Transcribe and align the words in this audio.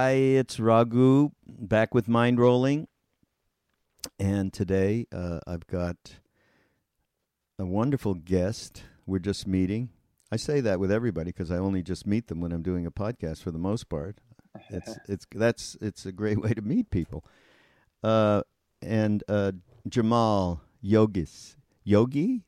Hi, 0.00 0.12
it's 0.12 0.60
Raghu 0.60 1.30
back 1.44 1.92
with 1.92 2.06
Mindrolling. 2.06 2.86
And 4.16 4.52
today 4.52 5.06
uh, 5.10 5.40
I've 5.44 5.66
got 5.66 6.20
a 7.58 7.66
wonderful 7.66 8.14
guest. 8.14 8.84
We're 9.06 9.18
just 9.18 9.48
meeting. 9.48 9.88
I 10.30 10.36
say 10.36 10.60
that 10.60 10.78
with 10.78 10.92
everybody 10.92 11.32
because 11.32 11.50
I 11.50 11.56
only 11.56 11.82
just 11.82 12.06
meet 12.06 12.28
them 12.28 12.40
when 12.40 12.52
I'm 12.52 12.62
doing 12.62 12.86
a 12.86 12.92
podcast 12.92 13.42
for 13.42 13.50
the 13.50 13.58
most 13.58 13.88
part. 13.88 14.20
It's 14.70 14.96
it's 15.08 15.26
that's 15.34 15.76
it's 15.80 16.06
a 16.06 16.12
great 16.12 16.40
way 16.40 16.54
to 16.54 16.62
meet 16.62 16.90
people. 16.90 17.24
Uh, 18.00 18.42
and 18.80 19.24
uh, 19.28 19.50
Jaimal 19.88 20.60
Yogis, 20.80 21.56
Yogi, 21.82 22.44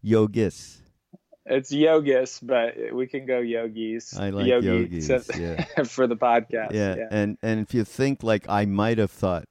Yogis. 0.00 0.80
It's 1.48 1.70
yogis, 1.70 2.40
but 2.40 2.74
we 2.92 3.06
can 3.06 3.24
go 3.24 3.38
yogis. 3.38 4.18
I 4.18 4.30
like 4.30 4.46
Yogi 4.46 4.66
yogis. 4.66 5.06
so- 5.06 5.22
yeah. 5.38 5.64
for 5.84 6.06
the 6.08 6.16
podcast. 6.16 6.72
yeah, 6.72 6.96
Yeah. 6.96 7.08
and 7.10 7.38
and 7.42 7.60
if 7.60 7.72
you 7.72 7.84
think 7.84 8.22
like 8.22 8.48
I 8.48 8.64
might 8.66 8.98
have 8.98 9.12
thought, 9.12 9.44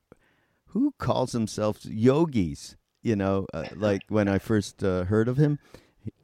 who 0.68 0.94
calls 1.00 1.32
themselves 1.32 1.86
yogis? 1.86 2.76
You 3.02 3.16
know, 3.16 3.46
uh, 3.54 3.66
like 3.76 4.02
when 4.10 4.28
I 4.28 4.40
first 4.40 4.84
uh, 4.84 5.06
heard 5.06 5.28
of 5.30 5.38
him, 5.38 5.60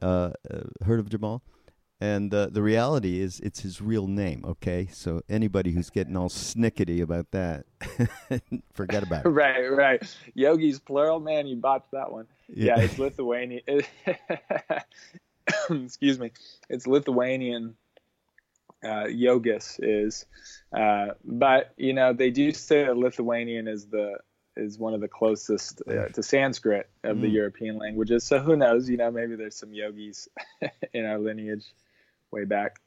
uh, 0.02 0.32
uh, 0.50 0.64
heard 0.84 0.98
of 1.00 1.06
Jaimal, 1.08 1.40
and 2.00 2.34
uh, 2.34 2.48
the 2.50 2.60
reality 2.60 3.20
is 3.20 3.38
it's 3.40 3.60
his 3.60 3.80
real 3.80 4.06
name. 4.08 4.44
Okay, 4.44 4.88
so 4.92 5.22
anybody 5.28 5.70
who's 5.72 5.90
getting 5.90 6.16
all 6.16 6.28
snickety 6.28 7.00
about 7.00 7.30
that, 7.30 7.64
forget 8.74 9.02
about 9.04 9.24
it. 9.24 9.28
Right, 9.42 9.68
right. 9.68 10.02
Yogis 10.34 10.80
plural, 10.80 11.20
man, 11.20 11.46
you 11.46 11.56
botched 11.56 11.92
that 11.92 12.10
one. 12.12 12.26
Yeah, 12.48 12.80
it's 12.80 12.98
Lithuanian. 12.98 13.62
Excuse 15.70 16.18
me. 16.18 16.32
It's 16.68 16.86
Lithuanian. 16.86 17.76
Uh, 18.84 19.06
yogis 19.06 19.78
is, 19.80 20.26
uh, 20.76 21.10
but 21.24 21.72
you 21.76 21.92
know 21.92 22.12
they 22.12 22.30
do 22.30 22.50
say 22.50 22.84
that 22.84 22.96
Lithuanian 22.96 23.68
is 23.68 23.86
the 23.86 24.18
is 24.56 24.76
one 24.76 24.92
of 24.92 25.00
the 25.00 25.06
closest 25.06 25.82
uh, 25.88 26.06
to 26.08 26.22
Sanskrit 26.22 26.90
of 27.04 27.20
the 27.20 27.28
Mm. 27.28 27.32
European 27.32 27.78
languages. 27.78 28.24
So 28.24 28.40
who 28.40 28.56
knows? 28.56 28.88
You 28.88 28.96
know, 28.96 29.10
maybe 29.12 29.36
there's 29.36 29.56
some 29.56 29.72
yogis 29.72 30.28
in 30.92 31.04
our 31.06 31.18
lineage 31.18 31.64
way 32.32 32.44
back. 32.44 32.80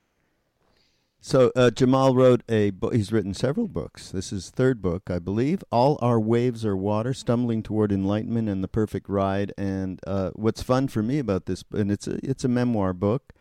So 1.25 1.51
uh, 1.55 1.71
Jaimal 1.73 2.15
wrote 2.15 2.43
a 2.47 2.69
book. 2.69 2.93
He's 2.93 3.11
written 3.11 3.33
several 3.33 3.67
books. 3.67 4.11
This 4.11 4.31
is 4.31 4.51
third 4.51 4.79
book, 4.79 5.09
I 5.09 5.17
believe. 5.17 5.63
All 5.71 5.97
our 5.99 6.19
waves 6.19 6.63
are 6.63 6.77
water, 6.77 7.15
stumbling 7.15 7.63
toward 7.63 7.91
enlightenment 7.91 8.47
and 8.47 8.63
the 8.63 8.67
perfect 8.67 9.09
ride. 9.09 9.51
And 9.57 9.99
uh, 10.05 10.29
what's 10.35 10.61
fun 10.61 10.87
for 10.87 11.01
me 11.01 11.17
about 11.17 11.47
this, 11.47 11.63
and 11.71 11.91
it's 11.91 12.07
a, 12.07 12.19
it's 12.23 12.43
a 12.43 12.47
memoir 12.47 12.93
book, 12.93 13.33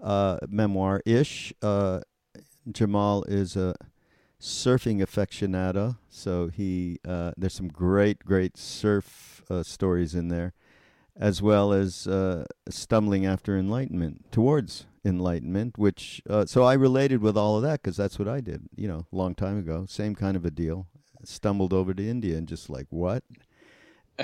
uh, 0.00 0.38
memoir 0.46 1.02
ish. 1.04 1.52
Uh, 1.60 2.02
Jaimal 2.70 3.28
is 3.28 3.56
a 3.56 3.74
surfing 4.40 5.00
aficionado, 5.00 5.96
so 6.08 6.46
he 6.46 7.00
uh, 7.04 7.32
there's 7.36 7.54
some 7.54 7.66
great 7.66 8.20
great 8.24 8.56
surf 8.56 9.42
uh, 9.50 9.64
stories 9.64 10.14
in 10.14 10.28
there, 10.28 10.52
as 11.18 11.42
well 11.42 11.72
as 11.72 12.06
uh, 12.06 12.44
stumbling 12.68 13.26
after 13.26 13.56
enlightenment 13.56 14.30
towards 14.32 14.86
enlightenment. 15.04 15.78
Which 15.78 16.22
uh, 16.28 16.46
so 16.46 16.62
I 16.62 16.74
related 16.74 17.22
with 17.22 17.36
all 17.36 17.56
of 17.56 17.62
that 17.62 17.82
because 17.82 17.96
that's 17.96 18.18
what 18.18 18.28
I 18.28 18.40
did, 18.40 18.62
you 18.76 18.88
know, 18.88 19.06
a 19.12 19.16
long 19.16 19.34
time 19.34 19.58
ago. 19.58 19.86
Same 19.88 20.14
kind 20.14 20.36
of 20.36 20.44
a 20.44 20.50
deal. 20.50 20.86
Stumbled 21.24 21.72
over 21.72 21.94
to 21.94 22.08
India 22.08 22.36
and 22.36 22.48
just 22.48 22.68
like 22.68 22.86
what. 22.90 23.22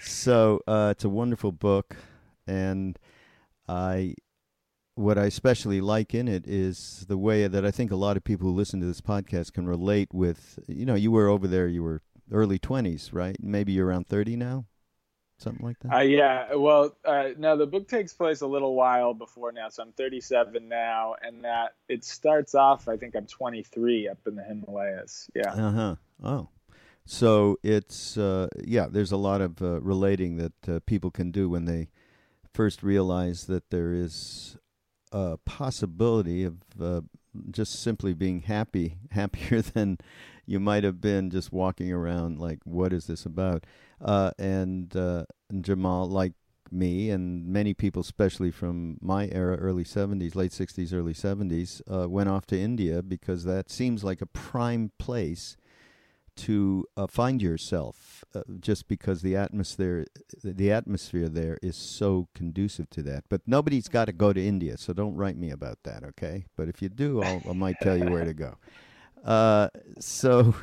So 0.00 0.60
uh, 0.66 0.88
it's 0.92 1.04
a 1.04 1.08
wonderful 1.08 1.52
book, 1.52 1.96
and 2.46 2.98
I 3.68 4.14
what 4.94 5.18
I 5.18 5.26
especially 5.26 5.80
like 5.80 6.14
in 6.14 6.28
it 6.28 6.46
is 6.46 7.06
the 7.08 7.16
way 7.16 7.46
that 7.46 7.64
I 7.64 7.70
think 7.70 7.90
a 7.90 7.96
lot 7.96 8.16
of 8.16 8.24
people 8.24 8.48
who 8.48 8.54
listen 8.54 8.80
to 8.80 8.86
this 8.86 9.00
podcast 9.00 9.52
can 9.52 9.66
relate 9.66 10.12
with. 10.12 10.58
You 10.66 10.86
know, 10.86 10.94
you 10.94 11.10
were 11.10 11.28
over 11.28 11.46
there, 11.46 11.68
you 11.68 11.82
were 11.82 12.02
early 12.32 12.58
twenties, 12.58 13.12
right? 13.12 13.36
Maybe 13.40 13.72
you're 13.72 13.86
around 13.86 14.08
thirty 14.08 14.36
now, 14.36 14.66
something 15.40 15.64
like 15.64 15.78
that. 15.80 15.94
Uh, 15.94 16.00
yeah, 16.00 16.54
well, 16.54 16.96
uh, 17.04 17.28
no, 17.38 17.56
the 17.56 17.66
book 17.66 17.88
takes 17.88 18.12
place 18.12 18.40
a 18.40 18.46
little 18.46 18.74
while 18.74 19.14
before 19.14 19.52
now, 19.52 19.68
so 19.68 19.82
I'm 19.82 19.92
37 19.92 20.68
now, 20.68 21.14
and 21.22 21.44
that 21.44 21.74
it 21.88 22.04
starts 22.04 22.54
off. 22.54 22.88
I 22.88 22.96
think 22.96 23.14
I'm 23.16 23.26
23 23.26 24.08
up 24.08 24.18
in 24.26 24.36
the 24.36 24.42
Himalayas. 24.44 25.30
Yeah, 25.34 25.52
Uh 25.52 25.72
huh. 25.72 25.94
Oh, 26.22 26.48
so 27.04 27.58
it's 27.62 28.16
uh, 28.16 28.48
yeah. 28.62 28.86
There's 28.90 29.12
a 29.12 29.16
lot 29.16 29.40
of 29.40 29.60
uh, 29.62 29.80
relating 29.80 30.36
that 30.36 30.68
uh, 30.68 30.80
people 30.86 31.10
can 31.10 31.30
do 31.30 31.48
when 31.48 31.64
they 31.64 31.88
first 32.52 32.82
realize 32.82 33.46
that 33.46 33.70
there 33.70 33.92
is 33.92 34.56
a 35.12 35.38
possibility 35.38 36.44
of 36.44 36.56
uh, 36.80 37.00
just 37.50 37.80
simply 37.82 38.14
being 38.14 38.42
happy, 38.42 38.98
happier 39.10 39.62
than 39.62 39.98
you 40.50 40.58
might 40.58 40.82
have 40.82 41.00
been 41.00 41.30
just 41.30 41.52
walking 41.52 41.92
around. 41.92 42.40
Like, 42.40 42.58
what 42.64 42.92
is 42.92 43.06
this 43.06 43.24
about? 43.24 43.64
Uh, 44.00 44.32
and, 44.36 44.94
uh, 44.96 45.24
and 45.48 45.64
Jaimal, 45.64 46.10
like 46.10 46.32
me 46.72 47.08
and 47.10 47.46
many 47.46 47.72
people, 47.72 48.00
especially 48.00 48.50
from 48.50 48.98
my 49.00 49.28
era, 49.30 49.56
early 49.58 49.84
70s, 49.84 50.34
late 50.34 50.50
60s, 50.50 50.92
early 50.92 51.14
70s, 51.14 51.80
uh, 51.88 52.08
went 52.08 52.28
off 52.28 52.46
to 52.46 52.58
India 52.58 53.00
because 53.00 53.44
that 53.44 53.70
seems 53.70 54.02
like 54.02 54.20
a 54.20 54.26
prime 54.26 54.90
place 54.98 55.56
to 56.34 56.84
uh, 56.96 57.06
find 57.06 57.40
yourself 57.40 58.24
uh, 58.34 58.42
just 58.58 58.88
because 58.88 59.20
the 59.22 59.36
atmosphere 59.36 60.06
the 60.42 60.72
atmosphere 60.72 61.28
there 61.28 61.58
is 61.60 61.76
so 61.76 62.28
conducive 62.34 62.88
to 62.88 63.02
that 63.02 63.24
but 63.28 63.42
nobody's 63.46 63.88
got 63.88 64.04
to 64.04 64.12
go 64.12 64.32
to 64.32 64.40
India 64.40 64.78
so 64.78 64.92
don't 64.92 65.16
write 65.16 65.36
me 65.36 65.50
about 65.50 65.78
that 65.82 66.02
okay 66.02 66.46
but 66.56 66.68
if 66.68 66.80
you 66.80 66.88
do 66.88 67.20
I'll, 67.20 67.42
I 67.50 67.52
might 67.52 67.78
tell 67.80 67.96
you 67.96 68.10
where 68.10 68.24
to 68.24 68.32
go 68.32 68.56
uh, 69.24 69.68
so 69.98 70.54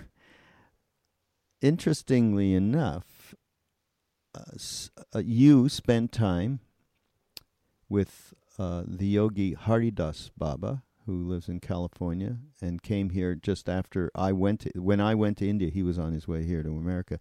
interestingly 1.61 2.53
enough 2.53 3.35
uh, 4.35 4.41
uh, 5.15 5.19
you 5.19 5.69
spent 5.69 6.11
time 6.11 6.59
with 7.89 8.33
uh, 8.59 8.83
the 8.85 9.07
yogi 9.07 9.53
Haridas 9.53 10.31
Baba 10.37 10.83
who 11.05 11.23
lives 11.23 11.47
in 11.47 11.59
California 11.59 12.37
and 12.61 12.83
came 12.83 13.11
here 13.11 13.33
just 13.33 13.69
after 13.69 14.11
I 14.13 14.33
went 14.33 14.61
to, 14.61 14.71
when 14.75 14.99
I 14.99 15.15
went 15.15 15.37
to 15.37 15.49
India 15.49 15.69
he 15.69 15.83
was 15.83 15.97
on 15.97 16.13
his 16.13 16.27
way 16.27 16.43
here 16.45 16.63
to 16.63 16.69
America. 16.69 17.19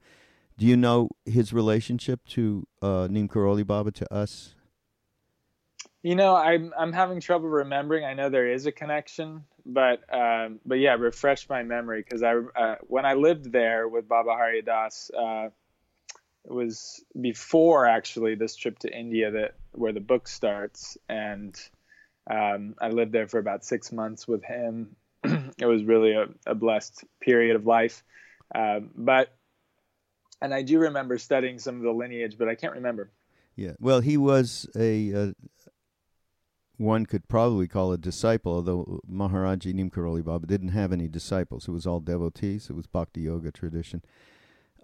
Do 0.58 0.66
you 0.66 0.76
know 0.76 1.10
his 1.24 1.52
relationship 1.52 2.24
to 2.30 2.66
uh, 2.82 3.08
Neem 3.10 3.28
Karoli 3.28 3.66
Baba 3.66 3.92
to 3.92 4.12
us 4.12 4.55
you 6.06 6.14
know, 6.14 6.36
I'm 6.36 6.72
I'm 6.78 6.92
having 6.92 7.18
trouble 7.18 7.48
remembering. 7.48 8.04
I 8.04 8.14
know 8.14 8.28
there 8.28 8.48
is 8.48 8.64
a 8.66 8.70
connection, 8.70 9.42
but 9.66 10.04
um, 10.14 10.60
but 10.64 10.76
yeah, 10.76 10.94
refresh 10.94 11.48
my 11.48 11.64
memory 11.64 12.00
because 12.00 12.22
I 12.22 12.34
uh, 12.36 12.76
when 12.82 13.04
I 13.04 13.14
lived 13.14 13.50
there 13.50 13.88
with 13.88 14.06
Baba 14.06 14.30
Hari 14.30 14.62
Das, 14.62 15.10
uh, 15.10 15.48
it 16.44 16.52
was 16.52 17.02
before 17.20 17.86
actually 17.86 18.36
this 18.36 18.54
trip 18.54 18.78
to 18.80 18.96
India 18.96 19.32
that 19.32 19.54
where 19.72 19.92
the 19.92 19.98
book 19.98 20.28
starts, 20.28 20.96
and 21.08 21.58
um, 22.30 22.76
I 22.80 22.90
lived 22.90 23.10
there 23.10 23.26
for 23.26 23.40
about 23.40 23.64
six 23.64 23.90
months 23.90 24.28
with 24.28 24.44
him. 24.44 24.94
it 25.24 25.66
was 25.66 25.82
really 25.82 26.12
a, 26.12 26.26
a 26.46 26.54
blessed 26.54 27.02
period 27.20 27.56
of 27.56 27.66
life, 27.66 28.04
um, 28.54 28.90
but 28.94 29.34
and 30.40 30.54
I 30.54 30.62
do 30.62 30.78
remember 30.78 31.18
studying 31.18 31.58
some 31.58 31.78
of 31.78 31.82
the 31.82 31.90
lineage, 31.90 32.38
but 32.38 32.48
I 32.48 32.54
can't 32.54 32.74
remember. 32.74 33.10
Yeah. 33.56 33.72
Well, 33.80 34.00
he 34.00 34.18
was 34.18 34.68
a 34.76 35.12
uh, 35.14 35.32
one 36.76 37.06
could 37.06 37.28
probably 37.28 37.66
call 37.66 37.92
a 37.92 37.98
disciple, 37.98 38.52
although 38.52 39.00
Maharaji 39.10 39.72
Neem 39.72 39.90
Karoli 39.90 40.24
Baba 40.24 40.46
didn't 40.46 40.68
have 40.68 40.92
any 40.92 41.08
disciples. 41.08 41.68
It 41.68 41.72
was 41.72 41.86
all 41.86 42.00
devotees. 42.00 42.68
It 42.68 42.76
was 42.76 42.86
Bhakti 42.86 43.22
Yoga 43.22 43.50
tradition, 43.50 44.02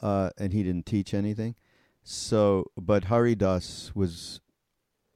uh, 0.00 0.30
and 0.38 0.52
he 0.52 0.62
didn't 0.62 0.86
teach 0.86 1.12
anything. 1.12 1.54
So, 2.02 2.70
but 2.76 3.04
Haridas 3.04 3.92
was 3.94 4.40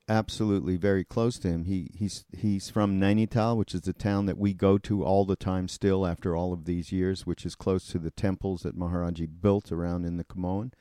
absolutely 0.09 0.77
very 0.77 1.05
close 1.05 1.39
to 1.39 1.49
him. 1.49 1.65
He 1.65 1.91
he's 1.95 2.25
he's 2.37 2.69
from 2.71 3.01
Nainital, 3.01 3.57
which 3.57 3.75
is 3.75 3.83
the 3.83 3.93
town 3.93 4.27
that 4.27 4.39
we 4.39 4.53
go 4.53 4.79
to 4.79 5.03
all 5.03 5.25
the 5.25 5.37
time 5.37 5.69
still 5.69 6.07
after 6.07 6.37
all 6.37 6.53
of 6.53 6.65
these 6.65 6.93
years, 6.93 7.27
which 7.27 7.47
is 7.47 7.55
close 7.55 7.87
to 7.89 7.99
the 7.99 8.11
temples 8.11 8.63
that 8.63 8.79
Maharaji 8.79 9.29
built 9.41 9.73
around 9.73 10.05
in 10.05 10.17
the 10.17 10.25
Kumaon. 10.25 10.73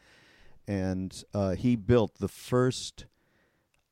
And 0.68 1.24
uh, 1.34 1.52
he 1.52 1.76
built 1.76 2.16
the 2.16 2.28
first 2.28 3.06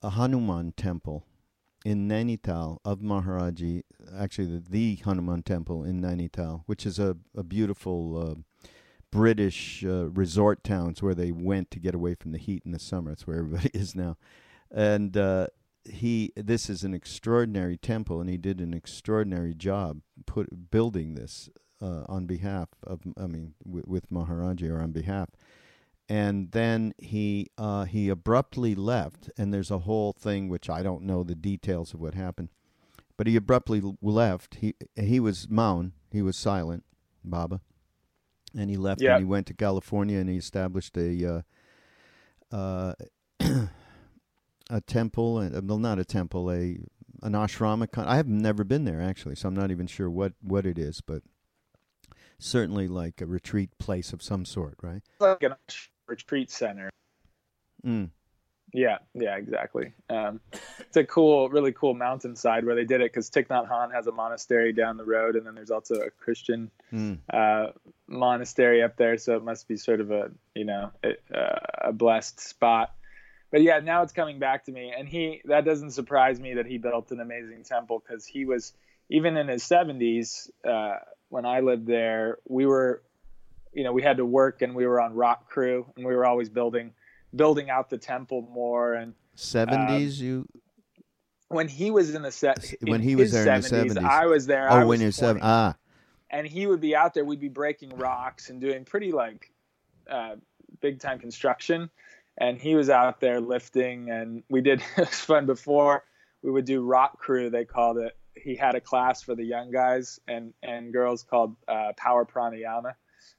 uh, 0.01 0.09
Hanuman 0.09 0.73
temple 0.75 1.25
in 1.85 2.07
Nainital 2.07 2.77
of 2.85 2.99
Maharaji, 2.99 3.83
actually 4.17 4.47
the, 4.47 4.63
the 4.69 4.95
Hanuman 5.03 5.43
temple 5.43 5.83
in 5.83 6.01
Nainital, 6.01 6.63
which 6.65 6.85
is 6.85 6.99
a, 6.99 7.17
a 7.35 7.43
beautiful 7.43 8.17
uh, 8.17 8.67
British 9.11 9.83
uh, 9.83 10.09
resort 10.09 10.63
towns 10.63 11.03
where 11.03 11.13
they 11.13 11.31
went 11.31 11.69
to 11.71 11.79
get 11.79 11.93
away 11.93 12.15
from 12.15 12.31
the 12.31 12.37
heat 12.37 12.63
in 12.65 12.71
the 12.71 12.79
summer. 12.79 13.11
That's 13.11 13.27
where 13.27 13.37
everybody 13.37 13.69
is 13.73 13.95
now. 13.95 14.17
And 14.71 15.15
uh, 15.17 15.47
he, 15.85 16.31
this 16.35 16.69
is 16.69 16.83
an 16.83 16.93
extraordinary 16.93 17.77
temple, 17.77 18.21
and 18.21 18.29
he 18.29 18.37
did 18.37 18.59
an 18.59 18.73
extraordinary 18.73 19.53
job 19.53 20.01
put 20.25 20.71
building 20.71 21.15
this 21.15 21.49
uh, 21.81 22.03
on 22.07 22.25
behalf 22.25 22.69
of, 22.83 23.01
I 23.17 23.27
mean, 23.27 23.55
w- 23.65 23.83
with 23.85 24.09
Maharaji 24.09 24.69
or 24.69 24.81
on 24.81 24.91
behalf 24.91 25.29
and 26.09 26.51
then 26.51 26.93
he 26.97 27.49
uh, 27.57 27.85
he 27.85 28.09
abruptly 28.09 28.75
left. 28.75 29.29
And 29.37 29.53
there's 29.53 29.71
a 29.71 29.79
whole 29.79 30.13
thing 30.13 30.49
which 30.49 30.69
I 30.69 30.83
don't 30.83 31.03
know 31.03 31.23
the 31.23 31.35
details 31.35 31.93
of 31.93 31.99
what 31.99 32.13
happened, 32.13 32.49
but 33.17 33.27
he 33.27 33.35
abruptly 33.35 33.81
left. 34.01 34.55
He 34.55 34.75
he 34.95 35.19
was 35.19 35.49
Maun. 35.49 35.93
He 36.11 36.21
was 36.21 36.35
silent, 36.37 36.83
Baba, 37.23 37.61
and 38.55 38.69
he 38.69 38.77
left 38.77 39.01
and 39.15 39.23
he 39.23 39.25
went 39.25 39.47
to 39.47 39.53
California 39.53 40.19
and 40.19 40.29
he 40.29 40.37
established 40.37 40.95
a 40.97 41.43
uh, 42.51 42.55
uh, 42.55 42.93
a 44.69 44.81
temple, 44.81 45.39
and 45.39 45.69
well, 45.69 45.79
not 45.79 45.99
a 45.99 46.05
temple, 46.05 46.51
a 46.51 46.77
an 47.21 47.33
ashrama. 47.33 47.87
I 47.97 48.17
have 48.17 48.27
never 48.27 48.63
been 48.63 48.85
there 48.85 49.01
actually, 49.01 49.35
so 49.35 49.47
I'm 49.47 49.55
not 49.55 49.71
even 49.71 49.87
sure 49.87 50.09
what 50.09 50.33
what 50.41 50.65
it 50.65 50.77
is, 50.77 51.01
but 51.01 51.23
certainly 52.43 52.87
like 52.87 53.21
a 53.21 53.25
retreat 53.25 53.69
place 53.79 54.13
of 54.13 54.21
some 54.21 54.45
sort, 54.45 54.75
right? 54.81 55.01
Like 55.19 55.43
a 55.43 55.57
retreat 56.07 56.51
center. 56.51 56.89
Mm. 57.85 58.09
Yeah, 58.73 58.97
yeah, 59.13 59.35
exactly. 59.35 59.93
Um, 60.09 60.41
it's 60.79 60.97
a 60.97 61.03
cool, 61.03 61.49
really 61.49 61.71
cool 61.71 61.93
mountainside 61.93 62.65
where 62.65 62.75
they 62.75 62.85
did 62.85 63.01
it 63.01 63.13
because 63.13 63.29
Thich 63.29 63.47
Nhat 63.47 63.69
Hanh 63.69 63.93
has 63.93 64.07
a 64.07 64.11
monastery 64.11 64.73
down 64.73 64.97
the 64.97 65.05
road, 65.05 65.35
and 65.35 65.45
then 65.45 65.53
there's 65.55 65.71
also 65.71 65.95
a 65.95 66.09
Christian 66.09 66.71
Mm. 66.91 67.19
uh, 67.31 67.71
monastery 68.07 68.83
up 68.83 68.97
there. 68.97 69.17
So 69.17 69.35
it 69.35 69.43
must 69.43 69.67
be 69.67 69.77
sort 69.77 70.01
of 70.01 70.11
a, 70.11 70.31
you 70.55 70.65
know, 70.65 70.91
a, 71.03 71.15
a 71.89 71.93
blessed 71.93 72.39
spot. 72.39 72.93
But 73.51 73.61
yeah, 73.61 73.79
now 73.79 74.01
it's 74.01 74.13
coming 74.13 74.39
back 74.39 74.65
to 74.65 74.71
me, 74.71 74.91
and 74.97 75.07
he 75.07 75.41
that 75.45 75.65
doesn't 75.65 75.91
surprise 75.91 76.39
me 76.39 76.55
that 76.55 76.65
he 76.65 76.79
built 76.79 77.11
an 77.11 77.19
amazing 77.19 77.63
temple 77.63 78.03
because 78.05 78.25
he 78.25 78.45
was 78.45 78.73
even 79.13 79.37
in 79.37 79.47
his 79.47 79.63
70s 79.63 80.49
uh, 80.67 80.95
when 81.29 81.45
I 81.45 81.59
lived 81.61 81.85
there. 81.85 82.39
We 82.49 82.65
were, 82.65 83.03
you 83.71 83.83
know, 83.83 83.93
we 83.93 84.01
had 84.01 84.17
to 84.17 84.25
work 84.25 84.63
and 84.63 84.75
we 84.75 84.87
were 84.87 84.99
on 84.99 85.13
rock 85.13 85.49
crew, 85.49 85.85
and 85.95 86.05
we 86.05 86.13
were 86.13 86.25
always 86.25 86.49
building 86.49 86.91
building 87.35 87.69
out 87.69 87.89
the 87.89 87.97
temple 87.97 88.47
more 88.51 88.93
and 88.93 89.13
Seventies, 89.35 90.21
you 90.21 90.47
when 91.47 91.67
he 91.67 91.89
was 91.89 92.13
in 92.13 92.21
the 92.21 92.31
set 92.31 92.73
When 92.81 93.01
he 93.01 93.15
was 93.15 93.31
there 93.31 93.41
in 93.43 93.61
the 93.61 93.67
70s, 93.67 93.93
70s. 93.93 94.03
I 94.03 94.25
was 94.27 94.45
there. 94.45 94.71
Oh, 94.71 94.85
when 94.85 94.99
you're 94.99 95.11
20. 95.11 95.13
seven, 95.13 95.41
ah, 95.43 95.75
and 96.29 96.45
he 96.45 96.67
would 96.67 96.81
be 96.81 96.95
out 96.95 97.13
there. 97.13 97.25
We'd 97.25 97.39
be 97.39 97.49
breaking 97.49 97.97
rocks 97.97 98.49
and 98.49 98.61
doing 98.61 98.85
pretty 98.85 99.11
like 99.11 99.51
uh, 100.09 100.35
big 100.81 100.99
time 100.99 101.19
construction, 101.19 101.89
and 102.37 102.59
he 102.59 102.75
was 102.75 102.89
out 102.91 103.19
there 103.19 103.39
lifting. 103.39 104.09
And 104.11 104.43
we 104.49 104.61
did 104.61 104.83
it 104.97 105.09
was 105.09 105.19
fun 105.19 105.45
before 105.47 106.03
we 106.43 106.51
would 106.51 106.65
do 106.65 106.83
rock 106.83 107.19
crew. 107.19 107.49
They 107.49 107.65
called 107.65 107.97
it. 107.97 108.15
He 108.43 108.55
had 108.55 108.75
a 108.75 108.81
class 108.81 109.23
for 109.23 109.35
the 109.35 109.43
young 109.43 109.71
guys 109.71 110.19
and 110.27 110.53
and 110.61 110.91
girls 110.91 111.23
called 111.23 111.55
uh, 111.67 111.93
power 111.97 112.25
pranayama. 112.25 112.93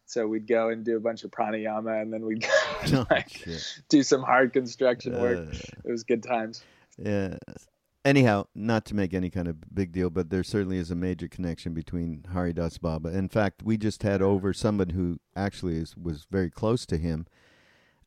So 0.07 0.27
we'd 0.27 0.47
go 0.47 0.69
and 0.69 0.85
do 0.85 0.97
a 0.97 1.01
bunch 1.01 1.25
of 1.25 1.31
pranayama, 1.31 2.01
and 2.03 2.13
then 2.13 2.25
we'd 2.27 2.43
go 2.43 2.49
and, 2.83 2.95
Oh, 2.97 3.07
like, 3.11 3.43
do 3.89 4.03
some 4.03 4.23
hard 4.23 4.53
construction 4.53 5.19
work. 5.21 5.49
Uh, 5.49 5.57
It 5.85 5.91
was 5.91 6.05
good 6.05 6.23
times. 6.23 6.63
Yeah. 6.99 7.37
Anyhow, 8.05 8.45
not 8.55 8.85
to 8.87 8.95
make 8.95 9.15
any 9.15 9.31
kind 9.31 9.49
of 9.49 9.75
big 9.75 9.91
deal, 9.93 10.11
but 10.11 10.29
there 10.29 10.45
certainly 10.45 10.77
is 10.77 10.91
a 10.91 10.95
major 10.95 11.27
connection 11.27 11.73
between 11.73 12.25
Hari 12.33 12.53
Das 12.53 12.77
Baba. 12.77 13.17
In 13.17 13.31
fact, 13.31 13.63
we 13.63 13.79
just 13.79 14.03
had 14.03 14.21
over 14.21 14.53
someone 14.53 14.91
who 14.91 15.21
actually 15.35 15.77
is, 15.79 15.97
was 15.97 16.27
very 16.31 16.51
close 16.51 16.85
to 16.87 16.99
him, 16.99 17.27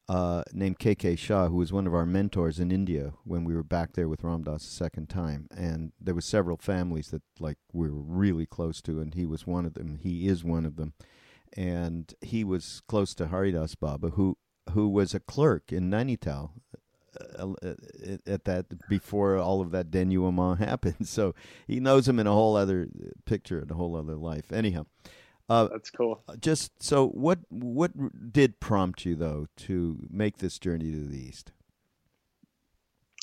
uh, 0.09 0.43
named 0.53 0.79
KK 0.79 1.17
Shah, 1.17 1.49
who 1.49 1.57
was 1.57 1.73
one 1.73 1.85
of 1.85 1.93
our 1.93 2.05
mentors 2.05 2.59
in 2.59 2.71
India 2.71 3.13
when 3.23 3.43
we 3.43 3.53
were 3.53 3.63
back 3.63 3.93
there 3.93 4.07
with 4.07 4.23
Ram 4.23 4.43
Dass 4.43 4.63
the 4.63 4.71
second 4.71 5.09
time. 5.09 5.47
And 5.55 5.91
there 5.99 6.15
were 6.15 6.21
several 6.21 6.57
families 6.57 7.09
that 7.09 7.23
like 7.39 7.57
we 7.73 7.89
were 7.89 8.01
really 8.01 8.45
close 8.45 8.81
to, 8.83 9.01
and 9.01 9.13
he 9.13 9.25
was 9.25 9.45
one 9.45 9.65
of 9.65 9.73
them. 9.73 9.99
He 10.01 10.27
is 10.27 10.43
one 10.43 10.65
of 10.65 10.77
them, 10.77 10.93
and 11.53 12.13
he 12.21 12.43
was 12.43 12.81
close 12.87 13.13
to 13.15 13.27
Haridas 13.27 13.75
Baba, 13.75 14.11
who 14.11 14.37
who 14.71 14.89
was 14.89 15.13
a 15.13 15.19
clerk 15.19 15.71
in 15.71 15.89
Nainital 15.89 16.51
uh, 17.39 17.53
uh, 17.63 17.73
at 18.25 18.45
that 18.45 18.65
before 18.89 19.37
all 19.37 19.61
of 19.61 19.71
that 19.71 19.91
denouement 19.91 20.59
happened. 20.59 21.07
So 21.07 21.33
he 21.67 21.79
knows 21.79 22.07
him 22.07 22.19
in 22.19 22.27
a 22.27 22.33
whole 22.33 22.55
other 22.55 22.87
picture, 23.25 23.61
in 23.61 23.71
a 23.71 23.75
whole 23.75 23.95
other 23.95 24.15
life. 24.15 24.51
Anyhow, 24.51 24.85
uh, 25.49 25.67
That's 25.67 25.89
cool. 25.89 26.23
just 26.39 26.71
so 26.81 27.07
what 27.07 27.39
what 27.49 27.91
did 28.33 28.59
prompt 28.59 29.05
you 29.05 29.15
though 29.15 29.47
to 29.57 29.97
make 30.09 30.37
this 30.37 30.59
journey 30.59 30.91
to 30.91 31.07
the 31.07 31.17
east? 31.17 31.51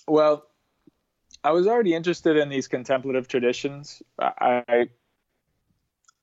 Well, 0.07 0.47
I 1.43 1.53
was 1.53 1.67
already 1.67 1.95
interested 1.95 2.37
in 2.37 2.49
these 2.49 2.69
contemplative 2.69 3.29
traditions. 3.29 4.03
I, 4.19 4.63
I 4.69 4.89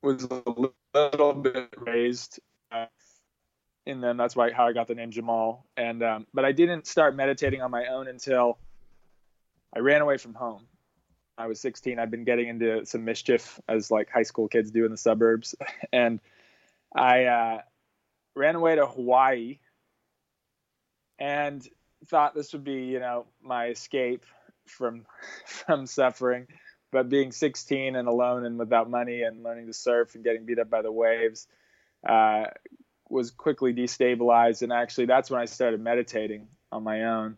was 0.01 0.23
a 0.23 0.43
little 0.93 1.33
bit 1.33 1.73
raised 1.77 2.39
uh, 2.71 2.85
in 3.85 4.01
them. 4.01 4.17
That's 4.17 4.35
why 4.35 4.51
how 4.51 4.67
I 4.67 4.73
got 4.73 4.87
the 4.87 4.95
name 4.95 5.11
Jaimal. 5.11 5.63
And 5.77 6.03
um, 6.03 6.27
but 6.33 6.45
I 6.45 6.51
didn't 6.51 6.87
start 6.87 7.15
meditating 7.15 7.61
on 7.61 7.71
my 7.71 7.85
own 7.87 8.07
until 8.07 8.57
I 9.75 9.79
ran 9.79 10.01
away 10.01 10.17
from 10.17 10.33
home. 10.33 10.65
I 11.41 11.47
was 11.47 11.59
16. 11.59 11.97
I'd 11.97 12.11
been 12.11 12.23
getting 12.23 12.47
into 12.47 12.85
some 12.85 13.03
mischief 13.03 13.59
as 13.67 13.89
like 13.89 14.09
high 14.09 14.23
school 14.23 14.47
kids 14.47 14.69
do 14.69 14.85
in 14.85 14.91
the 14.91 14.97
suburbs, 14.97 15.55
and 15.93 16.19
I 16.95 17.25
uh, 17.25 17.61
ran 18.35 18.55
away 18.55 18.75
to 18.75 18.85
Hawaii 18.85 19.57
and 21.17 21.67
thought 22.07 22.35
this 22.35 22.53
would 22.53 22.63
be, 22.63 22.83
you 22.83 22.99
know, 22.99 23.25
my 23.41 23.67
escape 23.67 24.25
from 24.67 25.05
from 25.45 25.87
suffering. 25.87 26.47
But 26.91 27.09
being 27.09 27.31
16 27.31 27.95
and 27.95 28.07
alone 28.07 28.45
and 28.45 28.59
without 28.59 28.89
money 28.89 29.23
and 29.23 29.43
learning 29.43 29.67
to 29.67 29.73
surf 29.73 30.13
and 30.13 30.23
getting 30.23 30.45
beat 30.45 30.59
up 30.59 30.69
by 30.69 30.81
the 30.81 30.91
waves 30.91 31.47
uh, 32.07 32.45
was 33.09 33.31
quickly 33.31 33.73
destabilized. 33.73 34.61
And 34.61 34.73
actually, 34.73 35.05
that's 35.05 35.31
when 35.31 35.39
I 35.39 35.45
started 35.45 35.79
meditating 35.79 36.47
on 36.69 36.83
my 36.83 37.05
own. 37.05 37.37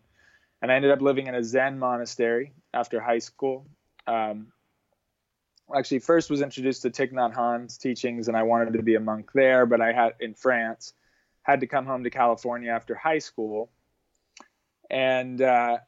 And 0.60 0.72
I 0.72 0.74
ended 0.74 0.90
up 0.90 1.00
living 1.00 1.28
in 1.28 1.36
a 1.36 1.44
Zen 1.44 1.78
monastery 1.78 2.52
after 2.72 3.00
high 3.00 3.20
school. 3.20 3.66
Um, 4.06 4.48
actually, 5.74 6.00
first 6.00 6.30
was 6.30 6.42
introduced 6.42 6.82
to 6.82 6.90
Thich 6.90 7.12
Nhat 7.12 7.34
Hanh's 7.34 7.78
teachings, 7.78 8.28
and 8.28 8.36
I 8.36 8.42
wanted 8.42 8.74
to 8.74 8.82
be 8.82 8.94
a 8.94 9.00
monk 9.00 9.30
there. 9.34 9.66
But 9.66 9.80
I 9.80 9.92
had 9.92 10.14
in 10.20 10.34
France, 10.34 10.92
had 11.42 11.60
to 11.60 11.66
come 11.66 11.86
home 11.86 12.04
to 12.04 12.10
California 12.10 12.70
after 12.70 12.94
high 12.94 13.18
school, 13.18 13.70
and 14.90 15.40
uh, 15.40 15.78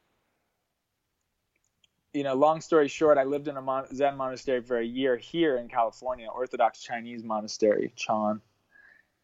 you 2.17 2.23
know, 2.23 2.35
long 2.35 2.63
story 2.63 2.89
short, 2.89 3.19
I 3.19 3.25
lived 3.25 3.47
in 3.47 3.59
a 3.59 3.63
mon- 3.63 3.95
Zen 3.95 4.17
monastery 4.17 4.63
for 4.63 4.79
a 4.79 4.85
year 4.85 5.19
here 5.19 5.59
in 5.59 5.69
California, 5.69 6.27
Orthodox 6.29 6.81
Chinese 6.81 7.23
monastery, 7.23 7.93
Chan, 7.95 8.41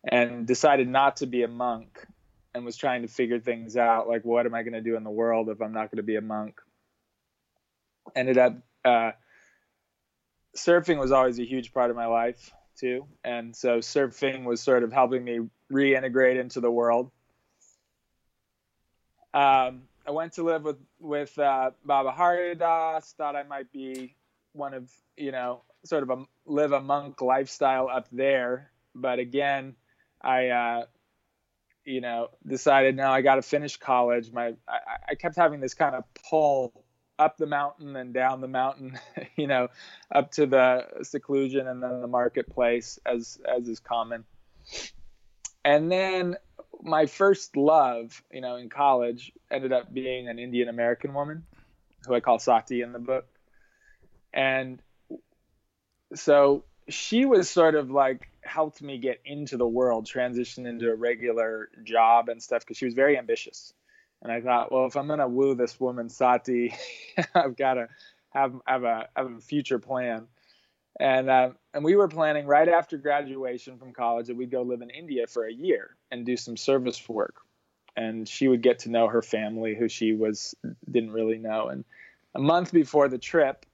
and 0.05 0.47
decided 0.47 0.89
not 0.89 1.17
to 1.17 1.27
be 1.27 1.43
a 1.43 1.49
monk 1.49 2.07
and 2.55 2.67
was 2.67 2.77
trying 2.77 3.01
to 3.01 3.09
figure 3.09 3.41
things 3.41 3.79
out 3.79 4.09
like, 4.09 4.27
what 4.27 4.45
am 4.45 4.55
I 4.55 4.63
going 4.63 4.75
to 4.75 4.83
do 4.83 4.97
in 4.97 5.05
the 5.05 5.11
world 5.11 5.49
if 5.49 5.63
I'm 5.63 5.73
not 5.73 5.91
going 5.91 5.97
to 5.97 6.03
be 6.03 6.17
a 6.17 6.21
monk? 6.21 6.61
Ended 8.15 8.37
up, 8.37 8.59
uh, 8.85 9.13
surfing 10.57 10.99
was 10.99 11.13
always 11.13 11.39
a 11.39 11.45
huge 11.45 11.73
part 11.73 11.91
of 11.91 11.97
my 11.97 12.07
life 12.07 12.53
too. 12.77 13.07
And 13.25 13.55
so 13.55 13.79
surfing 13.79 14.45
was 14.45 14.61
sort 14.61 14.83
of 14.83 14.93
helping 14.93 15.25
me 15.25 15.41
reintegrate 15.71 16.39
into 16.39 16.61
the 16.61 16.71
world. 16.71 17.11
Um, 19.35 19.83
I 20.07 20.11
went 20.11 20.33
to 20.35 20.43
live 20.43 20.65
with 20.65 20.79
with 21.01 21.39
uh, 21.39 21.71
Baba 21.85 22.13
Haridas. 22.13 23.15
Thought 23.17 23.37
I 23.37 23.45
might 23.45 23.71
be 23.73 24.17
one 24.53 24.75
of 24.75 24.91
you 25.17 25.33
know 25.33 25.63
sort 25.85 26.03
of 26.03 26.11
a 26.11 26.25
live 26.45 26.73
a 26.73 26.81
monk 26.81 27.23
lifestyle 27.23 27.89
up 27.89 28.09
there, 28.13 28.71
but 28.95 29.19
again, 29.19 29.75
I 30.21 30.49
uh, 30.49 30.85
you 31.85 32.01
know 32.01 32.29
decided 32.47 32.97
no, 32.97 33.11
I 33.11 33.23
got 33.23 33.37
to 33.37 33.43
finish 33.43 33.77
college. 33.77 34.33
My 34.33 34.55
I, 34.69 34.79
I 35.11 35.15
kept 35.15 35.37
having 35.37 35.61
this 35.61 35.75
kind 35.75 35.95
of 35.95 36.05
pull 36.29 36.82
up 37.19 37.37
the 37.37 37.47
mountain 37.47 37.97
and 37.97 38.13
down 38.13 38.41
the 38.41 38.49
mountain, 38.49 38.99
you 39.37 39.47
know, 39.47 39.69
up 40.15 40.33
to 40.33 40.47
the 40.47 40.87
seclusion 41.03 41.67
and 41.67 41.83
then 41.83 42.01
the 42.01 42.09
marketplace 42.09 42.99
as 43.07 43.39
as 43.45 43.69
is 43.69 43.81
common. 43.81 44.25
And 45.65 45.91
then 45.91 46.37
my 46.83 47.07
first 47.07 47.57
love, 47.57 48.23
you 48.33 48.41
know, 48.41 48.57
in 48.57 48.69
college 48.69 49.33
ended 49.51 49.73
up 49.73 49.93
being 49.93 50.29
an 50.29 50.39
Indian 50.39 50.69
American 50.69 51.15
woman 51.15 51.45
who 52.07 52.15
I 52.15 52.21
call 52.21 52.39
Sati 52.39 52.83
in 52.83 52.93
the 52.93 52.99
book. 52.99 53.27
And 54.33 54.83
so 56.15 56.65
she 56.89 57.25
was 57.25 57.49
sort 57.49 57.75
of 57.75 57.91
like 57.91 58.29
helped 58.43 58.83
me 58.83 58.99
get 58.99 59.21
into 59.25 59.57
the 59.57 59.67
world, 59.67 60.07
transition 60.07 60.67
into 60.67 60.91
a 60.91 60.95
regular 60.95 61.71
job 61.85 62.29
and 62.29 62.43
stuff 62.43 62.63
because 62.63 62.77
she 62.77 62.85
was 62.85 62.95
very 62.95 63.17
ambitious. 63.17 63.73
And 64.23 64.31
I 64.31 64.41
thought, 64.41 64.71
well, 64.71 64.87
if 64.87 64.97
I'm 64.97 65.09
gonna 65.09 65.29
woo 65.29 65.55
this 65.55 65.79
woman 65.81 66.09
Sati, 66.09 66.75
I've 67.35 67.57
got 67.57 67.75
to 67.75 67.89
have 68.31 68.55
have 68.67 68.85
a 68.85 69.09
have 69.17 69.33
a 69.33 69.41
future 69.41 69.79
plan. 69.79 70.27
And 71.01 71.29
uh, 71.29 71.51
and 71.75 71.85
we 71.85 71.97
were 71.97 72.09
planning 72.09 72.47
right 72.47 72.69
after 72.69 72.97
graduation 72.97 73.79
from 73.79 73.93
college 73.93 74.27
that 74.27 74.37
we'd 74.37 74.51
go 74.51 74.63
live 74.63 74.83
in 74.83 74.91
India 74.91 75.27
for 75.27 75.45
a 75.47 75.53
year 75.53 75.97
and 76.11 76.25
do 76.25 76.37
some 76.37 76.57
service 76.57 77.09
work. 77.09 77.37
And 77.97 78.29
she 78.29 78.49
would 78.49 78.63
get 78.63 78.81
to 78.81 78.91
know 78.91 79.09
her 79.09 79.23
family, 79.23 79.75
who 79.75 79.89
she 79.89 80.13
was 80.13 80.55
didn't 80.91 81.13
really 81.13 81.39
know. 81.39 81.69
And 81.69 81.85
a 82.35 82.41
month 82.41 82.73
before 82.73 83.09
the 83.09 83.19
trip, 83.19 83.67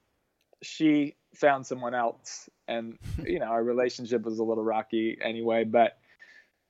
she 0.63 1.17
found 1.35 1.67
someone 1.67 1.95
else, 1.95 2.49
and 2.67 2.99
you 3.25 3.39
know 3.39 3.47
our 3.47 3.63
relationship 3.63 4.23
was 4.23 4.39
a 4.39 4.45
little 4.45 4.65
rocky 4.65 5.19
anyway. 5.23 5.65
But 5.65 5.99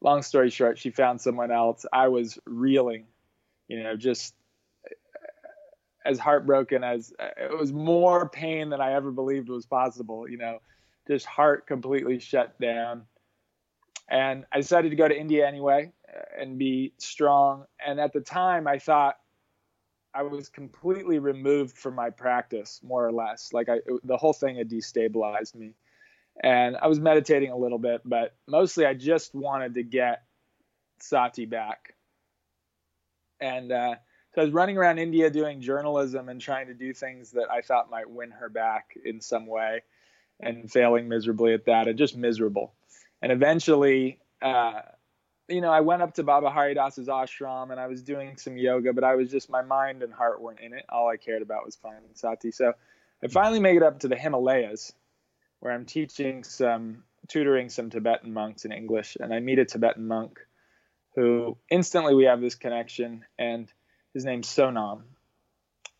long 0.01 0.23
story 0.23 0.51
short, 0.51 0.79
she 0.79 0.91
found 0.91 1.21
someone 1.21 1.51
else. 1.51 1.87
I 1.93 2.09
was 2.09 2.39
reeling, 2.47 3.07
you 3.69 3.83
know, 3.83 3.97
just 3.97 4.35
as 6.05 6.19
heartbroken 6.19 6.83
as 6.83 7.13
it 7.37 7.57
was 7.57 7.73
more 7.73 8.29
pain 8.29 8.71
than 8.71 8.81
I 8.81 8.95
ever 8.95 9.11
believed 9.11 9.49
was 9.49 9.67
possible, 9.67 10.29
you 10.29 10.39
know, 10.39 10.59
just 11.07 11.27
heart 11.27 11.67
completely 11.67 12.19
shut 12.19 12.59
down. 12.61 13.03
And 14.11 14.47
I 14.51 14.57
decided 14.57 14.91
to 14.91 14.97
go 14.97 15.07
to 15.07 15.19
India 15.19 15.47
anyway 15.47 15.93
uh, 16.09 16.41
and 16.41 16.59
be 16.59 16.95
strong. 16.97 17.67
And 17.85 18.01
at 18.01 18.15
the 18.15 18.21
time, 18.21 18.67
I 18.67 18.79
thought 18.79 19.19
I 20.15 20.23
was 20.23 20.49
completely 20.49 21.19
removed 21.19 21.77
from 21.77 21.95
my 21.95 22.09
practice, 22.09 22.81
more 22.83 23.07
or 23.07 23.13
less. 23.13 23.53
Like 23.53 23.69
I, 23.69 23.81
the 24.03 24.17
whole 24.17 24.33
thing 24.33 24.57
had 24.57 24.71
destabilized 24.71 25.55
me. 25.55 25.75
And 26.43 26.77
I 26.77 26.87
was 26.87 27.01
meditating 27.01 27.51
a 27.51 27.57
little 27.57 27.79
bit, 27.79 28.01
but 28.05 28.35
mostly 28.47 28.87
I 28.87 28.95
just 28.95 29.35
wanted 29.35 29.75
to 29.75 29.83
get 29.83 30.23
Sati 31.01 31.45
back. 31.45 31.95
And 33.41 33.73
uh, 33.73 33.95
so 34.35 34.43
I 34.43 34.45
was 34.45 34.53
running 34.53 34.77
around 34.77 34.99
India 34.99 35.31
doing 35.31 35.61
journalism 35.61 36.29
and 36.29 36.41
trying 36.41 36.67
to 36.67 36.75
do 36.75 36.93
things 36.93 37.33
that 37.33 37.51
I 37.51 37.61
thought 37.61 37.91
might 37.91 38.11
win 38.11 38.31
her 38.33 38.49
back 38.49 38.97
in 39.05 39.21
some 39.21 39.47
way 39.47 39.83
and 40.41 40.71
failing 40.71 41.09
miserably 41.09 41.55
at 41.55 41.65
that 41.67 41.89
and 41.89 41.99
just 41.99 42.17
miserable. 42.17 42.73
And 43.21 43.33
eventually, 43.33 44.21
uh, 44.41 44.81
you 45.49 45.61
know, 45.61 45.71
I 45.71 45.81
went 45.81 46.03
up 46.03 46.15
to 46.15 46.23
Baba 46.23 46.51
Haridas's 46.51 47.09
ashram 47.09 47.71
and 47.71 47.81
I 47.81 47.87
was 47.87 48.03
doing 48.03 48.37
some 48.37 48.57
yoga, 48.57 48.93
but 48.93 49.03
I 49.03 49.15
was 49.17 49.31
just, 49.31 49.51
my 49.51 49.63
mind 49.63 50.03
and 50.03 50.13
heart 50.13 50.41
weren't 50.41 50.61
in 50.61 50.75
it. 50.75 50.85
All 50.89 51.09
I 51.09 51.17
cared 51.17 51.43
about 51.43 51.65
was 51.65 51.75
finding 51.75 52.11
sati. 52.15 52.51
So 52.53 52.75
I 53.23 53.29
finally 53.29 53.61
made 53.61 53.77
it 53.77 53.83
up 53.83 54.01
to 54.01 54.09
the 54.09 54.17
Himalayas 54.17 54.93
where 55.61 55.73
I'm 55.73 55.87
teaching 55.87 56.45
some, 56.45 57.03
tutoring 57.27 57.71
some 57.71 57.91
Tibetan 57.91 58.33
monks 58.33 58.65
in 58.65 58.73
English. 58.73 59.17
And 59.19 59.35
I 59.35 59.41
meet 59.41 59.59
a 59.59 59.65
Tibetan 59.65 60.07
monk 60.07 60.39
who 61.15 61.57
instantly 61.71 62.15
we 62.15 62.25
have 62.25 62.41
this 62.41 62.55
connection. 62.55 63.25
And 63.39 63.71
his 64.15 64.25
name's 64.25 64.49
Sonam. 64.49 65.03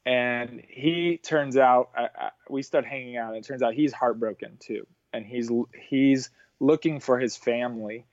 And 0.07 0.63
he 0.67 1.19
turns 1.19 1.57
out 1.57 1.91
uh, 1.97 2.31
we 2.49 2.63
start 2.63 2.87
hanging 2.87 3.17
out 3.17 3.35
and 3.35 3.45
it 3.45 3.47
turns 3.47 3.63
out 3.63 3.75
he's 3.75 3.93
heartbroken 3.93 4.57
too. 4.59 4.87
And 5.13 5.27
he's 5.27 5.51
he's 5.89 6.31
looking 6.61 7.01
for 7.01 7.19
his 7.19 7.37
family 7.37 8.07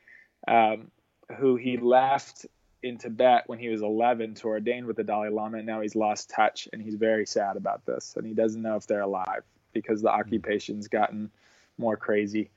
um, 0.47 0.91
who 1.37 1.55
he 1.55 1.77
left 1.77 2.45
in 2.83 2.97
Tibet 2.97 3.43
when 3.47 3.59
he 3.59 3.69
was 3.69 3.81
11 3.81 4.35
to 4.35 4.47
ordain 4.47 4.85
with 4.85 4.97
the 4.97 5.03
Dalai 5.03 5.29
Lama. 5.29 5.57
And 5.57 5.65
now 5.65 5.81
he's 5.81 5.95
lost 5.95 6.29
touch 6.29 6.67
and 6.73 6.81
he's 6.81 6.95
very 6.95 7.25
sad 7.25 7.55
about 7.55 7.85
this 7.85 8.15
and 8.17 8.27
he 8.27 8.33
doesn't 8.33 8.61
know 8.61 8.75
if 8.75 8.87
they're 8.87 9.01
alive 9.01 9.43
because 9.73 10.01
the 10.01 10.09
occupation's 10.09 10.87
gotten 10.87 11.31
more 11.77 11.97
crazy. 11.97 12.49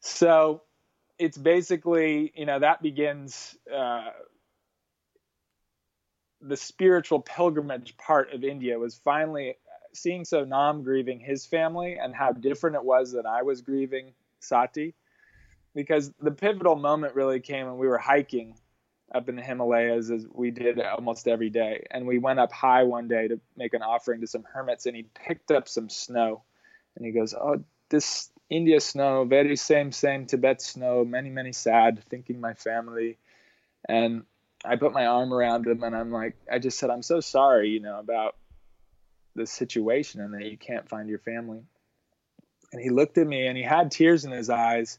So 0.00 0.62
it's 1.22 1.38
basically 1.38 2.32
you 2.34 2.46
know 2.46 2.58
that 2.58 2.82
begins 2.82 3.56
uh, 3.72 4.10
the 6.40 6.56
spiritual 6.56 7.20
pilgrimage 7.20 7.96
part 7.96 8.32
of 8.32 8.42
India 8.42 8.76
was 8.76 8.96
finally 8.96 9.54
seeing 9.94 10.24
Sonam 10.24 10.82
grieving 10.82 11.20
his 11.20 11.46
family 11.46 11.96
and 11.96 12.12
how 12.12 12.32
different 12.32 12.74
it 12.74 12.84
was 12.84 13.12
that 13.12 13.24
I 13.24 13.42
was 13.42 13.60
grieving 13.60 14.12
Sati. 14.40 14.94
Because 15.74 16.12
the 16.20 16.32
pivotal 16.32 16.76
moment 16.76 17.14
really 17.14 17.40
came 17.40 17.66
when 17.66 17.78
we 17.78 17.86
were 17.86 17.98
hiking 17.98 18.56
up 19.14 19.28
in 19.28 19.36
the 19.36 19.42
Himalayas 19.42 20.10
as 20.10 20.26
we 20.30 20.50
did 20.50 20.80
almost 20.80 21.28
every 21.28 21.50
day. 21.50 21.86
And 21.90 22.06
we 22.06 22.18
went 22.18 22.40
up 22.40 22.52
high 22.52 22.82
one 22.82 23.06
day 23.06 23.28
to 23.28 23.40
make 23.56 23.72
an 23.74 23.82
offering 23.82 24.20
to 24.22 24.26
some 24.26 24.42
hermits 24.42 24.86
and 24.86 24.96
he 24.96 25.04
picked 25.14 25.52
up 25.52 25.68
some 25.68 25.88
snow 25.88 26.42
and 26.96 27.06
he 27.06 27.12
goes, 27.12 27.32
Oh, 27.32 27.62
this 27.88 28.31
India 28.52 28.80
snow, 28.80 29.24
very 29.24 29.56
same, 29.56 29.92
same 29.92 30.26
Tibet 30.26 30.60
snow, 30.60 31.04
many, 31.04 31.30
many 31.30 31.52
sad, 31.52 32.02
thinking 32.10 32.38
my 32.40 32.52
family. 32.52 33.16
And 33.88 34.24
I 34.64 34.76
put 34.76 34.92
my 34.92 35.06
arm 35.06 35.32
around 35.32 35.66
him 35.66 35.82
and 35.82 35.96
I'm 35.96 36.12
like, 36.12 36.36
I 36.50 36.58
just 36.58 36.78
said, 36.78 36.90
I'm 36.90 37.02
so 37.02 37.20
sorry, 37.20 37.70
you 37.70 37.80
know, 37.80 37.98
about 37.98 38.36
the 39.34 39.46
situation 39.46 40.20
and 40.20 40.34
that 40.34 40.44
you 40.44 40.58
can't 40.58 40.86
find 40.86 41.08
your 41.08 41.18
family. 41.18 41.62
And 42.72 42.82
he 42.82 42.90
looked 42.90 43.16
at 43.16 43.26
me 43.26 43.46
and 43.46 43.56
he 43.56 43.62
had 43.62 43.90
tears 43.90 44.24
in 44.26 44.30
his 44.30 44.50
eyes 44.50 44.98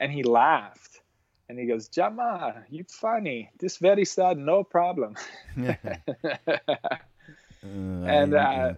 and 0.00 0.10
he 0.10 0.22
laughed. 0.22 1.02
And 1.48 1.58
he 1.58 1.66
goes, 1.66 1.88
Jama, 1.88 2.64
you 2.70 2.84
funny. 2.88 3.50
This 3.58 3.76
very 3.76 4.06
sad, 4.06 4.38
no 4.38 4.64
problem. 4.64 5.14
uh, 5.62 5.74
and 7.62 8.34
uh, 8.34 8.74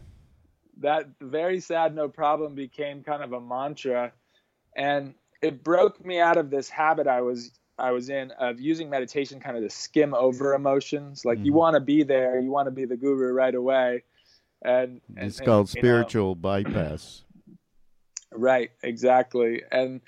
that 0.78 1.06
very 1.20 1.60
sad, 1.60 1.94
no 1.94 2.08
problem 2.08 2.54
became 2.54 3.02
kind 3.02 3.22
of 3.22 3.32
a 3.32 3.40
mantra. 3.40 4.12
And 4.76 5.14
it 5.42 5.64
broke 5.64 6.04
me 6.04 6.20
out 6.20 6.36
of 6.36 6.50
this 6.50 6.68
habit 6.68 7.06
I 7.06 7.20
was 7.22 7.52
I 7.78 7.90
was 7.90 8.08
in 8.08 8.30
of 8.32 8.58
using 8.58 8.88
meditation 8.88 9.38
kind 9.38 9.56
of 9.56 9.62
to 9.62 9.70
skim 9.70 10.14
over 10.14 10.54
emotions. 10.54 11.24
Like 11.24 11.38
mm-hmm. 11.38 11.46
you 11.46 11.52
want 11.52 11.74
to 11.74 11.80
be 11.80 12.02
there, 12.02 12.40
you 12.40 12.50
want 12.50 12.66
to 12.66 12.70
be 12.70 12.86
the 12.86 12.96
guru 12.96 13.32
right 13.32 13.54
away. 13.54 14.02
And, 14.62 15.00
and 15.16 15.26
it's 15.26 15.40
called 15.40 15.66
and, 15.66 15.78
spiritual 15.78 16.30
know, 16.30 16.34
bypass. 16.36 17.22
Right, 18.32 18.70
exactly. 18.82 19.62
And 19.70 20.00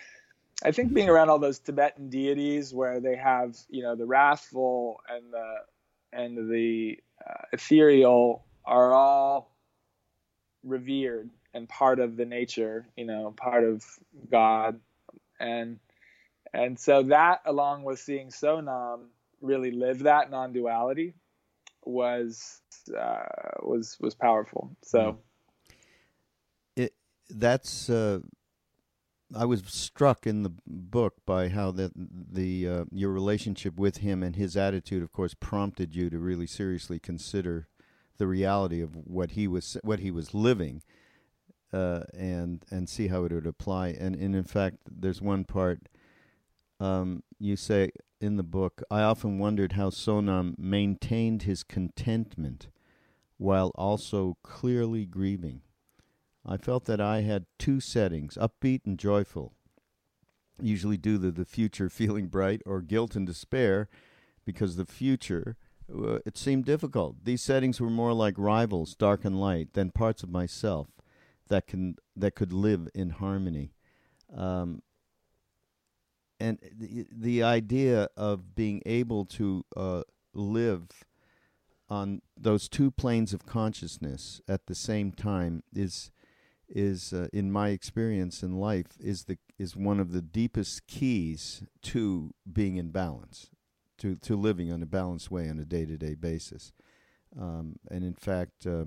I 0.65 0.73
think 0.73 0.93
being 0.93 1.09
around 1.09 1.29
all 1.29 1.39
those 1.39 1.59
Tibetan 1.59 2.09
deities 2.09 2.75
where 2.75 3.01
they 3.01 3.17
have, 3.17 3.57
you 3.69 3.83
know, 3.83 3.95
the 3.95 4.07
wrathful 4.07 5.01
and 5.09 5.33
the 5.33 5.55
and 6.13 6.51
the 6.51 6.99
uh, 7.29 7.43
ethereal 7.53 8.45
are 8.65 8.93
all 8.95 9.53
revered 10.65 11.31
and 11.55 11.69
part 11.69 12.00
of 12.00 12.17
the 12.17 12.25
nature, 12.25 12.87
you 12.97 13.05
know, 13.05 13.35
part 13.37 13.65
of 13.65 13.85
God. 14.31 14.81
And 15.41 15.79
and 16.53 16.79
so 16.79 17.05
that, 17.05 17.41
along 17.45 17.85
with 17.85 17.99
seeing 17.99 18.29
Sonam 18.29 19.07
really 19.41 19.71
live 19.71 20.00
that 20.00 20.31
non-duality, 20.31 21.15
was 21.85 22.61
uh, 22.97 23.25
was 23.61 23.97
was 24.00 24.15
powerful. 24.15 24.77
So, 24.83 25.19
hmm. 26.77 26.83
it 26.83 26.95
that's 27.29 27.91
uh, 27.91 28.21
I 29.35 29.45
was 29.45 29.62
struck 29.67 30.27
in 30.27 30.43
the 30.43 30.53
book 30.67 31.15
by 31.27 31.49
how 31.49 31.71
that 31.73 31.93
the 31.95 32.69
uh, 32.69 32.85
your 32.91 33.11
relationship 33.11 33.79
with 33.79 33.99
him 33.99 34.23
and 34.23 34.37
his 34.37 34.57
attitude, 34.57 35.03
of 35.03 35.12
course, 35.12 35.35
prompted 35.35 35.95
you 35.95 36.09
to 36.11 36.19
really 36.19 36.47
seriously 36.47 36.99
consider 36.99 37.69
the 38.19 38.27
reality 38.27 38.81
of 38.81 38.95
what 38.95 39.33
he 39.33 39.49
was 39.49 39.77
what 39.83 40.01
he 40.01 40.11
was 40.11 40.35
living. 40.35 40.83
Uh, 41.71 42.01
and 42.15 42.65
and 42.71 42.89
see 42.89 43.09
how 43.09 43.25
it 43.25 43.33
would 43.33 43.47
apply. 43.47 43.89
And, 43.89 44.17
and 44.17 44.35
in 44.35 44.45
fact, 44.45 44.79
there's 44.91 45.21
one 45.21 45.45
part 45.45 45.81
um, 46.81 47.23
you 47.39 47.57
say 47.57 47.91
in 48.21 48.37
the 48.37 48.43
book, 48.43 48.83
I 48.91 49.03
often 49.03 49.39
wondered 49.39 49.73
how 49.73 49.91
Sonam 49.91 50.59
maintained 50.59 51.43
his 51.43 51.63
contentment 51.63 52.69
while 53.37 53.71
also 53.77 54.37
clearly 54.43 55.05
grieving. 55.05 55.63
I 56.45 56.57
felt 56.57 56.87
that 56.87 57.01
I 57.01 57.21
had 57.21 57.47
two 57.59 57.81
settings, 57.81 58.37
upbeat 58.37 58.81
and 58.85 58.99
joyful, 58.99 59.53
usually 60.61 60.97
due 60.97 61.19
to 61.21 61.31
the 61.31 61.45
future 61.45 61.89
feeling 61.91 62.27
bright 62.27 62.63
or 62.67 62.81
guilt 62.81 63.15
and 63.15 63.27
despair 63.27 63.89
because 64.45 64.77
the 64.77 64.87
future 64.87 65.57
uh, 65.92 66.18
it 66.26 66.37
seemed 66.37 66.64
difficult. 66.64 67.25
These 67.25 67.42
settings 67.42 67.80
were 67.80 67.90
more 67.90 68.12
like 68.12 68.35
rivals, 68.37 68.95
dark 68.95 69.25
and 69.25 69.40
light, 69.40 69.73
than 69.73 69.90
parts 69.90 70.23
of 70.23 70.30
myself 70.30 70.88
that 71.49 71.66
can 71.66 71.97
that 72.16 72.35
could 72.35 72.52
live 72.52 72.88
in 72.95 73.11
harmony. 73.11 73.73
Um, 74.35 74.83
and 76.40 76.59
the, 76.73 77.07
the 77.11 77.42
idea 77.42 78.09
of 78.16 78.54
being 78.54 78.83
able 78.87 79.25
to 79.25 79.64
uh, 79.76 80.02
live 80.35 80.88
on 81.88 82.21
those 82.37 82.68
two 82.68 82.90
planes 82.90 83.33
of 83.33 83.47
consciousness 83.47 84.40
at 84.47 84.66
the 84.66 84.75
same 84.75 85.12
time 85.12 85.62
is 85.75 86.11
is 86.68 87.14
uh, 87.14 87.28
in 87.33 87.50
my 87.50 87.71
experience 87.71 88.42
in 88.42 88.52
life 88.52 88.99
is 89.00 89.25
the 89.25 89.38
is 89.59 89.75
one 89.75 89.99
of 89.99 90.12
the 90.12 90.21
deepest 90.21 90.87
keys 90.87 91.62
to 91.83 92.35
being 92.50 92.76
in 92.76 92.90
balance 92.90 93.50
to 93.99 94.17
to 94.17 94.37
living 94.37 94.73
on 94.73 94.83
a 94.83 94.87
balanced 94.87 95.31
way 95.31 95.49
on 95.49 95.59
a 95.59 95.64
day-to-day 95.64 96.14
basis 96.14 96.73
um, 97.38 97.76
and 97.90 98.05
in 98.05 98.14
fact 98.14 98.67
uh, 98.67 98.85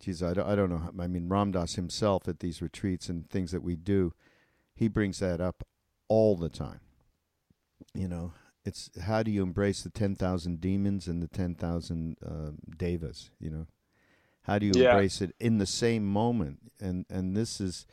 geez 0.00 0.22
I 0.22 0.34
don't, 0.34 0.48
I 0.48 0.54
don't 0.54 0.70
know 0.70 0.78
how, 0.78 0.92
I 1.00 1.06
mean 1.06 1.28
Ram 1.28 1.52
Dass 1.52 1.74
himself 1.74 2.28
at 2.28 2.40
these 2.40 2.60
retreats 2.60 3.08
and 3.08 3.28
things 3.30 3.52
that 3.52 3.62
we 3.62 3.76
do 3.76 4.12
he 4.74 4.88
brings 4.88 5.18
that 5.20 5.40
up 5.40 5.64
all 6.08 6.36
the 6.36 6.48
time. 6.48 6.80
You 7.94 8.08
know, 8.08 8.32
it's 8.64 8.90
how 9.02 9.22
do 9.22 9.30
you 9.30 9.42
embrace 9.42 9.82
the 9.82 9.90
10,000 9.90 10.60
demons 10.60 11.06
and 11.06 11.22
the 11.22 11.28
10,000 11.28 12.16
uh, 12.24 12.50
devas, 12.76 13.30
you 13.40 13.50
know? 13.50 13.66
How 14.42 14.58
do 14.58 14.66
you 14.66 14.72
yeah. 14.74 14.90
embrace 14.90 15.20
it 15.20 15.34
in 15.38 15.58
the 15.58 15.66
same 15.66 16.04
moment? 16.04 16.72
And 16.80 17.06
and 17.08 17.36
this 17.36 17.60
is 17.60 17.86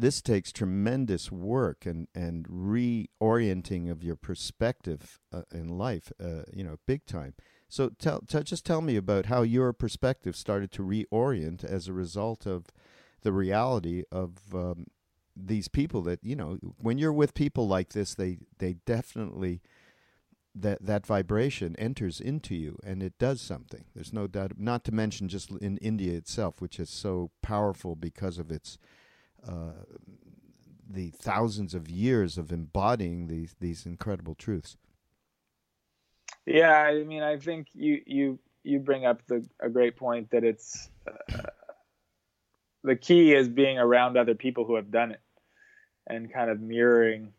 this 0.00 0.22
takes 0.22 0.50
tremendous 0.52 1.30
work 1.30 1.86
and 1.86 2.08
and 2.14 2.46
reorienting 2.48 3.90
of 3.90 4.02
your 4.02 4.16
perspective 4.16 5.20
uh, 5.32 5.42
in 5.52 5.68
life, 5.68 6.12
uh, 6.22 6.42
you 6.52 6.64
know, 6.64 6.78
big 6.86 7.04
time. 7.06 7.34
So 7.68 7.90
tell, 7.90 8.20
t- 8.20 8.42
just 8.42 8.66
tell 8.66 8.80
me 8.80 8.96
about 8.96 9.26
how 9.26 9.42
your 9.42 9.72
perspective 9.72 10.34
started 10.34 10.72
to 10.72 10.82
reorient 10.82 11.62
as 11.62 11.86
a 11.86 11.92
result 11.92 12.46
of 12.46 12.66
the 13.22 13.32
reality 13.32 14.02
of 14.10 14.38
um, 14.54 14.86
these 15.36 15.68
people 15.68 16.02
that 16.02 16.20
you 16.22 16.34
know 16.34 16.58
when 16.78 16.98
you're 16.98 17.12
with 17.12 17.34
people 17.34 17.68
like 17.68 17.90
this 17.90 18.14
they 18.14 18.38
they 18.58 18.74
definitely 18.86 19.60
that 20.54 20.84
that 20.84 21.06
vibration 21.06 21.76
enters 21.76 22.20
into 22.20 22.54
you 22.54 22.76
and 22.84 23.02
it 23.02 23.16
does 23.18 23.40
something 23.40 23.84
there's 23.94 24.12
no 24.12 24.26
doubt 24.26 24.52
not 24.58 24.84
to 24.84 24.92
mention 24.92 25.28
just 25.28 25.50
in 25.60 25.76
india 25.78 26.14
itself 26.14 26.60
which 26.60 26.80
is 26.80 26.90
so 26.90 27.30
powerful 27.40 27.94
because 27.94 28.38
of 28.38 28.50
its 28.50 28.76
uh, 29.46 29.72
the 30.88 31.10
thousands 31.10 31.74
of 31.74 31.88
years 31.88 32.36
of 32.36 32.52
embodying 32.52 33.28
these 33.28 33.54
these 33.60 33.86
incredible 33.86 34.34
truths. 34.34 34.76
Yeah, 36.46 36.72
I 36.72 37.04
mean, 37.04 37.22
I 37.22 37.38
think 37.38 37.68
you 37.74 38.02
you 38.06 38.38
you 38.62 38.78
bring 38.80 39.04
up 39.04 39.26
the 39.26 39.46
a 39.60 39.68
great 39.68 39.96
point 39.96 40.30
that 40.30 40.44
it's 40.44 40.90
uh, 41.06 41.42
the 42.82 42.96
key 42.96 43.32
is 43.32 43.48
being 43.48 43.78
around 43.78 44.16
other 44.16 44.34
people 44.34 44.64
who 44.64 44.74
have 44.76 44.90
done 44.90 45.12
it 45.12 45.20
and 46.06 46.32
kind 46.32 46.50
of 46.50 46.60
mirroring 46.60 47.32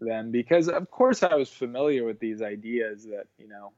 them 0.00 0.30
because 0.30 0.68
of 0.68 0.90
course 0.90 1.22
I 1.22 1.34
was 1.34 1.50
familiar 1.50 2.04
with 2.04 2.18
these 2.18 2.40
ideas 2.40 3.04
that 3.04 3.26
you 3.38 3.48
know 3.48 3.72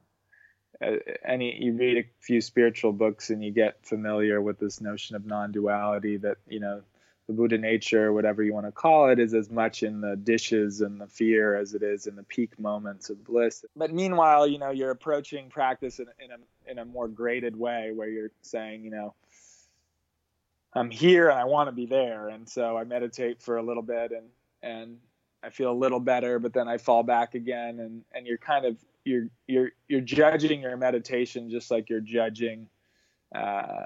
any 1.24 1.62
you 1.62 1.74
read 1.74 1.98
a 1.98 2.04
few 2.20 2.40
spiritual 2.40 2.92
books 2.92 3.30
and 3.30 3.44
you 3.44 3.50
get 3.50 3.84
familiar 3.84 4.40
with 4.40 4.58
this 4.58 4.80
notion 4.80 5.16
of 5.16 5.26
non-duality 5.26 6.18
that 6.18 6.38
you 6.48 6.60
know 6.60 6.82
the 7.26 7.32
Buddha 7.32 7.56
nature, 7.56 8.12
whatever 8.12 8.42
you 8.42 8.52
want 8.52 8.66
to 8.66 8.72
call 8.72 9.08
it, 9.08 9.18
is 9.18 9.32
as 9.32 9.50
much 9.50 9.82
in 9.82 10.00
the 10.00 10.16
dishes 10.16 10.80
and 10.80 11.00
the 11.00 11.06
fear 11.06 11.56
as 11.56 11.74
it 11.74 11.82
is 11.82 12.06
in 12.06 12.16
the 12.16 12.24
peak 12.24 12.58
moments 12.58 13.10
of 13.10 13.24
bliss. 13.24 13.64
But 13.76 13.92
meanwhile, 13.92 14.46
you 14.46 14.58
know, 14.58 14.70
you're 14.70 14.90
approaching 14.90 15.48
practice 15.48 15.98
in, 16.00 16.06
in 16.18 16.30
a 16.32 16.70
in 16.70 16.78
a 16.78 16.84
more 16.84 17.08
graded 17.08 17.56
way, 17.56 17.92
where 17.94 18.08
you're 18.08 18.32
saying, 18.42 18.84
you 18.84 18.90
know, 18.90 19.14
I'm 20.74 20.90
here 20.90 21.28
and 21.28 21.38
I 21.38 21.44
want 21.44 21.68
to 21.68 21.72
be 21.72 21.86
there, 21.86 22.28
and 22.28 22.48
so 22.48 22.76
I 22.76 22.84
meditate 22.84 23.40
for 23.40 23.56
a 23.56 23.62
little 23.62 23.82
bit 23.82 24.10
and 24.10 24.26
and 24.62 24.98
I 25.42 25.50
feel 25.50 25.72
a 25.72 25.74
little 25.74 26.00
better, 26.00 26.38
but 26.38 26.52
then 26.52 26.68
I 26.68 26.78
fall 26.78 27.02
back 27.02 27.34
again, 27.34 27.80
and 27.80 28.04
and 28.12 28.26
you're 28.26 28.38
kind 28.38 28.64
of 28.64 28.76
you're 29.04 29.28
you're 29.46 29.70
you're 29.88 30.00
judging 30.00 30.62
your 30.62 30.76
meditation 30.76 31.50
just 31.50 31.70
like 31.70 31.88
you're 31.88 32.00
judging, 32.00 32.68
uh, 33.34 33.84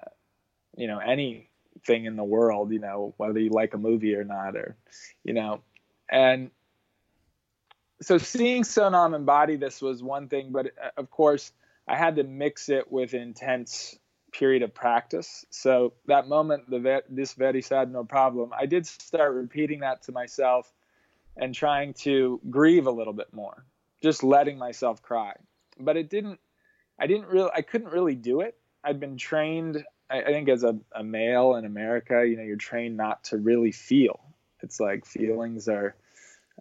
you 0.76 0.86
know, 0.86 0.98
any 0.98 1.50
thing 1.86 2.04
in 2.04 2.16
the 2.16 2.24
world, 2.24 2.72
you 2.72 2.78
know, 2.78 3.14
whether 3.16 3.38
you 3.38 3.50
like 3.50 3.74
a 3.74 3.78
movie 3.78 4.14
or 4.14 4.24
not, 4.24 4.56
or, 4.56 4.76
you 5.24 5.32
know, 5.32 5.62
and 6.10 6.50
so 8.02 8.18
seeing 8.18 8.62
Sonam 8.62 9.14
embody 9.14 9.56
this 9.56 9.80
was 9.80 10.02
one 10.02 10.28
thing, 10.28 10.50
but 10.52 10.66
uh, 10.66 10.90
of 10.96 11.10
course 11.10 11.52
I 11.88 11.96
had 11.96 12.16
to 12.16 12.24
mix 12.24 12.68
it 12.68 12.90
with 12.90 13.14
intense 13.14 13.98
period 14.32 14.62
of 14.62 14.74
practice. 14.74 15.46
So 15.50 15.94
that 16.06 16.28
moment, 16.28 16.68
the 16.68 17.02
this 17.08 17.34
very 17.34 17.62
sad 17.62 17.90
no 17.90 18.04
problem, 18.04 18.50
I 18.58 18.66
did 18.66 18.86
start 18.86 19.34
repeating 19.34 19.80
that 19.80 20.02
to 20.02 20.12
myself 20.12 20.70
and 21.36 21.54
trying 21.54 21.94
to 21.94 22.40
grieve 22.50 22.86
a 22.86 22.90
little 22.90 23.12
bit 23.12 23.32
more, 23.32 23.64
just 24.02 24.22
letting 24.22 24.58
myself 24.58 25.02
cry. 25.02 25.34
But 25.78 25.96
it 25.96 26.10
didn't. 26.10 26.40
I 26.98 27.06
didn't 27.06 27.28
really. 27.28 27.50
I 27.54 27.62
couldn't 27.62 27.92
really 27.92 28.14
do 28.14 28.40
it. 28.40 28.56
I'd 28.82 29.00
been 29.00 29.16
trained 29.16 29.84
I, 30.10 30.22
I 30.22 30.26
think 30.26 30.48
as 30.48 30.64
a, 30.64 30.78
a 30.92 31.02
male 31.02 31.54
in 31.56 31.64
America, 31.64 32.25
you 32.26 32.36
know, 32.36 32.42
you're 32.42 32.56
trained 32.56 32.96
not 32.96 33.25
to 33.25 33.36
really 33.36 33.72
feel. 33.72 34.20
It's 34.62 34.80
like 34.80 35.06
feelings 35.06 35.68
are 35.68 35.94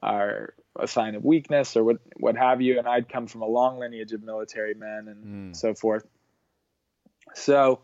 are 0.03 0.53
a 0.77 0.87
sign 0.87 1.15
of 1.15 1.23
weakness 1.23 1.77
or 1.77 1.83
what 1.83 1.97
what 2.17 2.35
have 2.35 2.61
you. 2.61 2.77
And 2.77 2.87
I'd 2.87 3.09
come 3.09 3.27
from 3.27 3.41
a 3.41 3.47
long 3.47 3.79
lineage 3.79 4.11
of 4.11 4.23
military 4.23 4.73
men 4.73 5.07
and 5.07 5.25
mm. 5.25 5.55
so 5.55 5.73
forth. 5.73 6.05
So, 7.33 7.81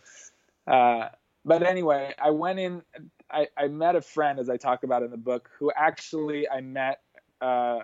uh, 0.68 1.10
but 1.44 1.64
anyway, 1.64 2.14
I 2.22 2.32
went 2.32 2.60
in. 2.60 2.82
I, 3.30 3.48
I 3.58 3.68
met 3.68 3.96
a 3.96 4.02
friend, 4.02 4.40
as 4.40 4.50
I 4.50 4.58
talk 4.58 4.84
about 4.84 5.04
in 5.04 5.12
the 5.12 5.18
book, 5.18 5.50
who 5.58 5.72
actually 5.76 6.50
I 6.50 6.62
met 6.62 7.00
uh, 7.40 7.80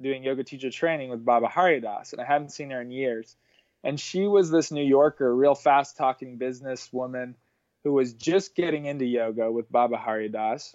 doing 0.00 0.22
yoga 0.22 0.44
teacher 0.44 0.70
training 0.70 1.10
with 1.10 1.24
Baba 1.24 1.48
Hari 1.48 1.80
Das, 1.80 2.12
and 2.12 2.20
I 2.20 2.24
hadn't 2.24 2.50
seen 2.50 2.70
her 2.70 2.80
in 2.80 2.90
years. 2.90 3.36
And 3.84 4.00
she 4.00 4.26
was 4.26 4.50
this 4.50 4.72
New 4.72 4.82
Yorker, 4.82 5.34
real 5.36 5.54
fast 5.54 5.96
talking 5.96 6.38
businesswoman 6.38 7.34
who 7.84 7.92
was 7.92 8.14
just 8.14 8.54
getting 8.54 8.86
into 8.86 9.04
yoga 9.04 9.52
with 9.52 9.70
Baba 9.70 9.98
Hari 9.98 10.30
Das. 10.30 10.74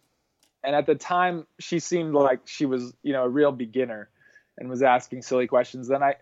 And 0.64 0.76
at 0.76 0.86
the 0.86 0.94
time, 0.94 1.48
she 1.60 1.80
seemed 1.80 2.14
like 2.14 2.42
she 2.46 2.68
was, 2.68 2.94
you 3.02 3.14
know, 3.14 3.24
a 3.24 3.30
real 3.30 3.52
beginner 3.52 4.10
and 4.60 4.70
was 4.70 4.84
asking 4.84 5.24
silly 5.24 5.48
questions. 5.48 5.88
Then 5.88 6.04
I, 6.04 6.16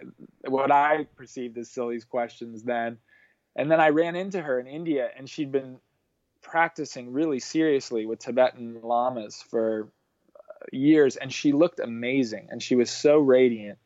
what 0.48 0.72
I 0.72 1.08
perceived 1.18 1.58
as 1.58 1.70
silly 1.70 2.00
questions 2.00 2.64
then. 2.64 2.98
And 3.56 3.70
then 3.70 3.82
I 3.82 3.90
ran 3.90 4.16
into 4.16 4.42
her 4.42 4.58
in 4.58 4.68
India 4.68 5.10
and 5.18 5.30
she'd 5.30 5.52
been 5.52 5.80
practicing 6.42 7.12
really 7.12 7.40
seriously 7.40 8.06
with 8.06 8.20
Tibetan 8.20 8.80
lamas 8.82 9.44
for 9.50 9.90
years 10.72 11.18
and 11.18 11.34
she 11.34 11.52
looked 11.52 11.80
amazing 11.80 12.48
and 12.50 12.64
she 12.64 12.76
was 12.76 12.90
so 12.90 13.18
radiant 13.18 13.80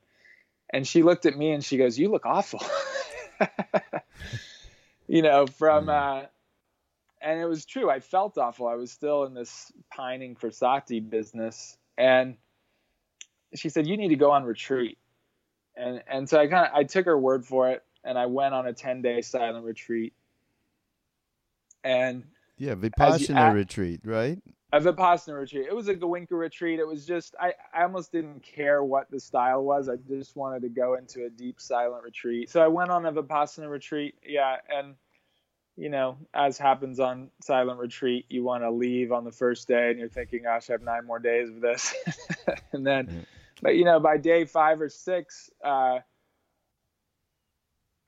and 0.74 0.88
she 0.88 1.04
looked 1.04 1.26
at 1.26 1.38
me 1.38 1.52
and 1.52 1.64
she 1.64 1.78
goes, 1.78 1.98
"You 1.98 2.10
look 2.10 2.26
awful." 2.26 2.62
you 5.08 5.22
know, 5.22 5.48
from 5.48 5.88
mm. 5.88 6.24
uh 6.24 6.28
and 7.22 7.40
it 7.40 7.46
was 7.46 7.66
true. 7.66 7.90
I 7.90 8.00
felt 8.00 8.38
awful. 8.38 8.68
I 8.68 8.76
was 8.76 8.92
still 8.92 9.26
in 9.26 9.34
this 9.34 9.72
pining 9.94 10.36
for 10.36 10.50
sati 10.50 11.00
business 11.00 11.78
and 11.98 12.38
she 13.54 13.70
said, 13.70 13.88
"You 13.88 13.98
need 13.98 14.10
to 14.10 14.16
go 14.16 14.32
on 14.32 14.44
retreat." 14.44 14.98
And 15.76 16.02
and 16.08 16.28
so 16.28 16.40
I 16.40 16.48
kind 16.48 16.68
of 16.68 16.74
I 16.74 16.84
took 16.84 17.06
her 17.06 17.18
word 17.18 17.46
for 17.46 17.70
it 17.70 17.84
and 18.04 18.18
I 18.18 18.26
went 18.26 18.54
on 18.54 18.68
a 18.68 18.74
10-day 18.74 19.22
silent 19.22 19.64
retreat. 19.64 20.14
And 21.84 22.24
yeah, 22.58 22.76
Vipassana 22.76 23.52
you, 23.52 23.58
retreat, 23.58 24.02
right? 24.04 24.40
A 24.74 24.80
Vipassana 24.80 25.40
retreat. 25.40 25.68
It 25.68 25.76
was 25.76 25.90
a 25.90 25.96
Goenka 25.96 26.32
retreat. 26.32 26.80
It 26.80 26.88
was 26.88 27.06
just 27.06 27.36
I, 27.40 27.54
I 27.74 27.84
almost 27.84 28.12
didn't 28.12 28.42
care 28.42 28.84
what 28.84 29.12
the 29.12 29.20
style 29.20 29.64
was. 29.64 29.90
I 29.90 29.98
just 29.98 30.36
wanted 30.36 30.62
to 30.62 30.70
go 30.70 30.96
into 30.96 31.26
a 31.26 31.30
deep 31.30 31.60
silent 31.60 32.04
retreat. 32.04 32.50
So 32.50 32.62
I 32.62 32.68
went 32.68 32.90
on 32.90 33.06
a 33.06 33.12
Vipassana 33.12 33.70
retreat. 33.70 34.16
Yeah, 34.26 34.58
and 34.70 34.96
you 35.76 35.90
know, 35.90 36.18
as 36.34 36.58
happens 36.58 37.00
on 37.00 37.32
silent 37.42 37.80
retreat, 37.80 38.26
you 38.30 38.44
want 38.44 38.64
to 38.64 38.72
leave 38.72 39.12
on 39.12 39.24
the 39.24 39.32
first 39.32 39.68
day 39.68 39.90
and 39.90 40.00
you're 40.00 40.10
thinking, 40.10 40.44
gosh, 40.44 40.70
I 40.70 40.74
have 40.74 40.82
nine 40.82 41.06
more 41.06 41.20
days 41.20 41.50
of 41.50 41.60
this. 41.60 41.94
and 42.72 42.86
then 42.86 43.08
mm-hmm. 43.08 43.20
but 43.62 43.76
you 43.76 43.84
know, 43.84 44.00
by 44.00 44.18
day 44.18 44.46
5 44.46 44.82
or 44.82 44.90
6, 44.90 45.50
uh 45.64 46.00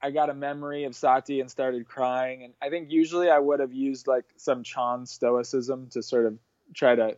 I 0.01 0.11
got 0.11 0.29
a 0.29 0.33
memory 0.33 0.83
of 0.83 0.95
Sati 0.95 1.39
and 1.39 1.49
started 1.49 1.87
crying. 1.87 2.43
And 2.43 2.53
I 2.61 2.69
think 2.69 2.91
usually 2.91 3.29
I 3.29 3.39
would 3.39 3.61
have 3.61 3.71
used 3.71 4.05
like 4.05 4.25
some 4.35 4.61
Chan 4.61 5.05
stoicism 5.05 5.87
to 5.91 6.03
sort 6.03 6.25
of 6.25 6.37
try 6.73 6.95
to 6.95 7.17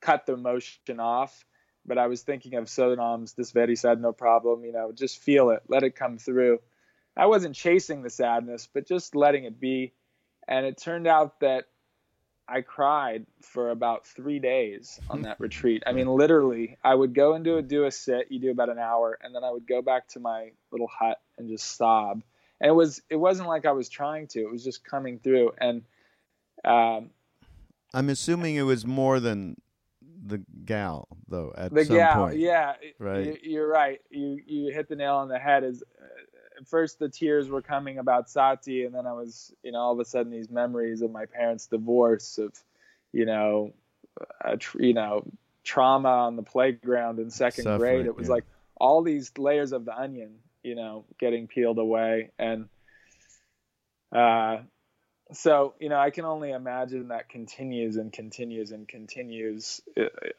cut 0.00 0.26
the 0.26 0.34
emotion 0.34 1.00
off. 1.00 1.44
But 1.86 1.98
I 1.98 2.06
was 2.06 2.22
thinking 2.22 2.54
of 2.54 2.64
Sonam's 2.64 3.34
This 3.34 3.50
Very 3.50 3.76
Sad 3.76 4.00
No 4.00 4.12
Problem, 4.12 4.64
you 4.64 4.72
know, 4.72 4.92
just 4.92 5.18
feel 5.18 5.50
it, 5.50 5.62
let 5.68 5.82
it 5.82 5.96
come 5.96 6.16
through. 6.16 6.60
I 7.16 7.26
wasn't 7.26 7.54
chasing 7.54 8.02
the 8.02 8.10
sadness, 8.10 8.68
but 8.72 8.86
just 8.86 9.14
letting 9.14 9.44
it 9.44 9.60
be. 9.60 9.92
And 10.48 10.66
it 10.66 10.78
turned 10.78 11.06
out 11.06 11.40
that 11.40 11.66
I 12.46 12.60
cried 12.60 13.26
for 13.42 13.70
about 13.70 14.06
three 14.06 14.38
days 14.38 15.00
on 15.08 15.22
that 15.22 15.40
retreat. 15.40 15.82
I 15.86 15.92
mean, 15.92 16.08
literally, 16.08 16.76
I 16.82 16.94
would 16.94 17.14
go 17.14 17.34
and 17.34 17.44
do 17.44 17.56
a 17.56 17.62
do 17.62 17.84
a 17.84 17.90
sit. 17.90 18.30
You 18.30 18.38
do 18.38 18.50
about 18.50 18.68
an 18.68 18.78
hour, 18.78 19.18
and 19.22 19.34
then 19.34 19.44
I 19.44 19.50
would 19.50 19.66
go 19.66 19.80
back 19.80 20.08
to 20.08 20.20
my 20.20 20.50
little 20.70 20.88
hut 20.88 21.20
and 21.38 21.48
just 21.48 21.76
sob. 21.76 22.22
And 22.60 22.68
it 22.68 22.74
was 22.74 23.00
it 23.08 23.16
wasn't 23.16 23.48
like 23.48 23.64
I 23.64 23.72
was 23.72 23.88
trying 23.88 24.26
to. 24.28 24.40
It 24.40 24.50
was 24.50 24.62
just 24.62 24.84
coming 24.84 25.18
through. 25.18 25.52
And 25.58 25.82
um, 26.64 27.10
I'm 27.94 28.10
assuming 28.10 28.56
it 28.56 28.62
was 28.62 28.84
more 28.84 29.20
than 29.20 29.56
the 30.26 30.42
gal, 30.64 31.08
though. 31.28 31.54
At 31.56 31.72
the 31.72 31.84
some 31.84 31.96
gal, 31.96 32.14
point, 32.26 32.38
yeah, 32.38 32.74
right. 32.98 33.42
You, 33.42 33.62
are 33.62 33.68
right. 33.68 34.00
You 34.10 34.40
you 34.44 34.72
hit 34.72 34.88
the 34.88 34.96
nail 34.96 35.14
on 35.16 35.28
the 35.28 35.38
head. 35.38 35.64
Is 35.64 35.82
uh, 35.82 36.64
first 36.66 36.98
the 36.98 37.08
tears 37.08 37.48
were 37.48 37.62
coming 37.62 37.98
about 37.98 38.28
Sati, 38.28 38.84
and 38.84 38.94
then 38.94 39.06
I 39.06 39.12
was, 39.12 39.54
you 39.62 39.72
know, 39.72 39.78
all 39.78 39.92
of 39.92 40.00
a 40.00 40.04
sudden 40.04 40.32
these 40.32 40.50
memories 40.50 41.02
of 41.02 41.10
my 41.10 41.26
parents' 41.26 41.66
divorce, 41.66 42.38
of, 42.38 42.52
you 43.12 43.26
know, 43.26 43.72
a, 44.40 44.58
you 44.78 44.94
know, 44.94 45.24
trauma 45.62 46.08
on 46.08 46.36
the 46.36 46.42
playground 46.42 47.18
in 47.18 47.30
second 47.30 47.64
Suffering, 47.64 47.78
grade. 47.78 48.06
It 48.06 48.16
was 48.16 48.28
yeah. 48.28 48.34
like 48.34 48.44
all 48.76 49.02
these 49.02 49.30
layers 49.38 49.72
of 49.72 49.84
the 49.84 49.96
onion, 49.96 50.36
you 50.62 50.74
know, 50.74 51.04
getting 51.20 51.46
peeled 51.46 51.78
away, 51.78 52.30
and 52.38 52.68
uh, 54.12 54.58
so 55.36 55.74
you 55.80 55.88
know 55.88 55.98
i 55.98 56.10
can 56.10 56.24
only 56.24 56.50
imagine 56.50 57.08
that 57.08 57.28
continues 57.28 57.96
and 57.96 58.12
continues 58.12 58.70
and 58.70 58.88
continues 58.88 59.80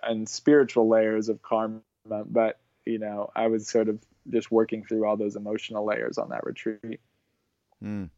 and 0.04 0.28
uh, 0.28 0.30
spiritual 0.30 0.88
layers 0.88 1.30
of 1.30 1.42
karma 1.42 1.82
but 2.26 2.60
you 2.86 3.00
know 3.00 3.30
i 3.36 3.48
was 3.48 3.68
sort 3.68 3.90
of 3.90 4.00
just 4.30 4.52
working 4.52 4.84
through 4.84 5.06
all 5.06 5.18
those 5.18 5.36
emotional 5.36 5.86
layers 5.86 6.18
on 6.18 6.30
that 6.30 6.44
retreat 6.44 7.00
mm. 7.84 8.10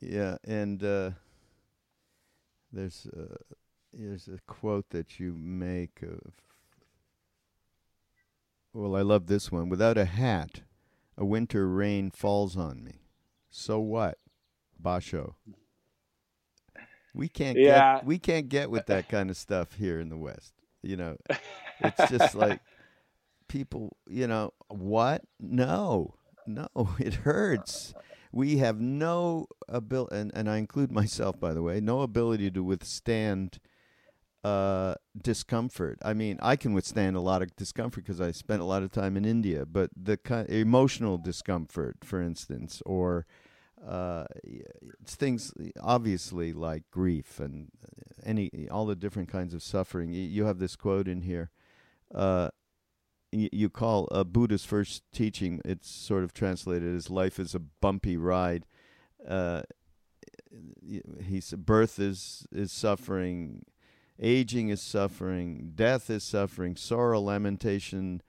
yeah 0.00 0.36
and 0.44 0.84
uh, 0.84 1.10
there's 2.72 3.06
uh, 3.16 3.36
there's 3.92 4.28
a 4.28 4.38
quote 4.46 4.88
that 4.90 5.18
you 5.18 5.34
make 5.36 6.02
of 6.02 6.32
well 8.72 8.96
i 8.96 9.02
love 9.02 9.26
this 9.26 9.50
one 9.50 9.68
without 9.68 9.98
a 9.98 10.04
hat 10.04 10.62
a 11.16 11.24
winter 11.24 11.68
rain 11.68 12.10
falls 12.10 12.56
on 12.56 12.82
me 12.82 13.00
so 13.50 13.78
what 13.78 14.18
Basho. 14.82 15.34
We 17.14 17.28
can't 17.28 17.58
yeah. 17.58 17.96
get 17.96 18.06
we 18.06 18.18
can't 18.18 18.48
get 18.48 18.70
with 18.70 18.86
that 18.86 19.08
kind 19.08 19.30
of 19.30 19.36
stuff 19.36 19.74
here 19.74 20.00
in 20.00 20.08
the 20.08 20.16
West. 20.16 20.52
You 20.82 20.96
know, 20.96 21.16
it's 21.80 22.10
just 22.10 22.34
like 22.34 22.60
people. 23.48 23.96
You 24.08 24.26
know 24.26 24.52
what? 24.68 25.22
No, 25.38 26.14
no, 26.46 26.68
it 26.98 27.14
hurts. 27.14 27.94
We 28.34 28.58
have 28.58 28.80
no 28.80 29.46
ability, 29.68 30.16
and, 30.16 30.32
and 30.34 30.48
I 30.48 30.56
include 30.56 30.90
myself, 30.90 31.38
by 31.38 31.52
the 31.52 31.62
way, 31.62 31.80
no 31.80 32.00
ability 32.00 32.50
to 32.52 32.62
withstand 32.62 33.58
uh, 34.42 34.94
discomfort. 35.20 35.98
I 36.02 36.14
mean, 36.14 36.38
I 36.42 36.56
can 36.56 36.72
withstand 36.72 37.14
a 37.14 37.20
lot 37.20 37.42
of 37.42 37.54
discomfort 37.56 38.04
because 38.04 38.20
I 38.20 38.32
spent 38.32 38.62
a 38.62 38.64
lot 38.64 38.82
of 38.82 38.90
time 38.90 39.16
in 39.16 39.24
India, 39.24 39.66
but 39.66 39.90
the 39.94 40.16
kind 40.16 40.48
emotional 40.48 41.18
discomfort, 41.18 41.98
for 42.02 42.20
instance, 42.20 42.82
or 42.86 43.26
uh, 43.86 44.24
things 45.04 45.52
obviously 45.80 46.52
like 46.52 46.84
grief 46.90 47.40
and 47.40 47.68
any 48.24 48.68
all 48.70 48.86
the 48.86 48.96
different 48.96 49.28
kinds 49.28 49.54
of 49.54 49.62
suffering. 49.62 50.12
You 50.12 50.44
have 50.44 50.58
this 50.58 50.76
quote 50.76 51.08
in 51.08 51.22
here. 51.22 51.50
Uh, 52.14 52.50
you 53.32 53.70
call 53.70 54.08
a 54.10 54.24
Buddha's 54.24 54.64
first 54.64 55.02
teaching. 55.12 55.60
It's 55.64 55.90
sort 55.90 56.22
of 56.22 56.34
translated 56.34 56.94
as 56.94 57.10
"life 57.10 57.38
is 57.38 57.54
a 57.54 57.60
bumpy 57.60 58.16
ride." 58.16 58.66
Uh, 59.26 59.62
he's 61.20 61.52
birth 61.52 61.98
is 61.98 62.46
is 62.52 62.70
suffering, 62.70 63.64
aging 64.20 64.68
is 64.68 64.82
suffering, 64.82 65.72
death 65.74 66.10
is 66.10 66.22
suffering, 66.22 66.76
sorrow, 66.76 67.20
lamentation, 67.20 68.22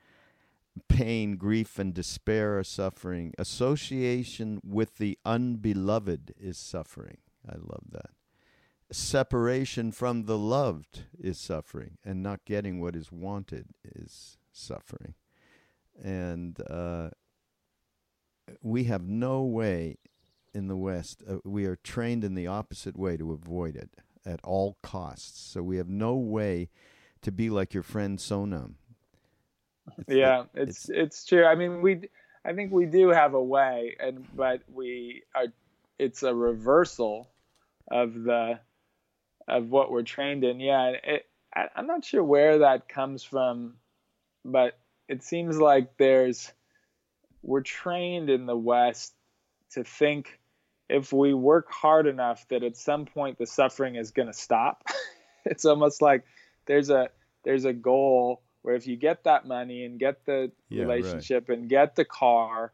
pain, 0.87 1.37
grief, 1.37 1.79
and 1.79 1.93
despair 1.93 2.57
are 2.57 2.63
suffering. 2.63 3.33
Association 3.37 4.59
with 4.63 4.97
the 4.97 5.17
unbeloved 5.25 6.33
is 6.39 6.57
suffering. 6.57 7.17
I 7.47 7.55
love 7.55 7.85
that. 7.91 8.11
Separation 8.91 9.91
from 9.91 10.25
the 10.25 10.37
loved 10.37 11.03
is 11.19 11.39
suffering, 11.39 11.97
and 12.03 12.21
not 12.21 12.45
getting 12.45 12.79
what 12.79 12.95
is 12.95 13.11
wanted 13.11 13.67
is 13.83 14.37
suffering. 14.51 15.15
And 16.03 16.59
uh, 16.69 17.09
we 18.61 18.85
have 18.85 19.07
no 19.07 19.43
way 19.43 19.97
in 20.53 20.67
the 20.67 20.77
West, 20.77 21.23
uh, 21.27 21.37
we 21.43 21.65
are 21.65 21.75
trained 21.75 22.23
in 22.23 22.35
the 22.35 22.47
opposite 22.47 22.97
way 22.97 23.17
to 23.17 23.31
avoid 23.31 23.75
it 23.75 23.89
at 24.25 24.39
all 24.43 24.77
costs. 24.83 25.39
So 25.39 25.63
we 25.63 25.77
have 25.77 25.89
no 25.89 26.15
way 26.15 26.69
to 27.21 27.31
be 27.31 27.49
like 27.49 27.73
your 27.73 27.83
friend 27.83 28.19
Sonam 28.19 28.75
yeah, 30.07 30.43
it's, 30.53 30.89
it's 30.89 31.25
true. 31.25 31.45
I 31.45 31.55
mean, 31.55 31.81
we 31.81 32.09
I 32.45 32.53
think 32.53 32.71
we 32.71 32.85
do 32.85 33.09
have 33.09 33.33
a 33.33 33.43
way, 33.43 33.95
and 33.99 34.25
but 34.35 34.61
we 34.71 35.23
are. 35.35 35.47
It's 35.99 36.23
a 36.23 36.33
reversal 36.33 37.29
of 37.89 38.13
the 38.13 38.59
of 39.47 39.69
what 39.69 39.91
we're 39.91 40.03
trained 40.03 40.43
in. 40.43 40.59
Yeah, 40.59 40.93
it, 41.03 41.25
I, 41.55 41.67
I'm 41.75 41.87
not 41.87 42.03
sure 42.03 42.23
where 42.23 42.59
that 42.59 42.89
comes 42.89 43.23
from, 43.23 43.75
but 44.43 44.77
it 45.07 45.23
seems 45.23 45.57
like 45.57 45.97
there's 45.97 46.51
we're 47.41 47.61
trained 47.61 48.29
in 48.29 48.45
the 48.45 48.57
West 48.57 49.13
to 49.71 49.83
think 49.83 50.39
if 50.89 51.11
we 51.11 51.33
work 51.33 51.71
hard 51.71 52.07
enough 52.07 52.47
that 52.49 52.63
at 52.63 52.77
some 52.77 53.05
point 53.05 53.37
the 53.37 53.47
suffering 53.47 53.95
is 53.95 54.11
going 54.11 54.27
to 54.27 54.33
stop. 54.33 54.83
it's 55.45 55.65
almost 55.65 56.01
like 56.01 56.23
there's 56.65 56.89
a 56.89 57.09
there's 57.43 57.65
a 57.65 57.73
goal 57.73 58.42
where 58.63 58.75
if 58.75 58.87
you 58.87 58.95
get 58.95 59.25
that 59.25 59.45
money 59.45 59.85
and 59.85 59.99
get 59.99 60.25
the 60.25 60.51
yeah, 60.69 60.83
relationship 60.83 61.47
right. 61.47 61.59
and 61.59 61.69
get 61.69 61.95
the 61.95 62.05
car 62.05 62.73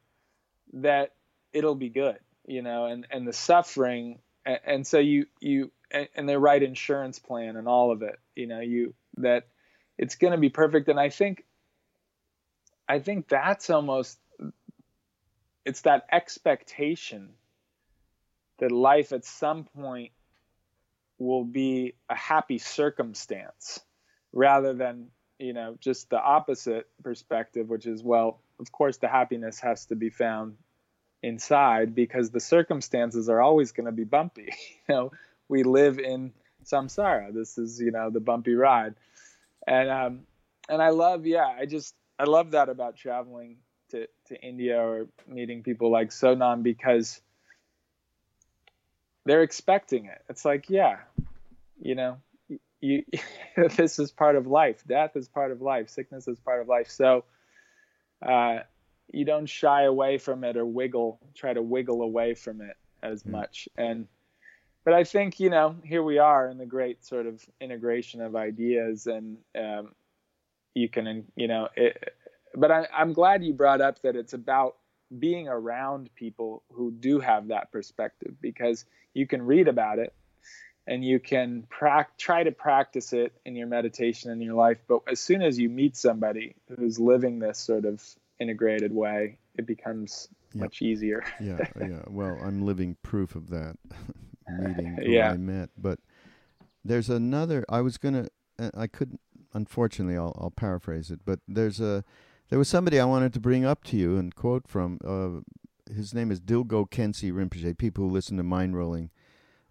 that 0.73 1.13
it'll 1.52 1.75
be 1.75 1.89
good 1.89 2.19
you 2.47 2.62
know 2.62 2.86
and 2.86 3.06
and 3.12 3.28
the 3.28 3.34
suffering 3.34 4.19
and, 4.45 4.60
and 4.65 4.88
so 4.88 4.99
you 4.99 5.25
you 5.41 5.71
and, 5.91 6.08
and 6.15 6.30
the 6.30 6.39
right 6.39 6.63
insurance 6.63 7.19
plan 7.19 7.58
and 7.58 7.67
all 7.67 7.91
of 7.91 8.02
it 8.02 8.17
you 8.36 8.47
know 8.47 8.62
you 8.62 8.93
that 9.17 9.47
it's 9.97 10.15
going 10.15 10.32
to 10.32 10.39
be 10.39 10.49
perfect 10.49 10.88
and 10.88 10.99
i 10.99 11.10
think 11.10 11.43
i 12.88 12.99
think 12.99 13.28
that's 13.28 13.69
almost 13.69 14.17
it's 15.65 15.82
that 15.82 16.06
expectation 16.12 17.30
that 18.60 18.71
life 18.71 19.12
at 19.12 19.25
some 19.25 19.63
point 19.63 20.12
will 21.17 21.43
be 21.43 21.95
a 22.10 22.15
happy 22.15 22.58
circumstance 22.58 23.80
rather 24.32 24.73
than 24.73 25.08
you 25.39 25.54
know, 25.54 25.78
just 25.80 26.10
the 26.10 26.19
opposite 26.21 26.88
perspective, 27.02 27.69
which 27.69 27.86
is, 27.86 28.04
well, 28.04 28.41
of 28.60 28.71
course, 28.71 28.97
the 28.97 29.08
happiness 29.08 29.60
has 29.62 29.86
to 29.86 29.95
be 29.95 30.10
found 30.10 30.58
inside 31.23 31.95
because 31.95 32.30
the 32.30 32.39
circumstances 32.39 33.30
are 33.30 33.41
always 33.41 33.71
going 33.71 33.86
to 33.86 33.91
be 33.91 34.04
bumpy. 34.04 34.54
you 34.89 34.95
know, 34.95 35.12
we 35.47 35.63
live 35.63 35.97
in 35.97 36.34
samsara. 36.65 37.34
This 37.34 37.58
is, 37.58 37.80
you 37.80 37.91
know, 37.91 38.10
the 38.10 38.19
bumpy 38.19 38.54
ride. 38.54 38.95
And, 39.65 39.89
um, 39.89 40.19
and 40.67 40.82
I 40.82 40.89
love, 40.89 41.25
yeah, 41.25 41.47
I 41.47 41.65
just, 41.65 41.95
I 42.17 42.25
love 42.25 42.52
that 42.52 42.67
about 42.67 42.97
traveling 42.97 43.58
to, 43.91 44.08
to 44.28 44.41
India 44.41 44.80
or 44.80 45.08
meeting 45.25 45.63
people 45.63 45.89
like 45.89 46.10
Sonam 46.10 46.63
because 46.63 47.21
they're 49.25 49.43
expecting 49.43 50.06
it. 50.06 50.21
It's 50.28 50.43
like, 50.43 50.69
yeah, 50.69 50.97
you 51.82 51.95
know, 51.95 52.17
you 52.82 53.04
this 53.78 54.00
is 54.00 54.12
part 54.12 54.36
of 54.36 54.48
life. 54.48 54.84
Death 54.88 55.15
is 55.15 55.28
part 55.28 55.52
of 55.52 55.62
life. 55.62 55.89
Sickness 55.89 56.28
is 56.28 56.39
part 56.39 56.62
of 56.62 56.68
life. 56.68 56.89
So 56.89 57.26
uh, 58.26 58.60
you 59.12 59.26
don't 59.26 59.48
shy 59.48 59.84
away 59.84 60.18
from 60.18 60.44
it 60.44 60.58
or 60.58 60.65
wiggle 60.65 61.20
try 61.36 61.54
to 61.54 61.62
wiggle 61.62 62.02
away 62.02 62.34
from 62.34 62.62
it 62.62 62.78
as 63.02 63.24
mm. 63.24 63.32
much. 63.32 63.70
And 63.78 64.08
but 64.84 64.94
i 64.94 65.04
think 65.04 65.39
you 65.39 65.50
know 65.50 65.76
here 65.84 66.02
we 66.04 66.18
are 66.18 66.50
in 66.50 66.58
the 66.58 66.65
great 66.65 67.06
sort 67.06 67.28
of 67.28 67.46
integration 67.62 68.22
of 68.22 68.36
ideas 68.36 69.08
and 69.08 69.38
um, 69.56 69.94
you 70.74 70.89
can 70.89 71.26
you 71.36 71.48
know 71.48 71.68
it, 71.76 72.15
but 72.56 72.72
I, 72.72 72.88
i'm 72.94 73.13
glad 73.13 73.44
you 73.44 73.54
brought 73.54 73.82
up 73.82 74.02
that 74.02 74.15
it's 74.15 74.34
about 74.34 74.78
being 75.18 75.48
around 75.48 76.10
people 76.15 76.63
who 76.72 76.92
do 76.92 77.20
have 77.20 77.48
that 77.50 77.72
perspective 77.72 78.36
because 78.42 78.86
you 79.13 79.28
can 79.28 79.42
read 79.42 79.68
about 79.68 80.00
it 80.00 80.13
and 80.89 81.06
you 81.06 81.19
can 81.19 81.67
pra- 81.69 82.08
try 82.17 82.43
to 82.43 82.52
practice 82.52 83.13
it 83.13 83.32
in 83.45 83.56
your 83.56 83.67
meditation 83.67 84.32
in 84.32 84.41
your 84.41 84.56
life. 84.56 84.80
But 84.88 85.02
as 85.08 85.19
soon 85.19 85.43
as 85.43 85.60
you 85.60 85.69
meet 85.69 85.95
somebody 85.95 86.56
who's 86.75 86.99
living 86.99 87.38
this 87.38 87.60
sort 87.60 87.86
of 87.86 88.04
integrated 88.39 88.91
way, 88.91 89.38
it 89.56 89.67
becomes 89.67 90.30
yep. 90.52 90.63
much 90.63 90.82
easier. 90.82 91.23
yeah, 91.39 91.60
yeah. 91.80 92.02
Well, 92.08 92.39
I'm 92.43 92.63
living 92.65 92.97
proof 93.04 93.36
of 93.36 93.52
that 93.52 93.75
meeting 94.49 94.95
who 94.95 95.12
yeah. 95.12 95.30
I 95.30 95.38
met. 95.38 95.69
But 95.78 95.99
there's 96.84 97.10
another. 97.10 97.63
I 97.69 97.82
was 97.82 97.99
gonna. 97.99 98.28
Uh, 98.58 98.71
I 98.75 98.88
couldn't. 98.88 99.21
Unfortunately, 99.54 100.17
I'll, 100.17 100.36
I'll 100.41 100.52
paraphrase 100.52 101.12
it. 101.12 101.19
But 101.23 101.39
there's 101.47 101.80
a. 101.80 102.04
There 102.49 102.58
was 102.58 102.67
somebody 102.67 102.99
I 102.99 103.06
wanted 103.06 103.32
to 103.34 103.39
bring 103.39 103.63
up 103.63 103.84
to 103.86 103.95
you 103.95 104.17
and 104.17 104.34
quote 104.34 104.67
from. 104.67 104.97
Uh, 105.06 105.41
his 105.93 106.15
name 106.15 106.32
is 106.32 106.39
Dilgo 106.39 106.89
Khyentse 106.89 107.32
Rinpoche. 107.32 107.78
People 107.78 108.06
who 108.06 108.12
listen 108.12 108.38
to 108.38 108.43
Mindrolling, 108.43 109.10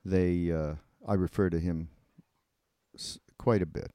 they 0.05 0.53
uh, 0.53 0.75
I 1.09 1.15
refer 1.15 1.51
to 1.51 1.59
him 1.59 1.89
s- 2.95 3.19
quite 3.39 3.63
a 3.63 3.67
bit. 3.67 3.93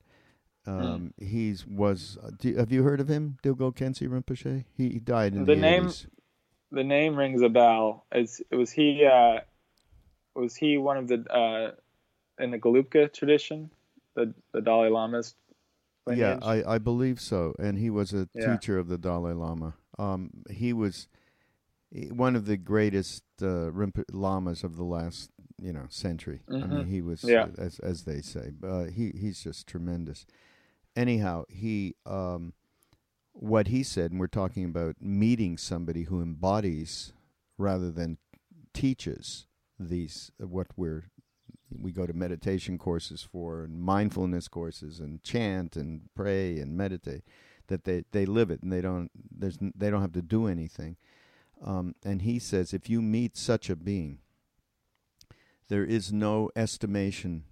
Hmm. 0.65 0.71
Um, 0.71 1.13
mm. 1.19 1.25
He's 1.25 1.67
was. 1.67 2.17
Uh, 2.21 2.31
do, 2.37 2.55
have 2.55 2.71
you 2.71 2.83
heard 2.83 2.99
of 2.99 3.07
him, 3.07 3.37
Dilgo 3.43 3.73
Khyentse 3.75 4.07
Rinpoche? 4.07 4.65
He, 4.75 4.89
he 4.89 4.99
died 4.99 5.33
in 5.33 5.45
the, 5.45 5.55
the 5.55 5.61
name. 5.61 5.85
80s. 5.85 6.07
The 6.71 6.83
name 6.83 7.15
rings 7.15 7.41
a 7.43 7.49
bell. 7.49 8.05
Is 8.11 8.41
was 8.51 8.71
he? 8.71 9.05
Uh, 9.05 9.41
was 10.35 10.55
he 10.55 10.77
one 10.77 10.97
of 10.97 11.07
the 11.07 11.23
uh, 11.31 11.71
in 12.43 12.49
the 12.49 12.57
Gelugpa 12.57 13.13
tradition, 13.13 13.69
the 14.15 14.33
the 14.53 14.61
Dalai 14.61 14.89
Lama's? 14.89 15.35
Lineage? 16.05 16.19
Yeah, 16.19 16.39
I, 16.41 16.75
I 16.75 16.77
believe 16.79 17.21
so. 17.21 17.55
And 17.59 17.77
he 17.77 17.89
was 17.89 18.11
a 18.13 18.27
yeah. 18.33 18.57
teacher 18.57 18.77
of 18.77 18.87
the 18.89 18.97
Dalai 18.97 19.33
Lama. 19.33 19.75
Um, 19.97 20.31
he 20.49 20.73
was 20.73 21.07
one 22.09 22.35
of 22.35 22.45
the 22.45 22.57
greatest 22.57 23.23
uh, 23.41 23.69
lamas 24.11 24.63
of 24.63 24.75
the 24.75 24.83
last 24.83 25.29
you 25.61 25.73
know 25.73 25.85
century. 25.89 26.41
Mm-hmm. 26.49 26.63
I 26.63 26.67
mean, 26.67 26.79
mm-hmm. 26.81 26.91
he 26.91 27.01
was 27.01 27.23
yeah. 27.23 27.47
as 27.57 27.79
as 27.79 28.03
they 28.03 28.21
say. 28.21 28.51
Uh, 28.63 28.85
he 28.85 29.11
he's 29.15 29.43
just 29.43 29.67
tremendous. 29.67 30.25
Anyhow, 30.95 31.45
he 31.49 31.95
um, 32.05 32.53
what 33.33 33.67
he 33.67 33.83
said, 33.83 34.11
and 34.11 34.19
we're 34.19 34.27
talking 34.27 34.65
about 34.65 34.95
meeting 35.01 35.57
somebody 35.57 36.03
who 36.03 36.21
embodies 36.21 37.13
rather 37.57 37.91
than 37.91 38.17
teaches 38.73 39.45
these 39.79 40.31
what 40.37 40.67
we're 40.75 41.05
we 41.81 41.91
go 41.91 42.05
to 42.05 42.13
meditation 42.13 42.77
courses 42.77 43.23
for 43.23 43.63
and 43.63 43.81
mindfulness 43.81 44.47
courses 44.47 44.99
and 44.99 45.23
chant 45.23 45.75
and 45.75 46.01
pray 46.15 46.59
and 46.59 46.77
meditate 46.77 47.23
that 47.67 47.83
they, 47.83 48.03
they 48.11 48.25
live 48.25 48.51
it 48.51 48.61
and 48.61 48.71
they 48.71 48.81
don't 48.81 49.09
there's 49.31 49.57
they 49.75 49.89
don't 49.89 50.01
have 50.01 50.11
to 50.11 50.21
do 50.21 50.47
anything 50.47 50.95
um, 51.63 51.95
and 52.03 52.21
he 52.21 52.37
says 52.37 52.73
if 52.73 52.89
you 52.89 53.01
meet 53.01 53.37
such 53.37 53.69
a 53.69 53.75
being 53.75 54.19
there 55.73 55.83
is 55.83 56.13
no 56.13 56.51
estimation 56.55 57.45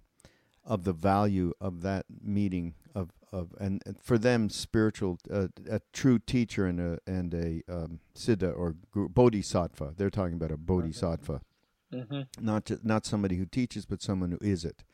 of 0.64 0.84
the 0.84 0.92
value 0.92 1.52
of 1.60 1.82
that 1.82 2.06
meeting 2.22 2.74
of 2.94 3.10
of 3.32 3.52
and, 3.58 3.82
and 3.84 4.00
for 4.00 4.16
them 4.16 4.48
spiritual 4.48 5.18
uh, 5.28 5.48
a 5.68 5.80
true 5.92 6.20
teacher 6.20 6.64
and 6.64 6.78
a 6.78 7.00
and 7.04 7.34
a 7.34 7.62
um, 7.68 7.98
siddha 8.14 8.56
or 8.56 8.76
bodhisattva 8.94 9.94
they're 9.96 10.08
talking 10.08 10.34
about 10.34 10.52
a 10.52 10.56
bodhisattva 10.56 11.40
mm-hmm. 11.92 12.20
not 12.40 12.64
to, 12.64 12.78
not 12.84 13.04
somebody 13.04 13.38
who 13.38 13.44
teaches 13.44 13.86
but 13.86 14.00
someone 14.00 14.30
who 14.30 14.38
is 14.40 14.64
it 14.64 14.84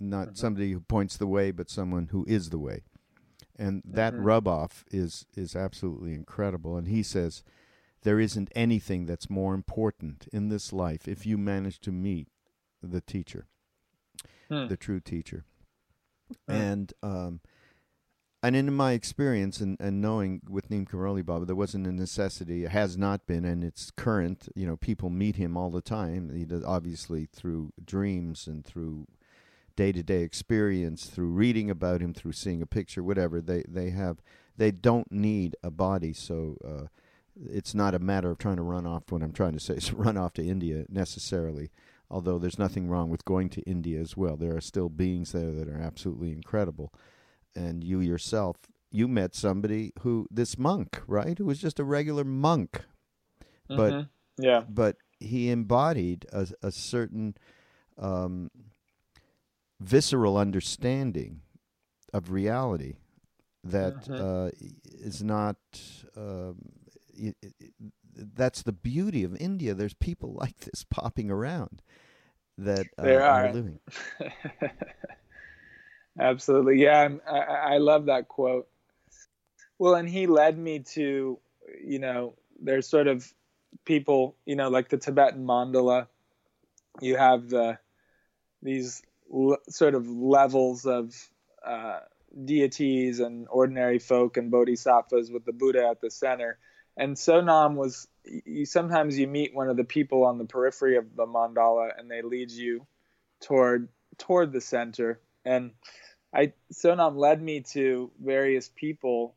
not 0.00 0.28
mm-hmm. 0.28 0.34
somebody 0.34 0.72
who 0.72 0.80
points 0.80 1.16
the 1.16 1.28
way 1.28 1.52
but 1.52 1.70
someone 1.70 2.08
who 2.10 2.24
is 2.26 2.50
the 2.50 2.58
way 2.58 2.82
and 3.56 3.80
that 3.84 4.12
mm-hmm. 4.12 4.24
rub 4.24 4.48
off 4.48 4.84
is 4.90 5.24
is 5.36 5.54
absolutely 5.54 6.14
incredible 6.14 6.76
and 6.76 6.88
he 6.88 7.00
says 7.00 7.44
there 8.02 8.18
isn't 8.18 8.50
anything 8.56 9.06
that's 9.06 9.30
more 9.30 9.54
important 9.54 10.26
in 10.32 10.48
this 10.48 10.72
life 10.72 11.06
if 11.06 11.24
you 11.24 11.38
manage 11.38 11.78
to 11.78 11.92
meet 11.92 12.26
the 12.86 13.00
teacher, 13.00 13.46
hmm. 14.48 14.68
the 14.68 14.76
true 14.76 15.00
teacher. 15.00 15.44
and 16.48 16.92
um, 17.02 17.40
and 18.42 18.54
in 18.54 18.72
my 18.74 18.92
experience 18.92 19.60
and, 19.60 19.76
and 19.80 20.00
knowing 20.00 20.40
with 20.48 20.70
Neem 20.70 20.86
Karoli 20.86 21.24
Baba, 21.24 21.46
there 21.46 21.56
wasn't 21.56 21.86
a 21.86 21.92
necessity. 21.92 22.64
It 22.64 22.70
has 22.70 22.96
not 22.96 23.26
been, 23.26 23.44
and 23.44 23.64
it's 23.64 23.90
current. 23.90 24.48
You 24.54 24.66
know, 24.66 24.76
people 24.76 25.10
meet 25.10 25.36
him 25.36 25.56
all 25.56 25.70
the 25.70 25.80
time. 25.80 26.32
He 26.34 26.44
does 26.44 26.62
obviously 26.64 27.26
through 27.26 27.72
dreams 27.84 28.46
and 28.46 28.64
through 28.64 29.06
day 29.74 29.92
to 29.92 30.02
day 30.02 30.22
experience, 30.22 31.06
through 31.06 31.30
reading 31.30 31.70
about 31.70 32.00
him, 32.00 32.14
through 32.14 32.32
seeing 32.32 32.62
a 32.62 32.66
picture, 32.66 33.02
whatever. 33.02 33.40
They 33.40 33.64
they 33.66 33.90
have 33.90 34.18
they 34.56 34.70
don't 34.70 35.10
need 35.10 35.56
a 35.62 35.70
body, 35.70 36.12
so 36.12 36.56
uh, 36.64 36.86
it's 37.50 37.74
not 37.74 37.94
a 37.94 37.98
matter 37.98 38.30
of 38.30 38.38
trying 38.38 38.56
to 38.56 38.62
run 38.62 38.86
off. 38.86 39.04
What 39.10 39.22
I'm 39.22 39.32
trying 39.32 39.52
to 39.52 39.60
say 39.60 39.74
is 39.74 39.92
run 39.92 40.16
off 40.16 40.34
to 40.34 40.46
India 40.46 40.84
necessarily. 40.88 41.70
Although 42.10 42.38
there's 42.38 42.58
nothing 42.58 42.88
wrong 42.88 43.10
with 43.10 43.24
going 43.24 43.48
to 43.50 43.62
India 43.62 44.00
as 44.00 44.16
well, 44.16 44.36
there 44.36 44.56
are 44.56 44.60
still 44.60 44.88
beings 44.88 45.32
there 45.32 45.52
that 45.52 45.68
are 45.68 45.80
absolutely 45.80 46.32
incredible 46.32 46.92
and 47.54 47.82
you 47.82 48.00
yourself, 48.00 48.56
you 48.90 49.08
met 49.08 49.34
somebody 49.34 49.92
who 50.00 50.26
this 50.30 50.58
monk, 50.58 51.00
right? 51.06 51.38
Who 51.38 51.46
was 51.46 51.58
just 51.58 51.80
a 51.80 51.84
regular 51.84 52.24
monk, 52.24 52.82
Mm-hmm. 53.70 53.76
but 53.76 54.08
yeah, 54.38 54.62
but 54.68 54.96
he 55.18 55.50
embodied 55.50 56.26
a, 56.32 56.48
a 56.62 56.70
certain 56.70 57.36
um, 57.98 58.50
visceral 59.80 60.36
understanding 60.36 61.40
of 62.12 62.30
reality 62.30 62.94
that 63.64 64.08
Mhm. 64.08 64.20
uh, 64.20 64.50
is 64.84 65.22
not. 65.22 65.56
Um, 66.16 66.56
that's 68.16 68.62
the 68.62 68.72
beauty 68.72 69.24
of 69.24 69.36
India. 69.36 69.74
There's 69.74 69.94
people 69.94 70.34
like 70.40 70.58
this 70.60 70.84
popping 70.84 71.30
around 71.30 71.82
that 72.58 72.86
uh, 72.98 73.02
There 73.02 73.24
are. 73.24 73.52
living. 73.52 73.80
Absolutely. 76.18 76.82
Yeah, 76.82 77.08
I, 77.28 77.74
I 77.74 77.78
love 77.78 78.06
that 78.06 78.28
quote. 78.28 78.68
Well, 79.78 79.94
and 79.94 80.08
he 80.08 80.26
led 80.26 80.56
me 80.56 80.78
to, 80.94 81.38
you 81.84 81.98
know, 81.98 82.34
there's 82.58 82.88
sort 82.88 83.06
of 83.06 83.30
people, 83.84 84.34
you 84.46 84.56
know, 84.56 84.70
like 84.70 84.88
the 84.88 84.96
Tibetan 84.96 85.44
mandala. 85.44 86.06
You 87.02 87.16
have 87.16 87.50
the 87.50 87.78
these 88.62 89.02
l- 89.32 89.58
sort 89.68 89.94
of 89.94 90.08
levels 90.08 90.86
of 90.86 91.14
uh, 91.62 92.00
deities 92.44 93.20
and 93.20 93.46
ordinary 93.50 93.98
folk 93.98 94.38
and 94.38 94.50
bodhisattvas 94.50 95.30
with 95.30 95.44
the 95.44 95.52
Buddha 95.52 95.86
at 95.90 96.00
the 96.00 96.10
center. 96.10 96.58
And 96.96 97.16
Sonam 97.16 97.74
was. 97.74 98.08
You 98.24 98.66
sometimes 98.66 99.16
you 99.16 99.28
meet 99.28 99.54
one 99.54 99.68
of 99.68 99.76
the 99.76 99.84
people 99.84 100.24
on 100.24 100.38
the 100.38 100.46
periphery 100.46 100.96
of 100.96 101.14
the 101.14 101.26
mandala, 101.26 101.90
and 101.96 102.10
they 102.10 102.22
lead 102.22 102.50
you 102.50 102.86
toward 103.40 103.88
toward 104.18 104.52
the 104.52 104.60
center. 104.60 105.20
And 105.44 105.72
I 106.34 106.52
Sonam 106.72 107.16
led 107.16 107.40
me 107.40 107.60
to 107.72 108.10
various 108.22 108.70
people 108.74 109.34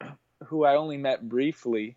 who 0.46 0.64
I 0.64 0.76
only 0.76 0.96
met 0.96 1.28
briefly. 1.28 1.96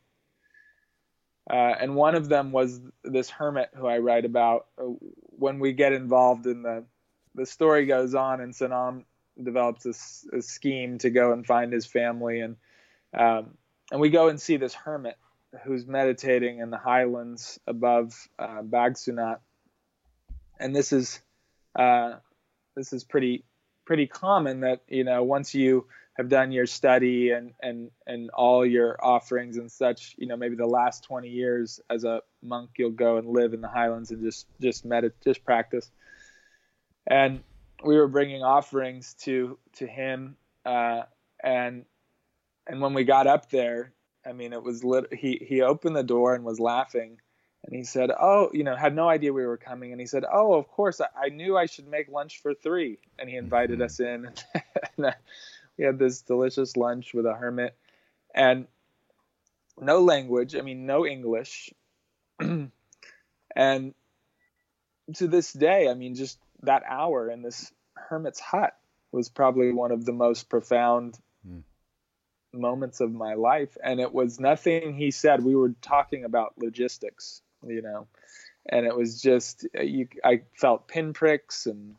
Uh, 1.49 1.73
and 1.79 1.95
one 1.95 2.13
of 2.13 2.29
them 2.29 2.51
was 2.51 2.79
this 3.03 3.29
hermit 3.29 3.71
who 3.75 3.87
I 3.87 3.97
write 3.97 4.25
about. 4.25 4.67
Uh, 4.77 4.93
When 5.31 5.59
we 5.59 5.73
get 5.73 5.93
involved 5.93 6.45
in 6.45 6.61
the, 6.61 6.85
the 7.33 7.45
story 7.45 7.87
goes 7.87 8.13
on, 8.13 8.39
and 8.39 8.53
Sonam 8.53 9.05
develops 9.41 9.85
a, 9.85 9.89
this 10.31 10.47
scheme 10.47 10.99
to 10.99 11.09
go 11.09 11.31
and 11.31 11.45
find 11.45 11.73
his 11.73 11.87
family, 11.87 12.41
and 12.41 12.55
um, 13.17 13.57
and 13.91 13.99
we 13.99 14.09
go 14.09 14.29
and 14.29 14.39
see 14.39 14.57
this 14.57 14.73
hermit 14.73 15.17
who's 15.63 15.85
meditating 15.87 16.59
in 16.59 16.69
the 16.69 16.77
highlands 16.77 17.59
above 17.65 18.13
uh, 18.37 18.61
Bhagsunag, 18.61 19.39
and 20.59 20.75
this 20.75 20.93
is 20.93 21.21
uh, 21.77 22.15
this 22.75 22.93
is 22.93 23.03
pretty 23.03 23.43
pretty 23.85 24.07
common 24.07 24.61
that 24.61 24.81
you 24.87 25.03
know 25.03 25.23
once 25.23 25.55
you 25.55 25.87
have 26.15 26.29
done 26.29 26.51
your 26.51 26.65
study 26.65 27.31
and 27.31 27.53
and 27.61 27.89
and 28.05 28.29
all 28.31 28.65
your 28.65 28.97
offerings 29.03 29.57
and 29.57 29.71
such 29.71 30.15
you 30.17 30.27
know 30.27 30.37
maybe 30.37 30.55
the 30.55 30.67
last 30.67 31.03
20 31.05 31.29
years 31.29 31.79
as 31.89 32.03
a 32.03 32.21
monk 32.43 32.71
you'll 32.77 32.91
go 32.91 33.17
and 33.17 33.27
live 33.29 33.53
in 33.53 33.61
the 33.61 33.67
highlands 33.67 34.11
and 34.11 34.21
just 34.21 34.45
just 34.61 34.87
medit 34.87 35.13
just 35.23 35.43
practice. 35.43 35.89
And 37.07 37.41
we 37.83 37.95
were 37.95 38.07
bringing 38.07 38.43
offerings 38.43 39.15
to 39.21 39.57
to 39.77 39.87
him 39.87 40.35
uh, 40.65 41.03
and 41.43 41.85
and 42.69 42.79
when 42.79 42.93
we 42.93 43.03
got 43.03 43.27
up 43.27 43.49
there 43.49 43.91
i 44.25 44.31
mean 44.31 44.53
it 44.53 44.63
was 44.63 44.83
lit 44.83 45.13
he 45.13 45.45
he 45.45 45.61
opened 45.61 45.95
the 45.95 46.03
door 46.03 46.35
and 46.35 46.43
was 46.45 46.59
laughing. 46.59 47.19
And 47.65 47.75
he 47.75 47.83
said 47.83 48.09
oh 48.17 48.49
you 48.53 48.63
know 48.63 48.75
had 48.75 48.95
no 48.95 49.09
idea 49.09 49.33
we 49.33 49.45
were 49.45 49.57
coming. 49.57 49.91
And 49.91 49.99
he 49.99 50.07
said 50.07 50.23
oh 50.31 50.53
of 50.53 50.69
course. 50.69 51.01
I, 51.01 51.07
I 51.25 51.29
knew 51.29 51.57
i 51.57 51.65
should 51.65 51.87
make 51.89 52.07
lunch 52.07 52.41
for 52.41 52.53
three. 52.53 52.99
And 53.19 53.29
he 53.29 53.35
invited 53.35 53.79
Mhm. 53.79 53.85
us 53.85 53.99
in. 53.99 54.29
And 54.97 55.05
uh, 55.07 55.11
we 55.77 55.83
had 55.83 55.99
this 55.99 56.21
delicious 56.21 56.77
lunch 56.77 57.13
with 57.13 57.25
a 57.25 57.33
hermit. 57.33 57.75
And 58.33 58.67
no 59.77 59.99
language 60.01 60.55
i 60.55 60.61
mean 60.61 60.85
no 60.85 61.05
english. 61.05 61.73
And 63.55 63.93
to 65.15 65.27
this 65.27 65.51
day 65.51 65.89
i 65.89 65.93
mean 65.95 66.15
just 66.15 66.39
that 66.63 66.83
hour 66.87 67.29
in 67.29 67.41
this 67.41 67.71
hermit's 67.95 68.39
hut 68.39 68.73
was 69.11 69.27
probably 69.29 69.71
one 69.73 69.91
of 69.91 70.05
the 70.05 70.13
most 70.13 70.49
profound. 70.49 71.17
Moments 72.53 72.99
of 72.99 73.11
my 73.11 73.33
life 73.35 73.77
and 73.83 73.99
it 73.99 74.13
was 74.13 74.39
nothing 74.39 74.93
he 74.93 75.11
said. 75.11 75.43
We 75.43 75.55
were 75.55 75.73
talking 75.81 76.23
about 76.25 76.53
logistics 76.57 77.41
you 77.67 77.81
know 77.81 78.07
and 78.67 78.85
it 78.85 78.95
was 78.95 79.21
just 79.21 79.67
uh, 79.77 79.81
you 79.81 80.07
i 80.23 80.41
felt 80.55 80.87
pinpricks 80.87 81.65
and 81.65 81.95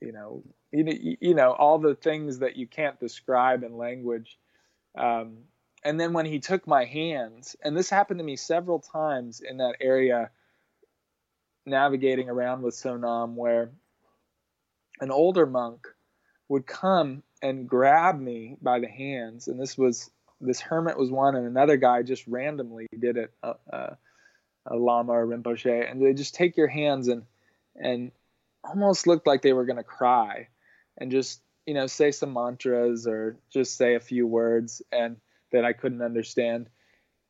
you 0.00 0.12
know 0.12 0.42
you, 0.70 0.84
know- 0.84 1.16
you 1.20 1.34
know 1.34 1.52
all 1.52 1.78
the 1.78 1.94
things 1.94 2.38
that 2.40 2.56
you 2.56 2.66
can't 2.66 2.98
describe 2.98 3.62
in 3.62 3.76
language. 3.76 4.38
Um, 4.96 5.38
and 5.84 5.98
then 5.98 6.12
when 6.12 6.26
he 6.26 6.38
took 6.38 6.66
my 6.66 6.84
hands 6.84 7.56
and 7.62 7.76
this 7.76 7.90
happened 7.90 8.18
to 8.18 8.24
me 8.24 8.36
several 8.36 8.78
times 8.78 9.40
in 9.40 9.58
that 9.58 9.76
area 9.80 10.30
navigating 11.64 12.28
around 12.28 12.62
with 12.62 12.74
sonam 12.74 13.34
where 13.34 13.70
an 15.00 15.10
older 15.10 15.46
monk 15.46 15.86
would 16.48 16.66
come 16.66 17.22
and 17.42 17.68
grab 17.68 18.20
me 18.20 18.56
by 18.62 18.78
the 18.78 18.88
hands. 18.88 19.48
And 19.48 19.60
this 19.60 19.76
was 19.76 20.10
this 20.40 20.60
hermit 20.60 20.98
was 20.98 21.10
one 21.10 21.36
and 21.36 21.46
another 21.46 21.76
guy 21.76 22.02
just 22.02 22.26
randomly 22.26 22.86
did 22.98 23.16
it 23.16 23.32
uh, 23.42 23.54
uh, 23.72 23.94
a 24.66 24.76
lama 24.76 25.12
or 25.12 25.26
rinpoche. 25.26 25.90
And 25.90 26.04
they 26.04 26.14
just 26.14 26.34
take 26.34 26.56
your 26.56 26.68
hands 26.68 27.08
and 27.08 27.24
and 27.76 28.12
almost 28.64 29.06
looked 29.06 29.26
like 29.26 29.42
they 29.42 29.52
were 29.52 29.64
going 29.64 29.76
to 29.76 29.82
cry 29.82 30.48
and 30.98 31.10
just 31.10 31.40
you 31.66 31.74
know 31.74 31.86
say 31.86 32.10
some 32.12 32.32
mantras 32.32 33.06
or 33.06 33.36
just 33.52 33.76
say 33.76 33.94
a 33.94 34.00
few 34.00 34.26
words 34.26 34.82
and 34.92 35.16
that 35.50 35.64
I 35.64 35.72
couldn't 35.72 36.02
understand. 36.02 36.68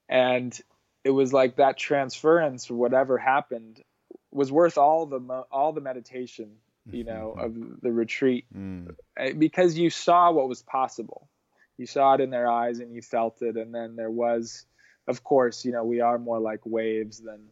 And 0.09 0.59
it 1.05 1.11
was 1.11 1.33
like 1.33 1.57
that 1.57 1.79
transference 1.79 2.71
whatever 2.71 3.19
happened 3.19 3.83
was 4.31 4.53
worth 4.53 4.79
all 4.79 5.07
the 5.07 5.45
all 5.51 5.73
the 5.73 5.81
meditation 5.81 6.57
you 6.91 7.05
know 7.05 7.35
of 7.39 7.55
the 7.81 7.93
retreat 7.93 8.45
Mm. 8.55 8.95
uh, 9.19 9.33
because 9.39 9.79
you 9.79 9.89
saw 9.91 10.33
what 10.33 10.49
was 10.49 10.63
possible. 10.63 11.29
You 11.79 11.87
saw 11.87 12.15
it 12.15 12.21
in 12.21 12.31
their 12.31 12.51
eyes 12.51 12.81
and 12.81 12.95
you 12.95 13.03
felt 13.03 13.41
it. 13.43 13.57
And 13.57 13.75
then 13.75 13.97
there 13.97 14.11
was 14.11 14.67
of 15.07 15.23
course 15.25 15.65
you 15.65 15.73
know 15.73 15.85
we 15.85 16.01
are 16.01 16.19
more 16.19 16.41
like 16.41 16.61
waves 16.65 17.19
than 17.21 17.49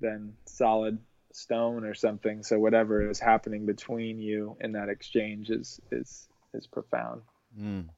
than 0.00 0.34
solid 0.46 0.98
stone 1.32 1.84
or 1.84 1.94
something. 1.94 2.42
So 2.42 2.58
whatever 2.58 3.10
is 3.10 3.20
happening 3.20 3.66
between 3.66 4.18
you 4.18 4.56
in 4.60 4.72
that 4.72 4.88
exchange 4.88 5.50
is 5.50 5.80
is 5.90 6.28
is 6.54 6.66
profound. 6.66 7.22
Mm. 7.58 7.88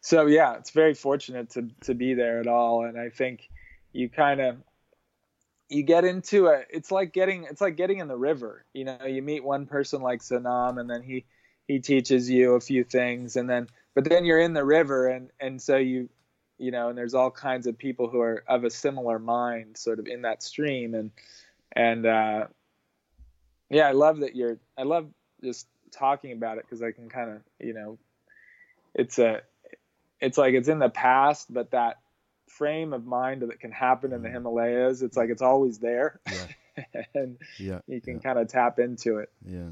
so 0.00 0.26
yeah 0.26 0.56
it's 0.56 0.70
very 0.70 0.94
fortunate 0.94 1.50
to 1.50 1.68
to 1.82 1.94
be 1.94 2.14
there 2.14 2.40
at 2.40 2.46
all. 2.46 2.84
And 2.84 2.98
i 2.98 3.08
think 3.10 3.48
you 3.92 4.08
kind 4.08 4.40
of 4.40 4.56
you 5.68 5.82
get 5.82 6.04
into 6.04 6.46
it 6.46 6.66
it's 6.70 6.90
like 6.90 7.12
getting 7.12 7.44
it's 7.44 7.60
like 7.60 7.76
getting 7.76 7.98
in 7.98 8.08
the 8.08 8.16
river. 8.16 8.64
You 8.72 8.84
know 8.84 9.04
you 9.06 9.22
meet 9.22 9.44
one 9.44 9.66
person 9.66 10.02
like 10.02 10.20
Sonam 10.20 10.80
and 10.80 10.88
then 10.88 11.02
he 11.02 11.24
he 11.66 11.80
teaches 11.80 12.28
you 12.28 12.54
a 12.54 12.60
few 12.60 12.84
things 12.84 13.36
and 13.36 13.48
then 13.48 13.68
but 13.94 14.04
then 14.04 14.24
you're 14.24 14.40
in 14.40 14.52
the 14.52 14.64
river 14.64 15.08
and 15.08 15.30
and 15.40 15.60
so 15.60 15.76
you 15.76 16.08
you 16.58 16.70
know 16.70 16.88
and 16.88 16.98
there's 16.98 17.14
all 17.14 17.30
kinds 17.30 17.66
of 17.66 17.78
people 17.78 18.08
who 18.08 18.20
are 18.20 18.44
of 18.46 18.64
a 18.64 18.70
similar 18.70 19.18
mind 19.18 19.76
sort 19.76 19.98
of 19.98 20.06
in 20.06 20.22
that 20.22 20.42
stream 20.42 20.94
and 20.94 21.10
and 21.72 22.06
uh 22.06 22.46
yeah 23.70 23.88
i 23.88 23.92
love 23.92 24.20
that 24.20 24.36
you're 24.36 24.58
i 24.78 24.82
love 24.82 25.08
just 25.42 25.66
talking 25.90 26.32
about 26.32 26.58
it 26.58 26.64
because 26.64 26.82
i 26.82 26.92
can 26.92 27.08
kind 27.08 27.30
of 27.30 27.40
you 27.58 27.72
know 27.72 27.98
it's 28.94 29.18
a 29.18 29.40
it's 30.20 30.38
like 30.38 30.54
it's 30.54 30.68
in 30.68 30.78
the 30.78 30.88
past 30.88 31.52
but 31.52 31.70
that 31.72 31.98
frame 32.48 32.92
of 32.92 33.04
mind 33.06 33.42
that 33.42 33.58
can 33.60 33.72
happen 33.72 34.12
in 34.12 34.22
the 34.22 34.28
himalayas 34.28 35.02
it's 35.02 35.16
like 35.16 35.30
it's 35.30 35.42
always 35.42 35.78
there 35.78 36.20
and 37.14 37.38
Yeah. 37.58 37.80
you 37.86 38.00
can 38.00 38.14
yeah, 38.14 38.20
kind 38.20 38.38
of 38.38 38.48
tap 38.48 38.78
into 38.78 39.18
it 39.18 39.30
yeah. 39.44 39.70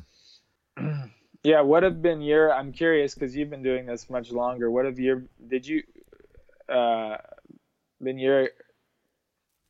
yeah 1.44 1.60
what 1.60 1.82
have 1.82 2.00
been 2.02 2.22
your 2.22 2.52
i'm 2.52 2.72
curious 2.72 3.14
because 3.14 3.36
you've 3.36 3.50
been 3.50 3.62
doing 3.62 3.86
this 3.86 4.08
much 4.10 4.32
longer 4.32 4.70
what 4.70 4.84
have 4.84 4.98
your 4.98 5.24
did 5.46 5.66
you 5.66 5.82
uh 6.68 7.16
been 8.02 8.18
your 8.18 8.48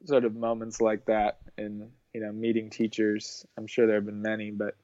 sort 0.05 0.25
of 0.25 0.35
moments 0.35 0.81
like 0.81 1.05
that 1.07 1.38
in 1.59 1.91
you 2.15 2.21
know 2.21 2.33
meeting 2.33 2.71
teachers 2.71 3.45
i'm 3.59 3.67
sure 3.67 3.87
there 3.87 3.97
have 3.97 4.07
been 4.07 4.23
many 4.23 4.51
but 4.51 4.75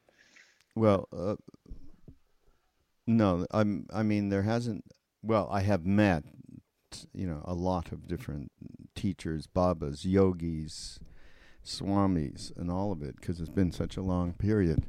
Well, 0.74 1.08
uh, 1.12 1.36
No, 3.06 3.46
I'm. 3.50 3.86
I 3.92 4.02
mean, 4.02 4.28
there 4.28 4.42
hasn't. 4.42 4.84
Well, 5.22 5.48
I 5.50 5.60
have 5.62 5.84
met, 5.86 6.22
you 7.12 7.26
know, 7.26 7.42
a 7.44 7.54
lot 7.54 7.92
of 7.92 8.06
different 8.06 8.52
teachers, 8.94 9.46
babas, 9.46 10.04
yogis, 10.04 10.98
swamis, 11.64 12.56
and 12.56 12.70
all 12.70 12.92
of 12.92 13.02
it 13.02 13.16
because 13.16 13.40
it's 13.40 13.50
been 13.50 13.72
such 13.72 13.96
a 13.96 14.02
long 14.02 14.32
period. 14.32 14.86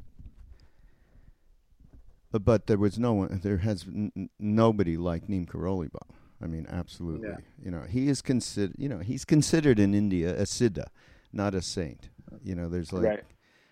But, 2.32 2.44
but 2.44 2.66
there 2.66 2.78
was 2.78 2.98
no 2.98 3.12
one. 3.12 3.40
There 3.42 3.58
has 3.58 3.84
n- 3.86 4.30
nobody 4.38 4.96
like 4.96 5.28
Neem 5.28 5.46
Karoli 5.46 5.90
Baba. 5.90 6.18
I 6.42 6.46
mean, 6.46 6.66
absolutely. 6.70 7.28
Yeah. 7.28 7.36
You 7.62 7.70
know, 7.70 7.82
he 7.82 8.08
is 8.08 8.22
considered. 8.22 8.76
You 8.78 8.88
know, 8.88 8.98
he's 8.98 9.24
considered 9.24 9.78
in 9.78 9.94
India 9.94 10.30
a 10.34 10.44
siddha, 10.44 10.86
not 11.32 11.54
a 11.54 11.62
saint. 11.62 12.08
You 12.42 12.54
know, 12.54 12.68
there's 12.68 12.92
like 12.92 13.04
right. 13.04 13.24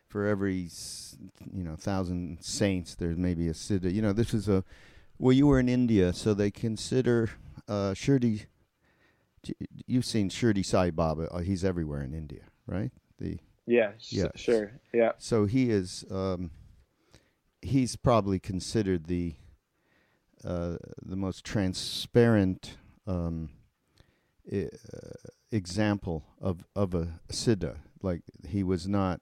for 0.09 0.27
every 0.27 0.69
you 1.53 1.65
know 1.65 1.77
thousand 1.77 2.39
saints, 2.43 2.95
there's 2.95 3.17
maybe 3.17 3.49
a 3.49 3.53
siddha. 3.53 3.93
You 3.93 4.03
know, 4.03 4.13
this 4.13 4.35
is 4.35 4.49
a 4.49 4.65
well, 5.19 5.33
you 5.33 5.47
were 5.47 5.59
in 5.59 5.69
India, 5.69 6.13
so 6.13 6.35
they 6.35 6.51
consider 6.51 7.31
uh, 7.69 7.93
Shirdi. 7.95 8.47
You've 9.87 10.05
seen 10.05 10.31
Shirdi 10.31 10.65
Sai 10.65 10.91
Baba. 10.91 11.29
Uh, 11.33 11.39
he's 11.39 11.65
everywhere 11.65 12.03
in 12.03 12.13
India, 12.13 12.43
right? 12.67 12.91
The 13.19 13.39
Yeah. 13.67 13.93
Yes. 14.09 14.33
Sure. 14.37 14.73
Yeah. 14.93 15.13
so 15.19 15.45
he 15.47 15.71
is. 15.71 16.05
Um, 16.11 16.51
he's 17.63 17.97
probably 17.97 18.39
considered 18.39 19.07
the 19.07 19.35
uh, 20.45 20.77
the 21.05 21.17
most 21.17 21.45
transparent 21.45 22.77
um, 23.07 23.51
e- 24.51 24.65
uh, 24.67 25.09
example 25.51 26.25
of 26.41 26.65
of 26.75 26.95
a 26.95 27.21
siddha. 27.31 27.77
Like 28.03 28.23
he 28.49 28.63
was 28.63 28.87
not. 28.89 29.21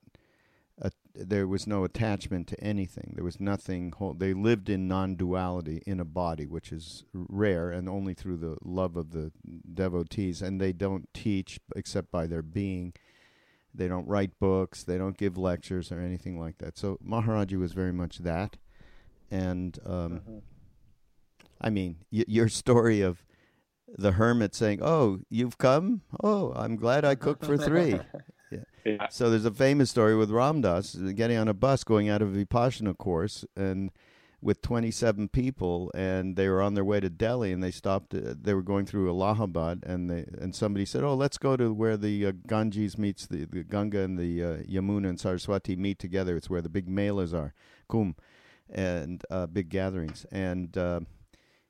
There 1.19 1.47
was 1.47 1.65
no 1.65 1.83
attachment 1.83 2.47
to 2.49 2.63
anything. 2.63 3.13
There 3.15 3.23
was 3.23 3.39
nothing. 3.39 3.91
Whole, 3.97 4.13
they 4.13 4.33
lived 4.33 4.69
in 4.69 4.87
non-duality 4.87 5.81
in 5.87 5.99
a 5.99 6.05
body, 6.05 6.45
which 6.45 6.71
is 6.71 7.05
rare, 7.13 7.71
and 7.71 7.89
only 7.89 8.13
through 8.13 8.37
the 8.37 8.57
love 8.63 8.95
of 8.95 9.11
the 9.11 9.31
devotees. 9.73 10.41
And 10.43 10.61
they 10.61 10.73
don't 10.73 11.09
teach 11.13 11.59
except 11.75 12.11
by 12.11 12.27
their 12.27 12.43
being. 12.43 12.93
They 13.73 13.87
don't 13.87 14.07
write 14.07 14.39
books. 14.39 14.83
They 14.83 14.97
don't 14.97 15.17
give 15.17 15.37
lectures 15.37 15.91
or 15.91 15.99
anything 15.99 16.39
like 16.39 16.59
that. 16.59 16.77
So 16.77 16.97
Maharaji 17.05 17.57
was 17.59 17.73
very 17.73 17.93
much 17.93 18.19
that. 18.19 18.57
And 19.31 19.77
um, 19.85 20.21
Mhm. 20.21 20.41
I 21.59 21.69
mean, 21.71 21.97
y- 22.11 22.25
your 22.27 22.49
story 22.49 23.01
of 23.01 23.23
the 23.97 24.11
hermit 24.13 24.53
saying, 24.53 24.79
"Oh, 24.83 25.19
you've 25.29 25.57
come. 25.57 26.01
Oh, 26.23 26.53
I'm 26.53 26.75
glad 26.75 27.03
I 27.05 27.15
cooked 27.15 27.43
for 27.45 27.57
three. 27.57 27.99
Yeah. 28.51 29.07
So 29.09 29.29
there's 29.29 29.45
a 29.45 29.51
famous 29.51 29.89
story 29.89 30.15
with 30.15 30.31
Ram 30.31 30.61
Dass 30.61 30.95
getting 30.95 31.37
on 31.37 31.47
a 31.47 31.53
bus 31.53 31.83
going 31.83 32.09
out 32.09 32.21
of 32.21 32.35
a 32.35 32.45
Vipassana 32.45 32.97
course 32.97 33.45
and 33.55 33.91
with 34.41 34.61
27 34.61 35.29
people 35.29 35.91
and 35.95 36.35
they 36.35 36.47
were 36.47 36.61
on 36.61 36.75
their 36.75 36.85
way 36.85 36.99
to 36.99 37.09
Delhi 37.09 37.51
and 37.51 37.61
they 37.61 37.71
stopped 37.71 38.13
uh, 38.13 38.35
they 38.39 38.53
were 38.53 38.61
going 38.61 38.85
through 38.85 39.09
Allahabad 39.09 39.83
and 39.85 40.09
they 40.09 40.25
and 40.39 40.55
somebody 40.55 40.85
said 40.85 41.03
oh 41.03 41.15
let's 41.15 41.39
go 41.39 41.57
to 41.57 41.73
where 41.73 41.97
the 41.97 42.27
uh, 42.27 42.31
Ganges 42.47 42.97
meets 42.97 43.25
the, 43.25 43.45
the 43.45 43.63
Ganga 43.63 44.01
and 44.01 44.17
the 44.17 44.43
uh, 44.43 44.57
Yamuna 44.57 45.09
and 45.09 45.19
Saraswati 45.19 45.75
meet 45.75 45.97
together. 45.97 46.37
It's 46.37 46.49
where 46.49 46.61
the 46.61 46.69
big 46.69 46.87
melas 46.87 47.33
are. 47.33 47.53
Kumbh 47.89 48.15
and 48.69 49.23
uh, 49.29 49.47
big 49.47 49.69
gatherings. 49.69 50.25
And 50.31 50.77
uh, 50.77 51.01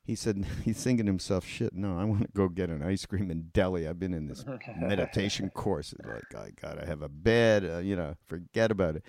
he 0.07 0.15
said 0.15 0.43
he's 0.65 0.81
thinking 0.81 1.05
to 1.05 1.11
himself 1.11 1.45
shit 1.45 1.73
no 1.73 1.99
I 1.99 2.05
want 2.05 2.21
to 2.21 2.29
go 2.33 2.47
get 2.47 2.69
an 2.69 2.81
ice 2.81 3.05
cream 3.05 3.29
in 3.29 3.49
Delhi 3.53 3.87
I've 3.87 3.99
been 3.99 4.13
in 4.13 4.27
this 4.27 4.43
meditation 4.79 5.49
course. 5.53 5.93
It's 5.93 6.07
like 6.07 6.33
I 6.33 6.51
gotta 6.59 6.85
have 6.85 7.01
a 7.01 7.09
bed, 7.09 7.69
uh, 7.69 7.79
you 7.79 7.95
know, 7.95 8.15
forget 8.25 8.71
about 8.71 8.95
it. 8.95 9.03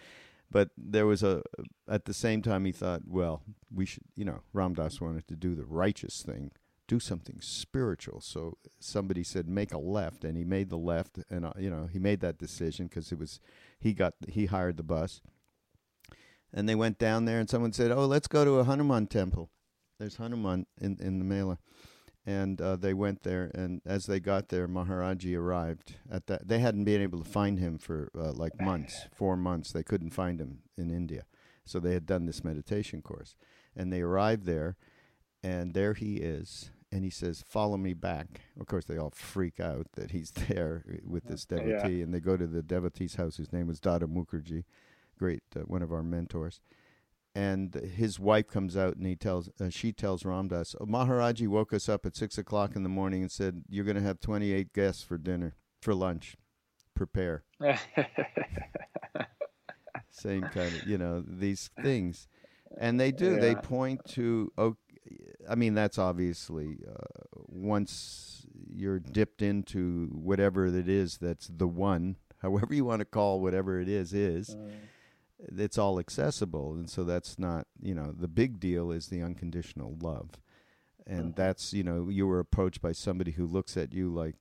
But 0.50 0.70
there 0.76 1.06
was 1.06 1.22
a 1.22 1.42
at 1.88 2.06
the 2.06 2.14
same 2.14 2.42
time 2.42 2.64
he 2.64 2.72
thought, 2.72 3.02
well, 3.06 3.42
we 3.72 3.86
should, 3.86 4.04
you 4.16 4.24
know, 4.24 4.40
Ram 4.52 4.74
Dass 4.74 5.00
wanted 5.00 5.28
to 5.28 5.36
do 5.36 5.54
the 5.54 5.64
righteous 5.64 6.22
thing, 6.22 6.50
do 6.86 6.98
something 6.98 7.38
spiritual. 7.40 8.20
So 8.20 8.56
somebody 8.80 9.22
said 9.22 9.46
make 9.46 9.72
a 9.72 9.78
left, 9.78 10.24
and 10.24 10.36
he 10.36 10.44
made 10.44 10.70
the 10.70 10.78
left, 10.78 11.18
and 11.30 11.44
uh, 11.44 11.52
you 11.58 11.70
know 11.70 11.88
he 11.92 11.98
made 11.98 12.20
that 12.20 12.38
decision 12.38 12.86
because 12.86 13.12
it 13.12 13.18
was 13.18 13.40
he 13.78 13.92
got 13.92 14.14
he 14.26 14.46
hired 14.46 14.78
the 14.78 14.82
bus, 14.82 15.20
and 16.52 16.68
they 16.68 16.74
went 16.74 16.98
down 16.98 17.26
there, 17.26 17.38
and 17.38 17.48
someone 17.48 17.72
said, 17.72 17.92
oh, 17.92 18.06
let's 18.06 18.26
go 18.26 18.44
to 18.44 18.58
a 18.58 18.64
Hanuman 18.64 19.06
temple. 19.06 19.50
There's 19.98 20.16
Hanuman 20.16 20.66
in 20.80 20.96
in 21.00 21.18
the 21.18 21.24
Mela 21.24 21.58
and 22.26 22.60
uh, 22.60 22.76
they 22.76 22.92
went 22.92 23.22
there. 23.22 23.50
And 23.54 23.80
as 23.86 24.04
they 24.06 24.20
got 24.20 24.48
there, 24.50 24.68
Maharaji 24.68 25.34
arrived. 25.36 25.94
At 26.10 26.26
that, 26.26 26.46
they 26.46 26.58
hadn't 26.58 26.84
been 26.84 27.00
able 27.00 27.22
to 27.22 27.28
find 27.28 27.58
him 27.58 27.78
for 27.78 28.10
uh, 28.16 28.32
like 28.32 28.60
months, 28.60 29.06
four 29.14 29.34
months. 29.36 29.72
They 29.72 29.82
couldn't 29.82 30.10
find 30.10 30.38
him 30.40 30.58
in 30.76 30.90
India, 30.90 31.24
so 31.64 31.80
they 31.80 31.94
had 31.94 32.04
done 32.04 32.26
this 32.26 32.44
meditation 32.44 33.00
course. 33.00 33.34
And 33.74 33.90
they 33.92 34.02
arrived 34.02 34.44
there, 34.44 34.76
and 35.42 35.72
there 35.72 35.94
he 35.94 36.16
is. 36.16 36.70
And 36.92 37.02
he 37.04 37.10
says, 37.10 37.42
"Follow 37.46 37.76
me 37.78 37.94
back." 37.94 38.42
Of 38.60 38.66
course, 38.66 38.84
they 38.84 38.98
all 38.98 39.10
freak 39.14 39.58
out 39.58 39.86
that 39.94 40.10
he's 40.10 40.30
there 40.48 40.84
with 41.06 41.24
this 41.24 41.46
Yeah. 41.50 41.58
devotee, 41.58 42.02
and 42.02 42.12
they 42.12 42.20
go 42.20 42.36
to 42.36 42.46
the 42.46 42.62
devotee's 42.62 43.14
house. 43.14 43.36
His 43.38 43.52
name 43.52 43.66
was 43.68 43.80
Dada 43.80 44.06
Mukherjee, 44.06 44.64
great 45.18 45.42
uh, 45.56 45.60
one 45.60 45.82
of 45.82 45.92
our 45.92 46.02
mentors 46.02 46.60
and 47.38 47.72
his 47.94 48.18
wife 48.18 48.48
comes 48.48 48.76
out 48.76 48.96
and 48.96 49.06
he 49.06 49.14
tells 49.14 49.48
uh, 49.60 49.68
she 49.70 49.92
tells 49.92 50.24
Ram 50.24 50.48
Dass 50.48 50.74
oh, 50.80 50.86
Maharaji 50.86 51.46
woke 51.46 51.72
us 51.72 51.88
up 51.88 52.04
at 52.04 52.16
six 52.16 52.36
o'clock 52.36 52.74
in 52.74 52.82
the 52.82 52.88
morning 52.88 53.22
and 53.22 53.30
said 53.30 53.62
you're 53.68 53.84
going 53.84 53.96
to 53.96 54.02
have 54.02 54.18
28 54.18 54.72
guests 54.72 55.04
for 55.04 55.16
dinner 55.16 55.54
for 55.80 55.94
lunch. 55.94 56.36
Prepare. 56.94 57.44
Same 60.10 60.42
kind 60.42 60.74
of 60.74 60.84
you 60.84 60.98
know 60.98 61.22
these 61.24 61.70
things. 61.80 62.26
And 62.76 62.98
they 62.98 63.12
do. 63.12 63.38
They 63.38 63.54
point 63.54 64.04
to 64.08 64.52
oh 64.58 64.76
I 65.48 65.54
mean 65.54 65.74
that's 65.74 65.96
obviously 65.96 66.78
uh, 66.88 67.22
once 67.46 68.46
you're 68.74 68.98
dipped 68.98 69.42
into 69.42 70.08
whatever 70.12 70.66
it 70.66 70.88
is 70.88 71.18
that's 71.18 71.48
the 71.48 71.68
one 71.68 72.16
however 72.42 72.74
you 72.74 72.84
want 72.84 73.00
to 73.00 73.04
call 73.04 73.40
whatever 73.40 73.80
it 73.80 73.88
is 73.88 74.12
is 74.12 74.54
Mm. 74.54 74.70
It's 75.38 75.78
all 75.78 75.98
accessible 76.00 76.72
and 76.74 76.90
so 76.90 77.04
that's 77.04 77.38
not 77.38 77.66
you 77.80 77.94
know 77.94 78.12
the 78.12 78.28
big 78.28 78.58
deal 78.58 78.90
is 78.90 79.06
the 79.08 79.22
unconditional 79.22 79.96
love 80.00 80.30
and 81.06 81.32
Mhm. 81.32 81.36
that's 81.36 81.72
you 81.72 81.82
know 81.84 82.08
you 82.08 82.26
were 82.26 82.40
approached 82.40 82.82
by 82.82 82.92
somebody 82.92 83.30
who 83.32 83.46
looks 83.46 83.76
at 83.76 83.92
you 83.94 84.12
like 84.12 84.34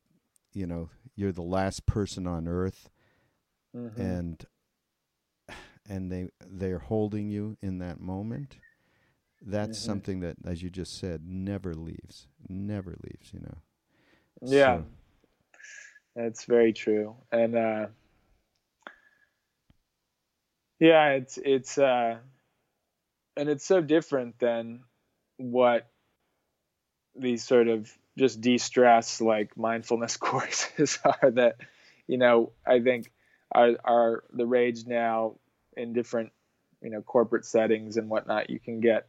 you 0.54 0.66
know 0.66 0.90
you're 1.16 1.32
the 1.32 1.42
last 1.44 1.86
person 1.86 2.26
on 2.26 2.48
earth 2.48 2.90
Mhm. 3.76 3.98
and 3.98 4.46
and 5.88 6.12
they 6.12 6.30
they're 6.46 6.80
holding 6.80 7.30
you 7.30 7.58
in 7.62 7.78
that 7.80 8.00
moment 8.00 8.58
that's 9.42 9.78
Mhm. 9.80 9.86
something 9.86 10.20
that 10.22 10.38
as 10.46 10.64
you 10.64 10.70
just 10.72 10.98
said 10.98 11.22
never 11.28 11.74
leaves 11.76 12.28
never 12.50 12.96
leaves 13.04 13.32
you 13.34 13.40
know 13.40 13.58
Yeah, 14.42 14.78
So- 14.78 14.86
that's 16.16 16.46
very 16.46 16.72
true. 16.74 17.16
And 17.32 17.56
uh, 17.56 17.88
yeah, 20.80 21.10
it's 21.12 21.38
it's 21.44 21.78
uh, 21.78 22.18
and 23.36 23.50
it's 23.50 23.66
so 23.66 23.82
different 23.82 24.40
than 24.40 24.82
what 25.38 25.90
these 27.16 27.44
sort 27.44 27.68
of 27.68 27.92
just 28.18 28.42
de-stress 28.42 29.22
like 29.22 29.56
mindfulness 29.58 30.18
courses 30.18 31.00
are. 31.06 31.32
That 31.32 31.58
you 32.08 32.18
know, 32.18 32.52
I 32.66 32.80
think 32.80 33.12
are 33.52 33.76
are 33.84 34.24
the 34.32 34.46
rage 34.46 34.86
now 34.86 35.36
in 35.76 35.94
different 35.94 36.32
you 36.82 36.90
know 36.90 37.02
corporate 37.02 37.46
settings 37.46 37.98
and 37.98 38.10
whatnot. 38.10 38.50
You 38.50 38.60
can 38.60 38.80
get 38.80 39.08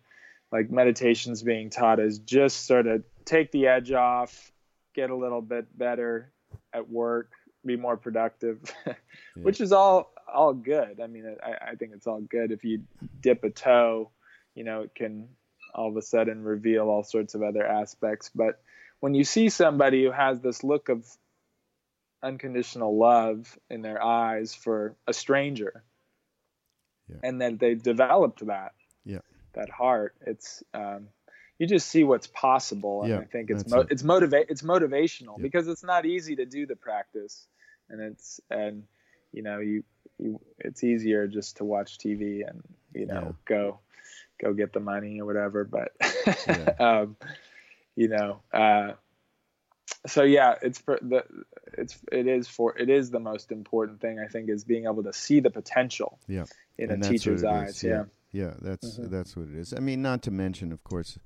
like 0.51 0.71
meditations 0.71 1.43
being 1.43 1.71
taught 1.71 2.01
as 2.01 2.19
just 2.21 2.67
sort 2.67 2.87
of 2.87 3.05
take 3.25 3.53
the 3.53 3.67
edge 3.67 3.93
off, 3.93 4.53
get 4.95 5.11
a 5.11 5.17
little 5.17 5.43
bit 5.43 5.67
better 5.77 6.33
at 6.73 6.89
work, 6.89 7.31
be 7.67 7.77
more 7.77 7.99
productive, 7.99 8.59
which 9.37 9.61
is 9.61 9.73
all 9.73 10.13
all 10.33 10.55
good. 10.55 11.01
I 11.01 11.07
mean, 11.07 11.37
I, 11.43 11.71
I 11.71 11.75
think 11.75 11.93
it's 11.95 12.07
all 12.07 12.21
good. 12.21 12.53
If 12.53 12.65
you 12.65 12.83
dip 13.21 13.45
a 13.45 13.51
toe, 13.51 14.11
you 14.55 14.65
know, 14.65 14.83
it 14.83 14.95
can 14.95 15.29
all 15.75 15.89
of 15.89 15.97
a 15.97 16.03
sudden 16.03 16.43
reveal 16.43 16.89
all 16.89 17.03
sorts 17.05 17.35
of 17.35 17.43
other 17.43 17.67
aspects. 17.67 18.31
But 18.35 18.61
when 19.01 19.15
you 19.15 19.25
see 19.25 19.49
somebody 19.49 20.05
who 20.05 20.11
has 20.11 20.41
this 20.41 20.65
look 20.65 20.89
of 20.89 21.07
unconditional 22.23 22.97
love 22.99 23.59
in 23.71 23.83
their 23.83 24.03
eyes 24.03 24.55
for 24.55 24.97
a 25.07 25.13
stranger, 25.13 25.85
Yeah. 27.09 27.17
and 27.23 27.41
that 27.41 27.59
they've 27.59 27.83
developed 27.83 28.45
that, 28.47 28.75
Yeah. 29.05 29.21
that 29.55 29.71
heart, 29.71 30.15
it's 30.27 30.63
um, 30.75 31.09
you 31.59 31.67
just 31.67 31.89
see 31.89 32.05
what's 32.05 32.27
possible, 32.29 33.03
and 33.03 33.11
Yeah, 33.11 33.19
I 33.21 33.25
think 33.25 33.51
it's 33.51 33.69
mo- 33.69 33.81
it. 33.81 33.89
it's 33.91 34.05
motivate 34.05 34.47
it's 34.49 34.63
motivational 34.63 35.41
because 35.41 35.67
it's 35.69 35.83
not 35.83 36.07
easy 36.07 36.37
to 36.37 36.45
do 36.47 36.67
the 36.67 36.77
practice, 36.77 37.47
and 37.89 38.01
it's 38.01 38.41
and 38.51 38.87
you 39.33 39.43
know 39.43 39.59
you 39.59 39.85
you 40.19 40.41
it's 40.59 40.83
easier 40.85 41.27
just 41.27 41.59
to 41.59 41.65
watch 41.65 41.99
TV 41.99 42.49
and 42.49 42.63
you 42.95 43.07
know 43.07 43.23
Yeah. 43.23 43.33
go 43.45 43.79
go 44.41 44.53
get 44.55 44.73
the 44.73 44.81
money 44.81 45.21
or 45.21 45.27
whatever, 45.27 45.65
but 45.65 45.93
Yeah. 46.47 46.75
um, 46.81 47.17
you 47.97 48.09
know 48.09 48.41
uh, 48.53 48.93
so 50.07 50.23
yeah 50.23 50.55
it's 50.63 50.79
for 50.79 50.99
the 51.03 51.25
it's 51.77 51.99
it 52.13 52.27
is 52.27 52.47
for 52.49 52.77
it 52.79 52.89
is 52.89 53.11
the 53.11 53.21
most 53.21 53.51
important 53.53 54.01
thing 54.01 54.19
I 54.19 54.29
think 54.29 54.49
is 54.49 54.65
being 54.65 54.85
able 54.85 55.03
to 55.05 55.13
see 55.13 55.41
the 55.41 55.51
potential 55.51 56.19
Yeah. 56.29 56.45
in 56.77 56.91
And 56.91 57.05
a 57.05 57.09
teacher's 57.09 57.45
eyes 57.45 57.83
yeah. 57.83 58.05
yeah. 58.33 58.45
yeah. 58.45 58.55
That's 58.61 58.99
mm-hmm. 58.99 59.11
that's 59.11 59.37
what 59.37 59.49
it 59.49 59.57
is. 59.57 59.73
I 59.75 59.81
mean, 59.81 60.03
not 60.03 60.23
to 60.23 60.31
mention, 60.31 60.73
of 60.73 60.85
course, 60.85 61.19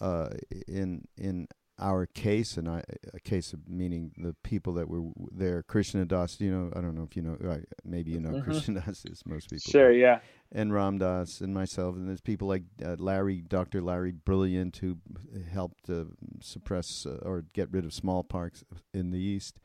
uh, 0.00 0.30
in 0.66 1.06
in 1.16 1.48
our 1.78 2.06
case, 2.06 2.56
and 2.56 2.68
I, 2.68 2.82
a 3.12 3.20
case 3.20 3.52
of 3.52 3.68
meaning 3.68 4.12
the 4.16 4.34
people 4.42 4.74
that 4.74 4.88
were 4.88 5.02
there, 5.32 5.62
Krishna 5.62 6.04
Das, 6.04 6.40
you 6.40 6.50
know, 6.50 6.70
I 6.76 6.80
don't 6.80 6.94
know 6.94 7.02
if 7.02 7.16
you 7.16 7.22
know, 7.22 7.36
maybe 7.84 8.12
you 8.12 8.20
know 8.20 8.30
mm-hmm. 8.30 8.50
Krishna 8.50 8.80
Das 8.80 9.04
is 9.04 9.22
most 9.26 9.50
people. 9.50 9.70
Sure, 9.70 9.92
yeah. 9.92 10.20
And 10.52 10.72
Ram 10.72 10.98
Dass 10.98 11.40
and 11.40 11.52
myself, 11.52 11.96
and 11.96 12.08
there's 12.08 12.20
people 12.20 12.46
like 12.46 12.62
uh, 12.84 12.96
Larry, 12.98 13.42
Dr. 13.42 13.82
Larry 13.82 14.12
Brilliant, 14.12 14.76
who 14.76 14.98
helped 15.52 15.90
uh, 15.90 16.04
suppress 16.40 17.06
uh, 17.06 17.18
or 17.22 17.44
get 17.52 17.72
rid 17.72 17.84
of 17.84 17.92
smallpox 17.92 18.64
in 18.92 19.10
the 19.10 19.18
East. 19.18 19.58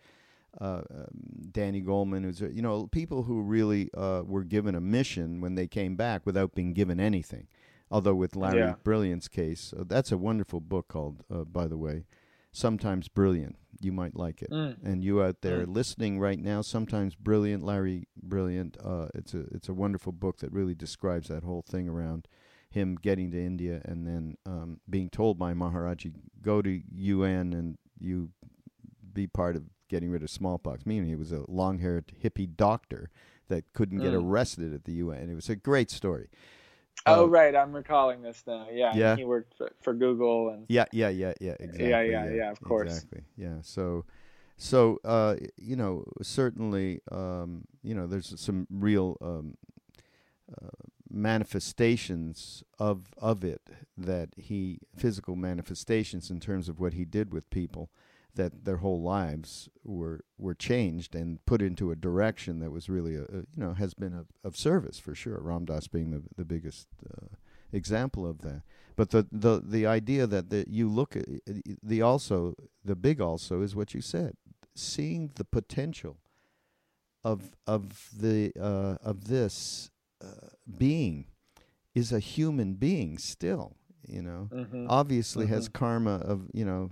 Uh, 0.59 0.81
um, 0.91 1.05
Danny 1.51 1.81
Goleman, 1.81 2.23
who's 2.23 2.41
you 2.41 2.63
know 2.63 2.87
people 2.87 3.23
who 3.23 3.41
really 3.41 3.91
uh, 3.95 4.23
were 4.25 4.43
given 4.43 4.73
a 4.73 4.81
mission 4.81 5.41
when 5.41 5.53
they 5.53 5.67
came 5.67 5.95
back 5.95 6.25
without 6.25 6.55
being 6.55 6.73
given 6.73 6.99
anything. 6.99 7.47
Although 7.91 8.15
with 8.15 8.35
Larry 8.35 8.59
yeah. 8.59 8.75
Brilliant's 8.83 9.27
case, 9.27 9.73
uh, 9.77 9.83
that's 9.85 10.11
a 10.11 10.17
wonderful 10.17 10.59
book 10.59 10.87
called, 10.87 11.23
uh, 11.33 11.43
by 11.43 11.67
the 11.67 11.77
way, 11.77 12.05
Sometimes 12.51 13.07
Brilliant. 13.07 13.55
You 13.81 13.91
might 13.91 14.15
like 14.15 14.41
it. 14.41 14.49
Mm. 14.49 14.83
And 14.83 15.03
you 15.03 15.21
out 15.21 15.41
there 15.41 15.65
mm. 15.65 15.73
listening 15.73 16.19
right 16.19 16.39
now, 16.39 16.61
Sometimes 16.61 17.15
Brilliant, 17.15 17.63
Larry 17.63 18.07
Brilliant. 18.21 18.77
Uh, 18.83 19.07
it's 19.13 19.33
a 19.33 19.45
it's 19.51 19.69
a 19.69 19.73
wonderful 19.73 20.11
book 20.11 20.39
that 20.39 20.51
really 20.51 20.75
describes 20.75 21.27
that 21.27 21.43
whole 21.43 21.61
thing 21.61 21.87
around 21.87 22.27
him 22.69 22.95
getting 23.01 23.31
to 23.31 23.39
India 23.39 23.81
and 23.85 24.05
then 24.05 24.37
um, 24.45 24.79
being 24.89 25.09
told 25.09 25.39
by 25.39 25.53
Maharaji, 25.53 26.13
go 26.41 26.61
to 26.61 26.81
UN 26.91 27.53
and 27.53 27.77
you 27.99 28.29
be 29.11 29.25
part 29.25 29.55
of 29.55 29.63
getting 29.89 30.11
rid 30.11 30.21
of 30.21 30.29
smallpox. 30.29 30.85
Meaning 30.85 31.09
he 31.09 31.15
was 31.15 31.31
a 31.31 31.45
long-haired 31.47 32.11
hippie 32.23 32.55
doctor 32.55 33.09
that 33.47 33.65
couldn't 33.73 33.99
mm. 33.99 34.03
get 34.03 34.13
arrested 34.13 34.73
at 34.73 34.85
the 34.85 34.93
UN. 34.93 35.29
It 35.29 35.35
was 35.35 35.49
a 35.49 35.55
great 35.55 35.89
story. 35.89 36.29
Oh, 37.05 37.25
um, 37.25 37.31
right, 37.31 37.55
I'm 37.55 37.73
recalling 37.73 38.21
this 38.21 38.43
now. 38.45 38.67
Yeah, 38.71 38.93
yeah. 38.95 39.15
He 39.15 39.23
worked 39.23 39.55
for, 39.57 39.71
for, 39.81 39.93
Google 39.93 40.49
and. 40.49 40.65
Yeah, 40.67 40.85
yeah, 40.91 41.09
yeah, 41.09 41.33
yeah. 41.39 41.55
Exactly. 41.59 41.89
Yeah, 41.89 42.01
yeah, 42.01 42.25
yeah. 42.25 42.33
yeah 42.33 42.51
of 42.51 42.61
course. 42.61 42.91
Exactly. 42.91 43.21
Yeah. 43.37 43.57
So, 43.61 44.05
so 44.57 44.99
uh, 45.03 45.35
you 45.57 45.75
know, 45.75 46.03
certainly, 46.21 47.01
um, 47.11 47.65
you 47.81 47.95
know, 47.95 48.07
there's 48.07 48.39
some 48.39 48.67
real 48.69 49.17
um, 49.21 49.55
uh, 50.51 50.67
manifestations 51.09 52.63
of 52.77 53.13
of 53.17 53.43
it 53.43 53.61
that 53.97 54.29
he 54.37 54.79
physical 54.95 55.35
manifestations 55.35 56.29
in 56.29 56.39
terms 56.39 56.69
of 56.69 56.79
what 56.79 56.93
he 56.93 57.05
did 57.05 57.33
with 57.33 57.49
people 57.49 57.89
that 58.39 58.63
their 58.63 58.77
whole 58.77 59.01
lives 59.01 59.67
were 59.83 60.21
were 60.37 60.53
changed 60.53 61.13
and 61.13 61.45
put 61.45 61.61
into 61.61 61.91
a 61.91 61.95
direction 61.95 62.59
that 62.59 62.71
was 62.71 62.87
really 62.87 63.15
a, 63.15 63.23
a 63.23 63.41
you 63.53 63.57
know 63.57 63.73
has 63.73 63.93
been 63.93 64.13
a, 64.13 64.25
of 64.47 64.55
service 64.55 64.97
for 64.97 65.13
sure. 65.13 65.39
Ram 65.41 65.65
Dass 65.65 65.89
being 65.89 66.11
the 66.11 66.23
the 66.37 66.45
biggest 66.45 66.87
uh, 67.05 67.27
example 67.73 68.25
of 68.25 68.39
that. 68.39 68.61
But 68.95 69.09
the 69.09 69.27
the 69.29 69.61
the 69.61 69.85
idea 69.85 70.25
that 70.25 70.49
the, 70.49 70.65
you 70.69 70.87
look 70.89 71.17
at 71.17 71.25
the 71.83 72.01
also 72.01 72.55
the 72.83 72.95
big 72.95 73.19
also 73.19 73.61
is 73.61 73.75
what 73.75 73.93
you 73.93 74.01
said, 74.01 74.35
seeing 74.73 75.31
the 75.35 75.45
potential 75.45 76.17
of 77.25 77.51
of 77.67 78.09
the 78.17 78.53
uh, 78.57 78.95
of 79.03 79.27
this 79.27 79.91
uh, 80.23 80.47
being 80.77 81.25
is 81.93 82.13
a 82.13 82.19
human 82.19 82.75
being 82.75 83.17
still 83.17 83.75
you 84.07 84.21
know 84.21 84.47
mm-hmm. 84.53 84.85
obviously 84.89 85.45
mm-hmm. 85.45 85.55
has 85.55 85.67
karma 85.67 86.15
of 86.15 86.49
you 86.53 86.63
know 86.63 86.89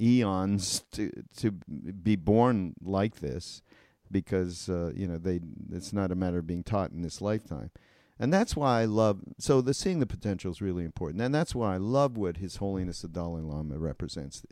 eons 0.00 0.82
to 0.92 1.10
to 1.36 1.50
be 1.50 2.16
born 2.16 2.74
like 2.82 3.16
this 3.16 3.62
because 4.10 4.68
uh, 4.68 4.92
you 4.94 5.06
know 5.06 5.18
they 5.18 5.40
it's 5.72 5.92
not 5.92 6.10
a 6.10 6.14
matter 6.14 6.38
of 6.38 6.46
being 6.46 6.64
taught 6.64 6.90
in 6.90 7.02
this 7.02 7.20
lifetime 7.20 7.70
and 8.18 8.32
that's 8.32 8.56
why 8.56 8.80
I 8.80 8.84
love 8.86 9.20
so 9.38 9.60
the 9.60 9.74
seeing 9.74 10.00
the 10.00 10.06
potential 10.06 10.50
is 10.50 10.62
really 10.62 10.84
important 10.84 11.22
and 11.22 11.34
that's 11.34 11.54
why 11.54 11.74
I 11.74 11.78
love 11.78 12.16
what 12.16 12.38
his 12.38 12.56
holiness 12.56 13.02
the 13.02 13.08
Dalai 13.08 13.42
Lama 13.42 13.78
represents 13.78 14.44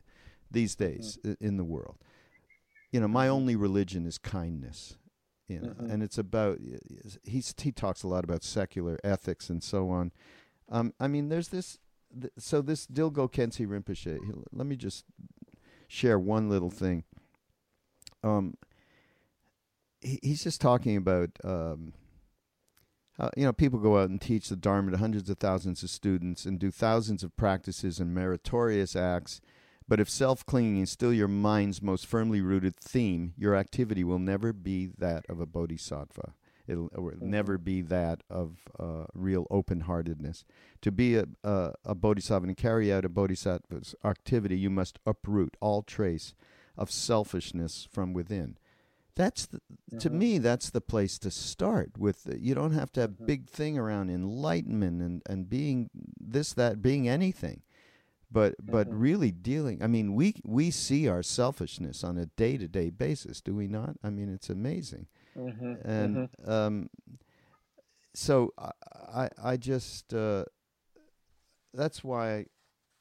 these 0.50 0.74
days 0.74 1.18
mm-hmm. 1.24 1.44
in 1.44 1.56
the 1.56 1.64
world 1.64 1.96
you 2.92 3.00
know 3.00 3.08
my 3.08 3.26
mm-hmm. 3.26 3.34
only 3.34 3.56
religion 3.56 4.06
is 4.06 4.18
kindness 4.18 4.96
you 5.48 5.60
know 5.60 5.68
mm-hmm. 5.68 5.90
and 5.90 6.02
it's 6.02 6.18
about 6.18 6.58
he's 7.24 7.54
he 7.58 7.72
talks 7.72 8.02
a 8.02 8.08
lot 8.08 8.24
about 8.24 8.44
secular 8.44 8.98
ethics 9.02 9.50
and 9.50 9.62
so 9.62 9.90
on 9.90 10.12
um, 10.70 10.92
I 11.00 11.08
mean 11.08 11.30
there's 11.30 11.48
this 11.48 11.78
so 12.38 12.62
this 12.62 12.86
Dilgo 12.86 13.30
Khyentse 13.30 13.66
Rinpoche, 13.66 14.18
let 14.52 14.66
me 14.66 14.76
just 14.76 15.04
share 15.88 16.18
one 16.18 16.48
little 16.48 16.70
thing. 16.70 17.04
Um, 18.22 18.54
he, 20.00 20.20
he's 20.22 20.44
just 20.44 20.60
talking 20.60 20.96
about, 20.96 21.30
um, 21.42 21.94
how, 23.18 23.30
you 23.36 23.44
know, 23.44 23.52
people 23.52 23.80
go 23.80 23.98
out 23.98 24.10
and 24.10 24.20
teach 24.20 24.48
the 24.48 24.56
Dharma 24.56 24.92
to 24.92 24.98
hundreds 24.98 25.28
of 25.28 25.38
thousands 25.38 25.82
of 25.82 25.90
students 25.90 26.44
and 26.44 26.58
do 26.58 26.70
thousands 26.70 27.24
of 27.24 27.36
practices 27.36 27.98
and 27.98 28.14
meritorious 28.14 28.94
acts. 28.94 29.40
But 29.88 30.00
if 30.00 30.10
self 30.10 30.44
clinging 30.44 30.82
is 30.82 30.90
still 30.90 31.12
your 31.12 31.28
mind's 31.28 31.80
most 31.80 32.06
firmly 32.06 32.42
rooted 32.42 32.76
theme, 32.76 33.32
your 33.36 33.56
activity 33.56 34.04
will 34.04 34.18
never 34.18 34.52
be 34.52 34.90
that 34.98 35.24
of 35.28 35.40
a 35.40 35.46
bodhisattva. 35.46 36.34
It'll, 36.68 36.88
it'll 36.92 37.10
mm-hmm. 37.10 37.30
never 37.30 37.58
be 37.58 37.80
that 37.82 38.22
of 38.30 38.56
uh, 38.78 39.04
real 39.14 39.46
open 39.50 39.80
heartedness. 39.80 40.44
To 40.82 40.92
be 40.92 41.16
a, 41.16 41.24
a, 41.42 41.72
a 41.84 41.94
bodhisattva 41.94 42.46
and 42.46 42.56
carry 42.56 42.92
out 42.92 43.04
a 43.04 43.08
bodhisattva's 43.08 43.94
activity, 44.04 44.58
you 44.58 44.70
must 44.70 44.98
uproot 45.06 45.56
all 45.60 45.82
trace 45.82 46.34
of 46.76 46.90
selfishness 46.90 47.88
from 47.90 48.12
within. 48.12 48.58
That's 49.14 49.46
the, 49.46 49.58
mm-hmm. 49.58 49.98
to 49.98 50.10
me. 50.10 50.38
That's 50.38 50.70
the 50.70 50.80
place 50.80 51.18
to 51.20 51.30
start. 51.30 51.98
With 51.98 52.28
you 52.38 52.54
don't 52.54 52.72
have 52.72 52.92
to 52.92 53.00
have 53.00 53.10
mm-hmm. 53.10 53.26
big 53.26 53.48
thing 53.48 53.76
around 53.76 54.10
enlightenment 54.10 55.02
and, 55.02 55.22
and 55.28 55.50
being 55.50 55.90
this 56.20 56.52
that 56.52 56.80
being 56.80 57.08
anything 57.08 57.62
but 58.30 58.54
but 58.62 58.88
mm-hmm. 58.88 58.98
really 58.98 59.30
dealing 59.30 59.82
i 59.82 59.86
mean 59.86 60.14
we 60.14 60.34
we 60.44 60.70
see 60.70 61.08
our 61.08 61.22
selfishness 61.22 62.04
on 62.04 62.18
a 62.18 62.26
day-to-day 62.26 62.90
basis 62.90 63.40
do 63.40 63.54
we 63.54 63.66
not 63.66 63.96
i 64.02 64.10
mean 64.10 64.32
it's 64.32 64.50
amazing 64.50 65.06
mm-hmm. 65.38 65.88
and 65.88 66.16
mm-hmm. 66.16 66.50
Um, 66.50 66.90
so 68.14 68.52
I 68.58 69.28
I 69.42 69.56
just 69.56 70.12
uh, 70.12 70.44
that's 71.72 72.02
why 72.02 72.46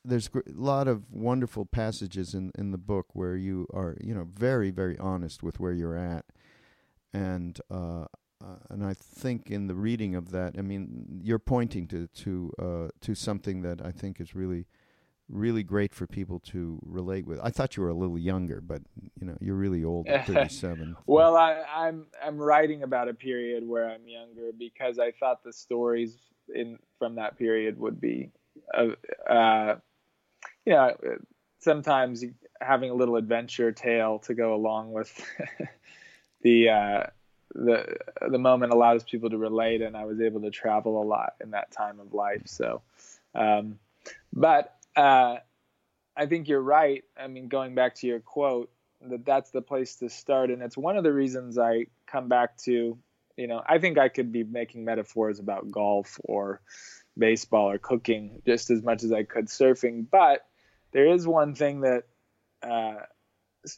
there's 0.06 0.30
a 0.34 0.42
lot 0.54 0.88
of 0.88 1.12
wonderful 1.12 1.66
passages 1.66 2.34
in 2.34 2.52
in 2.58 2.72
the 2.72 2.78
book 2.78 3.08
where 3.14 3.36
you 3.36 3.68
are 3.74 3.98
you 4.02 4.14
know 4.14 4.28
very 4.32 4.72
very 4.72 4.98
honest 4.98 5.44
with 5.44 5.60
where 5.60 5.74
you're 5.74 5.98
at, 5.98 6.26
and 7.14 7.60
uh, 7.72 8.06
uh, 8.44 8.58
and 8.70 8.86
I 8.86 8.94
think 8.94 9.50
in 9.50 9.68
the 9.68 9.76
reading 9.76 10.16
of 10.16 10.32
that, 10.32 10.56
I 10.58 10.62
mean, 10.62 11.22
you're 11.24 11.40
pointing 11.40 11.88
to 11.88 12.08
to 12.08 12.54
uh, 12.60 12.88
to 13.02 13.16
something 13.16 13.62
that 13.64 13.84
I 13.84 13.92
think 13.92 14.22
is 14.22 14.36
really 14.36 14.68
really 15.30 15.64
great 15.64 15.94
for 15.94 16.08
people 16.08 16.40
to 16.40 16.80
relate 16.86 17.26
with. 17.26 17.40
I 17.42 17.50
thought 17.50 17.76
you 17.76 17.84
were 17.84 17.90
a 17.90 17.94
little 17.94 18.18
younger, 18.18 18.62
but 18.62 18.82
you 19.20 19.28
know 19.28 19.38
you're 19.40 19.56
really 19.56 19.84
old, 19.84 20.08
thirty-seven. 20.26 20.96
well, 21.06 21.36
I, 21.36 21.64
I'm 21.74 22.06
I'm 22.24 22.38
writing 22.38 22.84
about 22.84 23.10
a 23.10 23.14
period 23.14 23.68
where 23.68 23.90
I'm 23.90 24.08
younger 24.08 24.52
because 24.58 25.00
I 25.00 25.12
thought 25.12 25.44
the 25.44 25.54
stories 25.54 26.18
in 26.54 26.80
from 26.98 27.16
that 27.16 27.38
period 27.38 27.78
would 27.80 28.00
be, 28.00 28.32
uh, 28.74 28.88
uh, 29.30 29.76
you 30.66 30.74
know, 30.74 30.96
sometimes 31.60 32.24
having 32.62 32.90
a 32.90 32.94
little 32.94 33.18
adventure 33.18 33.72
tale 33.72 34.20
to 34.20 34.34
go 34.34 34.54
along 34.56 34.92
with 34.92 35.14
the. 36.42 36.70
Uh, 36.70 37.04
the 37.56 37.98
the 38.30 38.38
moment 38.38 38.72
allows 38.72 39.04
people 39.04 39.30
to 39.30 39.38
relate, 39.38 39.82
and 39.82 39.96
I 39.96 40.06
was 40.06 40.22
able 40.22 40.42
to 40.42 40.52
travel 40.52 41.02
a 41.02 41.06
lot 41.06 41.34
in 41.42 41.52
that 41.52 41.72
time 41.72 42.00
of 42.00 42.14
life. 42.14 42.44
So, 42.46 42.82
um, 43.34 43.80
but 44.34 44.77
uh, 44.98 45.38
I 46.16 46.26
think 46.26 46.48
you're 46.48 46.62
right. 46.62 47.04
I 47.16 47.28
mean, 47.28 47.48
going 47.48 47.76
back 47.76 47.96
to 47.96 48.08
your 48.08 48.20
quote, 48.20 48.72
that 49.02 49.26
that's 49.26 49.52
the 49.52 49.62
place 49.62 49.96
to 49.98 50.10
start, 50.10 50.50
and 50.50 50.62
it's 50.62 50.76
one 50.76 50.98
of 50.98 51.04
the 51.04 51.14
reasons 51.14 51.58
I 51.58 51.86
come 52.08 52.28
back 52.28 52.58
to. 52.64 52.98
You 53.38 53.48
know, 53.48 53.62
I 53.66 53.78
think 53.78 54.00
I 54.00 54.10
could 54.10 54.32
be 54.32 54.44
making 54.44 54.84
metaphors 54.84 55.40
about 55.40 55.70
golf 55.70 56.20
or 56.24 56.62
baseball 57.16 57.70
or 57.70 57.78
cooking 57.78 58.42
just 58.46 58.72
as 58.72 58.82
much 58.82 59.04
as 59.04 59.12
I 59.12 59.24
could 59.24 59.46
surfing, 59.46 60.08
but 60.10 60.46
there 60.92 61.08
is 61.08 61.28
one 61.28 61.54
thing 61.54 61.82
that 61.82 62.04
uh, 62.64 62.96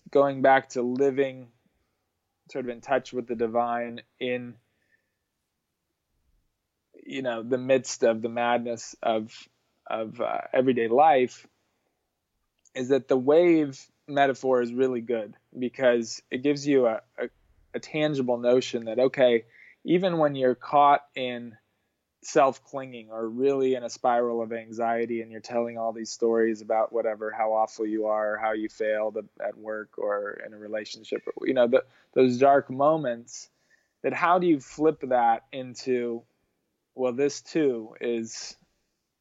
going 0.10 0.42
back 0.42 0.70
to 0.70 0.82
living 0.82 1.48
sort 2.52 2.66
of 2.66 2.70
in 2.70 2.82
touch 2.82 3.12
with 3.14 3.28
the 3.28 3.36
divine 3.36 4.02
in 4.20 4.56
you 7.06 7.22
know 7.22 7.44
the 7.44 7.58
midst 7.58 8.04
of 8.04 8.22
the 8.22 8.30
madness 8.30 8.96
of 9.04 9.32
of 9.90 10.20
uh, 10.22 10.42
everyday 10.54 10.88
life 10.88 11.48
is 12.76 12.90
that 12.90 13.08
the 13.08 13.18
wave 13.18 13.80
metaphor 14.08 14.62
is 14.62 14.74
really 14.74 15.02
good 15.02 15.36
because 15.58 16.22
it 16.32 16.42
gives 16.42 16.68
you 16.68 16.88
a, 16.88 17.02
a, 17.18 17.30
a 17.74 17.80
tangible 17.80 18.38
notion 18.38 18.86
that 18.86 19.00
okay 19.00 19.46
even 19.84 20.18
when 20.18 20.36
you're 20.36 20.56
caught 20.56 21.02
in 21.16 21.56
self 22.22 22.64
clinging 22.66 23.10
or 23.12 23.28
really 23.28 23.76
in 23.76 23.84
a 23.84 23.90
spiral 23.90 24.42
of 24.42 24.52
anxiety 24.52 25.22
and 25.22 25.32
you're 25.32 25.40
telling 25.40 25.78
all 25.78 25.94
these 25.94 26.10
stories 26.10 26.62
about 26.62 26.92
whatever 26.92 27.32
how 27.32 27.54
awful 27.54 27.86
you 27.86 28.08
are 28.08 28.38
how 28.38 28.52
you 28.52 28.68
failed 28.68 29.18
at 29.40 29.58
work 29.58 29.98
or 29.98 30.42
in 30.46 30.54
a 30.54 30.58
relationship 30.58 31.22
you 31.44 31.54
know 31.54 31.68
the, 31.68 31.84
those 32.14 32.38
dark 32.38 32.70
moments 32.70 33.50
that 34.02 34.14
how 34.14 34.40
do 34.40 34.48
you 34.48 34.60
flip 34.60 35.02
that 35.02 35.46
into 35.52 36.24
well, 37.00 37.14
this 37.14 37.42
too 37.42 37.96
is 38.02 38.58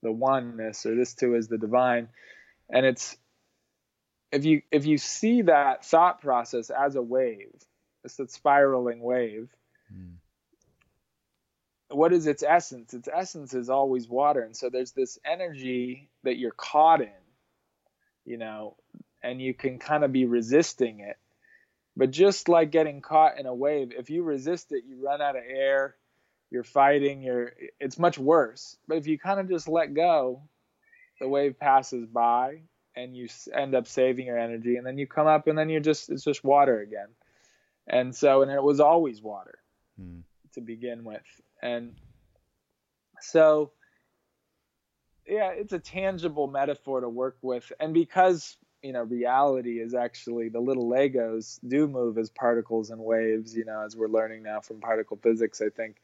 the 0.03 0.13
oneness, 0.13 0.87
or 0.87 0.95
this 0.95 1.15
too 1.15 1.35
is 1.35 1.49
the 1.49 1.59
divine, 1.59 2.09
and 2.71 2.87
it's 2.87 3.17
if 4.31 4.45
you 4.45 4.63
if 4.71 4.87
you 4.87 4.99
see 4.99 5.43
that 5.43 5.85
thought 5.85 6.21
process 6.21 6.71
as 6.71 6.97
a 6.97 7.03
wave, 7.03 7.55
it's 8.05 8.17
that 8.17 8.31
spiraling 8.31 9.01
wave. 9.01 9.49
Mm. 9.93 10.15
What 11.91 12.13
is 12.13 12.27
its 12.27 12.43
essence? 12.43 12.93
Its 12.93 13.09
essence 13.13 13.55
is 13.55 13.71
always 13.71 14.09
water, 14.09 14.43
and 14.43 14.57
so 14.57 14.69
there's 14.69 14.93
this 14.93 15.19
energy 15.25 16.11
that 16.25 16.37
you're 16.37 16.51
caught 16.51 17.01
in, 17.01 17.09
you 18.27 18.37
know, 18.37 18.77
and 19.23 19.41
you 19.41 19.55
can 19.55 19.79
kind 19.79 20.05
of 20.05 20.13
be 20.13 20.27
resisting 20.27 21.01
it. 21.01 21.17
But 21.97 22.11
just 22.11 22.49
like 22.49 22.71
getting 22.71 23.01
caught 23.01 23.39
in 23.39 23.47
a 23.47 23.55
wave, 23.55 23.93
if 23.97 24.11
you 24.11 24.23
resist 24.23 24.71
it, 24.71 24.85
you 24.87 25.05
run 25.05 25.21
out 25.21 25.37
of 25.37 25.43
air, 25.49 25.97
you're 26.51 26.65
fighting, 26.65 27.23
you're 27.23 27.53
it's 27.79 27.99
much 27.99 28.19
worse. 28.19 28.77
But 28.87 28.99
if 28.99 29.07
you 29.07 29.19
kind 29.19 29.41
of 29.41 29.49
just 29.49 29.69
let 29.69 29.95
go, 29.95 30.43
the 31.21 31.29
wave 31.29 31.59
passes 31.59 32.07
by 32.07 32.63
and 32.97 33.17
you 33.17 33.29
end 33.55 33.75
up 33.75 33.87
saving 33.87 34.27
your 34.27 34.39
energy 34.39 34.77
and 34.77 34.87
then 34.87 34.99
you 34.99 35.07
come 35.07 35.27
up 35.27 35.47
and 35.47 35.57
then 35.57 35.69
you're 35.69 35.81
just 35.81 36.11
it's 36.11 36.25
just 36.25 36.45
water 36.45 36.81
again 36.81 37.09
and 37.87 38.15
so 38.15 38.43
and 38.43 38.51
it 38.51 38.63
was 38.63 38.81
always 38.81 39.23
water 39.23 39.59
hmm. 39.99 40.21
to 40.53 40.61
begin 40.61 41.05
with 41.05 41.23
and 41.63 41.95
so 43.21 43.71
yeah 45.27 45.51
it's 45.51 45.73
a 45.73 45.79
tangible 45.79 46.47
metaphor 46.47 47.01
to 47.01 47.09
work 47.09 47.37
with 47.43 47.71
and 47.79 47.95
because 47.95 48.57
you 48.83 48.93
know 48.93 49.03
reality 49.03 49.81
is 49.81 49.95
actually 49.95 50.49
the 50.49 50.61
little 50.61 50.89
legos 50.89 51.59
do 51.67 51.87
move 51.87 52.19
as 52.19 52.31
particles 52.31 52.91
and 52.91 53.01
waves 53.01 53.57
you 53.57 53.65
know 53.65 53.83
as 53.85 53.97
we're 53.97 54.09
learning 54.09 54.43
now 54.43 54.61
from 54.61 54.81
particle 54.81 55.19
physics 55.23 55.61
i 55.61 55.69
think 55.69 55.97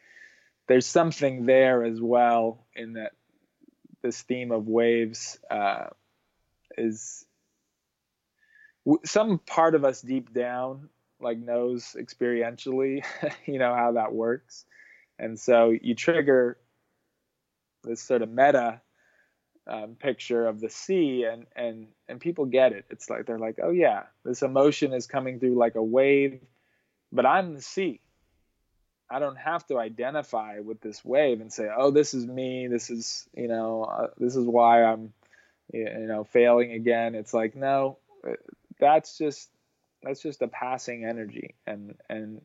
there's 0.67 0.87
something 0.87 1.47
there 1.47 1.85
as 1.85 2.01
well 2.01 2.67
in 2.75 2.95
that 2.95 3.13
this 4.03 4.23
theme 4.23 4.51
of 4.53 4.67
waves 4.67 5.39
uh, 5.51 5.87
is 6.77 7.25
some 9.05 9.39
part 9.39 9.75
of 9.75 9.85
us 9.85 10.01
deep 10.03 10.33
down 10.33 10.89
like 11.21 11.39
knows 11.39 11.97
experientially 11.99 13.03
you 13.47 13.59
know 13.59 13.75
how 13.75 13.93
that 13.93 14.13
works. 14.13 14.65
And 15.19 15.39
so 15.39 15.71
you 15.71 15.95
trigger 15.95 16.59
this 17.85 18.03
sort 18.03 18.23
of 18.23 18.31
meta 18.31 18.81
um, 19.67 19.97
picture 19.99 20.47
of 20.47 20.61
the 20.61 20.69
sea 20.69 21.25
and 21.25 21.47
and 21.57 21.89
and 22.09 22.21
people 22.21 22.47
get 22.47 22.73
it. 22.73 22.85
It's 22.91 23.09
like 23.09 23.27
they're 23.27 23.39
like 23.39 23.59
oh 23.63 23.71
yeah 23.71 24.05
this 24.25 24.43
emotion 24.43 24.93
is 24.93 25.07
coming 25.07 25.41
through 25.41 25.57
like 25.57 25.77
a 25.77 25.83
wave 25.83 26.41
but 27.15 27.25
i'm 27.25 27.55
the 27.55 27.63
sea 27.63 28.01
i 29.15 29.19
don't 29.19 29.37
have 29.37 29.67
to 29.67 29.79
identify 29.79 30.59
with 30.59 30.81
this 30.81 31.05
wave 31.05 31.41
and 31.41 31.53
say 31.53 31.69
oh 31.77 31.91
this 31.91 32.15
is 32.15 32.27
me 32.27 32.67
this 32.69 32.91
is 32.91 33.29
you 33.35 33.49
know 33.49 33.85
uh, 33.85 34.09
this 34.19 34.37
is 34.37 34.45
why 34.45 34.85
i'm 34.85 35.13
you 35.73 36.07
know 36.07 36.25
failing 36.25 36.73
again. 36.73 37.15
It's 37.15 37.35
like 37.35 37.55
no 37.57 37.99
that's 38.79 39.17
just 39.17 39.51
that's 40.03 40.21
just 40.21 40.43
a 40.43 40.49
passing 40.49 41.05
energy. 41.05 41.55
And 41.67 41.95
and 42.09 42.43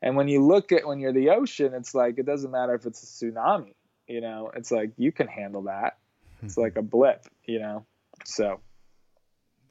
and 0.00 0.16
when 0.16 0.28
you 0.28 0.44
look 0.44 0.72
at 0.72 0.86
when 0.86 1.00
you're 1.00 1.12
the 1.12 1.30
ocean 1.30 1.74
it's 1.74 1.94
like 1.94 2.18
it 2.18 2.26
doesn't 2.26 2.50
matter 2.50 2.74
if 2.74 2.86
it's 2.86 3.02
a 3.02 3.06
tsunami 3.06 3.74
you 4.06 4.20
know 4.20 4.50
it's 4.54 4.70
like 4.70 4.92
you 4.96 5.12
can 5.12 5.28
handle 5.28 5.62
that. 5.62 5.98
It's 6.42 6.56
like 6.56 6.76
a 6.76 6.82
blip 6.82 7.26
you 7.44 7.60
know 7.60 7.86
so. 8.24 8.60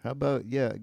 How 0.04 0.12
about 0.12 0.45
yeah 0.45 0.74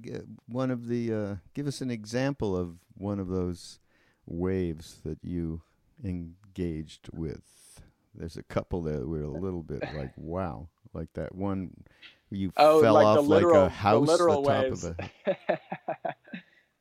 one 0.46 0.70
of 0.70 0.86
the 0.86 1.12
uh, 1.12 1.34
give 1.54 1.66
us 1.66 1.80
an 1.80 1.90
example 1.90 2.56
of 2.56 2.76
one 2.94 3.18
of 3.18 3.28
those 3.28 3.80
waves 4.28 4.98
that 5.04 5.18
you 5.22 5.62
engaged 6.04 7.08
with. 7.12 7.42
There's 8.14 8.36
a 8.36 8.42
couple 8.42 8.82
there 8.82 9.00
that 9.00 9.08
we're 9.08 9.22
a 9.22 9.30
little 9.30 9.62
bit 9.62 9.82
like 9.94 10.12
wow 10.16 10.68
like 10.94 11.12
that 11.14 11.34
one 11.34 11.70
you 12.30 12.52
oh, 12.56 12.80
fell 12.82 12.94
like 12.94 13.06
off 13.06 13.26
literal, 13.26 13.62
like 13.62 13.70
a 13.70 13.74
house 13.74 14.06
the 14.06 14.12
literal 14.12 14.42
top 14.42 14.62
waves. 14.62 14.84
of 14.84 14.98
a 14.98 15.10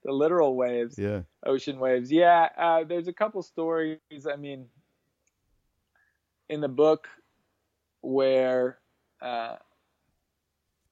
the 0.03 0.11
literal 0.11 0.55
waves. 0.55 0.97
Yeah. 0.97 1.21
Ocean 1.45 1.79
waves. 1.79 2.11
Yeah 2.11 2.49
uh, 2.57 2.83
there's 2.83 3.07
a 3.07 3.13
couple 3.13 3.41
stories 3.43 3.99
i 4.31 4.35
mean 4.35 4.67
in 6.49 6.61
the 6.61 6.67
book 6.67 7.07
where 8.01 8.77
uh, 9.21 9.55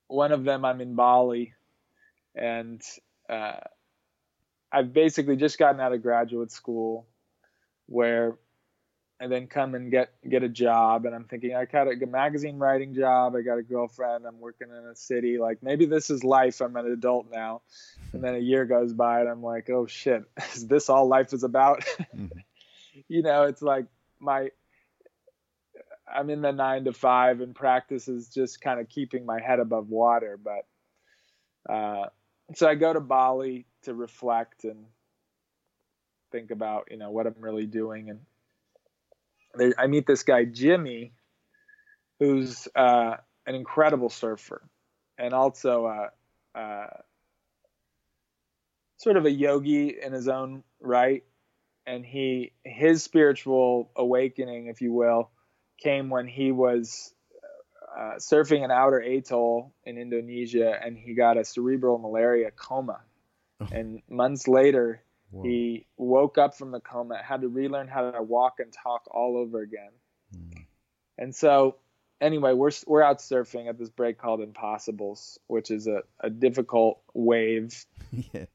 one 0.07 0.31
of 0.31 0.43
them 0.43 0.65
i'm 0.65 0.81
in 0.81 0.95
bali 0.95 1.53
and 2.35 2.81
uh, 3.29 3.59
i've 4.75 4.93
basically 4.93 5.35
just 5.35 5.57
gotten 5.57 5.79
out 5.79 5.93
of 5.93 6.01
graduate 6.01 6.51
school 6.51 7.07
where 7.87 8.37
and 9.19 9.31
then 9.31 9.47
come 9.47 9.75
and 9.75 9.91
get 9.91 10.13
get 10.27 10.43
a 10.43 10.49
job 10.49 11.05
and 11.05 11.15
i'm 11.15 11.23
thinking 11.23 11.55
i 11.55 11.65
got 11.65 11.87
a 11.87 12.05
magazine 12.05 12.57
writing 12.57 12.93
job 12.93 13.35
i 13.35 13.41
got 13.41 13.57
a 13.57 13.63
girlfriend 13.63 14.25
i'm 14.25 14.39
working 14.39 14.67
in 14.69 14.89
a 14.89 14.95
city 14.95 15.37
like 15.37 15.63
maybe 15.63 15.85
this 15.85 16.09
is 16.09 16.23
life 16.23 16.61
i'm 16.61 16.75
an 16.75 16.91
adult 16.91 17.25
now 17.31 17.61
and 18.13 18.23
then 18.23 18.35
a 18.35 18.39
year 18.39 18.65
goes 18.65 18.93
by 18.93 19.21
and 19.21 19.29
i'm 19.29 19.41
like 19.41 19.69
oh 19.69 19.85
shit 19.85 20.23
is 20.53 20.67
this 20.67 20.89
all 20.89 21.07
life 21.07 21.33
is 21.33 21.43
about 21.43 21.81
mm-hmm. 22.15 22.27
you 23.07 23.21
know 23.21 23.43
it's 23.43 23.61
like 23.61 23.85
my 24.19 24.49
i'm 26.13 26.29
in 26.29 26.41
the 26.41 26.51
nine 26.51 26.83
to 26.83 26.91
five 26.91 27.39
and 27.39 27.55
practice 27.55 28.07
is 28.07 28.27
just 28.27 28.59
kind 28.59 28.79
of 28.79 28.89
keeping 28.89 29.25
my 29.25 29.39
head 29.39 29.59
above 29.59 29.89
water 29.89 30.37
but 30.43 31.73
uh, 31.73 32.07
so 32.53 32.67
i 32.67 32.75
go 32.75 32.91
to 32.91 32.99
bali 32.99 33.65
to 33.85 33.93
reflect 33.93 34.63
and 34.63 34.85
think 36.31 36.51
about 36.51 36.87
you 36.91 36.97
know 36.97 37.11
what 37.11 37.27
i'm 37.27 37.35
really 37.39 37.65
doing 37.65 38.09
and 38.09 38.19
I 39.77 39.87
meet 39.87 40.05
this 40.05 40.23
guy 40.23 40.45
Jimmy, 40.45 41.13
who's 42.19 42.67
uh, 42.75 43.15
an 43.45 43.55
incredible 43.55 44.09
surfer, 44.09 44.61
and 45.17 45.33
also 45.33 45.85
uh, 45.85 46.57
uh, 46.57 46.87
sort 48.97 49.17
of 49.17 49.25
a 49.25 49.31
yogi 49.31 49.95
in 50.01 50.13
his 50.13 50.27
own 50.27 50.63
right. 50.79 51.23
And 51.87 52.03
he 52.03 52.51
his 52.63 53.03
spiritual 53.03 53.91
awakening, 53.95 54.67
if 54.67 54.81
you 54.81 54.91
will, 54.91 55.29
came 55.79 56.09
when 56.09 56.27
he 56.27 56.51
was 56.51 57.13
uh, 57.95 58.15
surfing 58.17 58.63
an 58.63 58.71
outer 58.71 58.99
atoll 58.99 59.71
in 59.83 59.97
Indonesia, 59.97 60.73
and 60.83 60.97
he 60.97 61.13
got 61.13 61.37
a 61.37 61.45
cerebral 61.45 61.99
malaria 61.99 62.49
coma. 62.51 63.01
Oh. 63.61 63.67
And 63.71 64.01
months 64.09 64.47
later, 64.47 65.01
Whoa. 65.35 65.43
He 65.43 65.85
woke 65.97 66.37
up 66.37 66.55
from 66.55 66.71
the 66.71 66.79
coma, 66.79 67.21
had 67.21 67.41
to 67.41 67.49
relearn 67.49 67.89
how 67.89 68.09
to 68.09 68.21
walk 68.21 68.59
and 68.59 68.71
talk 68.71 69.03
all 69.11 69.37
over 69.37 69.61
again. 69.61 69.91
Mm. 70.33 70.65
And 71.17 71.35
so, 71.35 71.75
anyway, 72.21 72.53
we're 72.53 72.71
we're 72.87 73.01
out 73.01 73.19
surfing 73.19 73.67
at 73.67 73.77
this 73.77 73.89
break 73.89 74.17
called 74.17 74.41
Impossibles, 74.41 75.39
which 75.47 75.71
is 75.71 75.87
a, 75.87 76.03
a 76.21 76.29
difficult 76.29 77.01
wave. 77.13 77.85
yeah. 78.33 78.45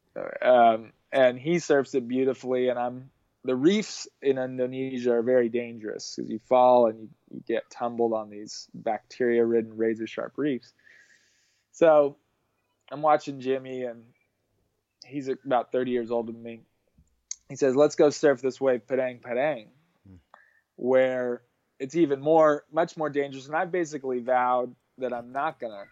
Um, 0.40 0.92
and 1.12 1.38
he 1.38 1.59
surfs 1.59 1.94
it 1.94 2.09
beautifully, 2.09 2.68
and 2.68 2.78
I'm 2.78 3.11
the 3.44 3.57
reefs 3.57 4.09
in 4.22 4.38
Indonesia 4.38 5.12
are 5.12 5.22
very 5.22 5.48
dangerous 5.48 6.14
because 6.14 6.30
you 6.30 6.40
fall 6.48 6.86
and 6.86 7.01
you, 7.01 7.09
you 7.30 7.42
get 7.46 7.70
tumbled 7.70 8.12
on 8.12 8.28
these 8.28 8.68
bacteria-ridden 8.74 9.76
razor-sharp 9.76 10.34
reefs. 10.36 10.72
So 11.72 12.16
I'm 12.90 13.03
watching 13.03 13.40
Jimmy, 13.40 13.84
and 13.84 14.05
he's 15.11 15.28
about 15.28 15.72
30 15.72 15.90
years 15.90 16.11
older 16.11 16.32
than 16.32 16.42
me. 16.42 16.62
He 17.48 17.56
says, 17.56 17.74
let's 17.74 17.96
go 17.96 18.11
surf 18.11 18.40
this 18.40 18.61
wave, 18.61 18.86
Padang 18.86 19.20
Padang, 19.20 19.68
hmm. 20.06 20.16
where 20.76 21.42
it's 21.78 21.96
even 21.96 22.20
more, 22.20 22.64
much 22.72 22.96
more 22.96 23.11
dangerous. 23.11 23.46
And 23.46 23.56
I 23.56 23.64
basically 23.64 24.20
vowed 24.20 24.74
that 24.98 25.12
I'm 25.12 25.32
not 25.32 25.58
going 25.58 25.72
to 25.72 25.84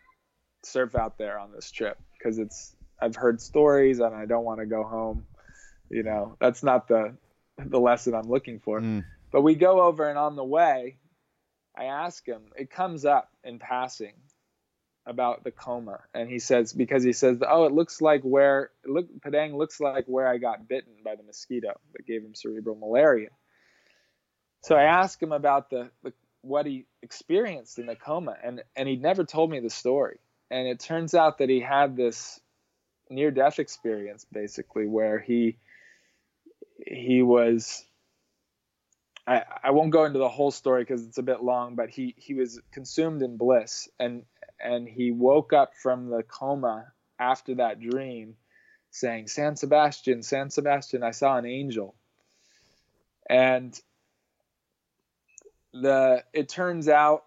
surf 0.68 0.94
out 0.94 1.18
there 1.18 1.38
on 1.38 1.52
this 1.52 1.70
trip 1.70 1.98
because 2.12 2.38
it's, 2.38 2.76
I've 3.00 3.16
heard 3.16 3.40
stories 3.40 4.00
and 4.00 4.14
I 4.14 4.26
don't 4.26 4.44
want 4.44 4.60
to 4.60 4.66
go 4.66 4.84
home. 4.84 5.26
You 5.90 6.02
know, 6.02 6.36
that's 6.40 6.62
not 6.62 6.88
the, 6.88 7.16
the 7.58 7.80
lesson 7.80 8.14
I'm 8.14 8.28
looking 8.28 8.60
for. 8.60 8.80
Mm. 8.80 9.04
But 9.32 9.42
we 9.42 9.54
go 9.54 9.82
over 9.82 10.08
and 10.08 10.18
on 10.18 10.36
the 10.36 10.44
way, 10.44 10.98
I 11.76 11.84
ask 11.84 12.26
him, 12.26 12.42
it 12.56 12.70
comes 12.70 13.04
up 13.04 13.30
in 13.44 13.58
passing 13.58 14.14
about 15.08 15.42
the 15.42 15.50
coma, 15.50 16.00
and 16.14 16.28
he 16.28 16.38
says 16.38 16.72
because 16.72 17.02
he 17.02 17.12
says, 17.12 17.38
"Oh, 17.46 17.64
it 17.64 17.72
looks 17.72 18.00
like 18.00 18.22
where 18.22 18.70
look 18.84 19.06
Padang 19.22 19.56
looks 19.56 19.80
like 19.80 20.04
where 20.06 20.28
I 20.28 20.38
got 20.38 20.68
bitten 20.68 20.92
by 21.04 21.16
the 21.16 21.22
mosquito 21.22 21.72
that 21.94 22.06
gave 22.06 22.22
him 22.22 22.34
cerebral 22.34 22.76
malaria." 22.76 23.30
So 24.62 24.76
I 24.76 24.84
asked 24.84 25.22
him 25.22 25.32
about 25.32 25.70
the, 25.70 25.90
the 26.02 26.12
what 26.42 26.66
he 26.66 26.86
experienced 27.02 27.78
in 27.78 27.86
the 27.86 27.96
coma, 27.96 28.36
and 28.42 28.62
and 28.76 28.88
he 28.88 28.96
never 28.96 29.24
told 29.24 29.50
me 29.50 29.60
the 29.60 29.70
story. 29.70 30.20
And 30.50 30.68
it 30.68 30.80
turns 30.80 31.14
out 31.14 31.38
that 31.38 31.48
he 31.48 31.60
had 31.60 31.96
this 31.96 32.40
near 33.10 33.30
death 33.30 33.58
experience 33.58 34.26
basically 34.30 34.86
where 34.86 35.18
he 35.18 35.58
he 36.86 37.22
was 37.22 37.84
I, 39.28 39.42
I 39.64 39.70
won't 39.72 39.90
go 39.90 40.06
into 40.06 40.18
the 40.18 40.28
whole 40.28 40.50
story 40.50 40.82
because 40.82 41.04
it's 41.04 41.18
a 41.18 41.22
bit 41.22 41.42
long, 41.42 41.74
but 41.74 41.90
he, 41.90 42.14
he 42.16 42.32
was 42.32 42.60
consumed 42.72 43.20
in 43.20 43.36
bliss 43.36 43.86
and 44.00 44.24
and 44.60 44.88
he 44.88 45.10
woke 45.10 45.52
up 45.52 45.74
from 45.74 46.10
the 46.10 46.22
coma 46.22 46.92
after 47.18 47.56
that 47.56 47.80
dream 47.80 48.36
saying, 48.90 49.28
San 49.28 49.56
Sebastian, 49.56 50.22
San 50.22 50.50
Sebastian, 50.50 51.02
I 51.02 51.10
saw 51.10 51.36
an 51.36 51.46
angel. 51.46 51.94
And 53.28 53.78
the 55.72 56.24
it 56.32 56.48
turns 56.48 56.88
out 56.88 57.24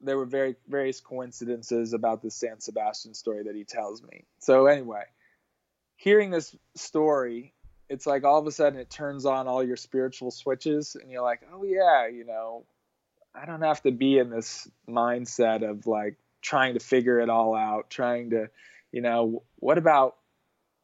there 0.00 0.16
were 0.16 0.26
very 0.26 0.56
various 0.68 1.00
coincidences 1.00 1.92
about 1.92 2.22
the 2.22 2.30
San 2.30 2.60
Sebastian 2.60 3.14
story 3.14 3.44
that 3.44 3.54
he 3.54 3.64
tells 3.64 4.02
me. 4.02 4.24
So 4.38 4.66
anyway, 4.66 5.04
hearing 5.96 6.30
this 6.30 6.54
story, 6.76 7.52
it's 7.88 8.06
like 8.06 8.24
all 8.24 8.38
of 8.38 8.46
a 8.46 8.52
sudden 8.52 8.78
it 8.78 8.90
turns 8.90 9.26
on 9.26 9.48
all 9.48 9.62
your 9.62 9.76
spiritual 9.76 10.30
switches 10.30 10.96
and 10.96 11.10
you're 11.10 11.22
like, 11.22 11.40
"Oh 11.52 11.64
yeah, 11.64 12.06
you 12.06 12.24
know, 12.24 12.64
I 13.34 13.44
don't 13.44 13.62
have 13.62 13.82
to 13.82 13.90
be 13.90 14.18
in 14.18 14.30
this 14.30 14.68
mindset 14.88 15.68
of 15.68 15.86
like 15.86 16.16
trying 16.42 16.74
to 16.74 16.80
figure 16.80 17.20
it 17.20 17.28
all 17.28 17.54
out, 17.54 17.90
trying 17.90 18.30
to, 18.30 18.48
you 18.92 19.02
know, 19.02 19.42
what 19.56 19.78
about 19.78 20.16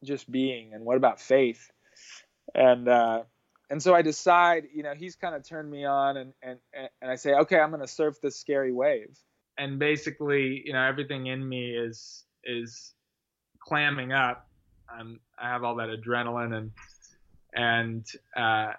just 0.03 0.29
being 0.31 0.73
and 0.73 0.85
what 0.85 0.97
about 0.97 1.19
faith?" 1.19 1.71
And 2.55 2.87
uh 2.87 3.23
and 3.69 3.81
so 3.83 3.93
I 3.93 4.01
decide, 4.01 4.67
you 4.73 4.83
know, 4.83 4.93
he's 4.93 5.15
kind 5.15 5.35
of 5.35 5.47
turned 5.47 5.69
me 5.69 5.85
on, 5.85 6.17
and 6.17 6.33
and 6.41 6.59
and 6.73 7.11
I 7.11 7.15
say, 7.15 7.33
okay, 7.33 7.59
I'm 7.59 7.69
going 7.69 7.81
to 7.81 7.87
surf 7.87 8.19
this 8.21 8.39
scary 8.39 8.71
wave. 8.71 9.17
And 9.57 9.79
basically, 9.79 10.61
you 10.65 10.73
know, 10.73 10.83
everything 10.83 11.27
in 11.27 11.47
me 11.47 11.71
is 11.71 12.23
is 12.43 12.93
clamming 13.59 14.13
up. 14.13 14.47
I'm 14.89 15.19
I 15.37 15.49
have 15.49 15.63
all 15.63 15.75
that 15.75 15.89
adrenaline 15.89 16.53
and 16.53 16.71
and 17.53 18.05
uh, 18.35 18.73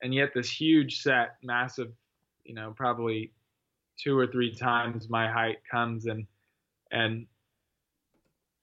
and 0.00 0.14
yet 0.14 0.32
this 0.34 0.50
huge 0.50 1.02
set, 1.02 1.36
massive, 1.42 1.92
you 2.44 2.54
know, 2.54 2.72
probably 2.74 3.32
two 4.02 4.18
or 4.18 4.26
three 4.26 4.54
times 4.54 5.08
my 5.08 5.30
height 5.30 5.58
comes 5.70 6.06
and 6.06 6.26
and 6.90 7.26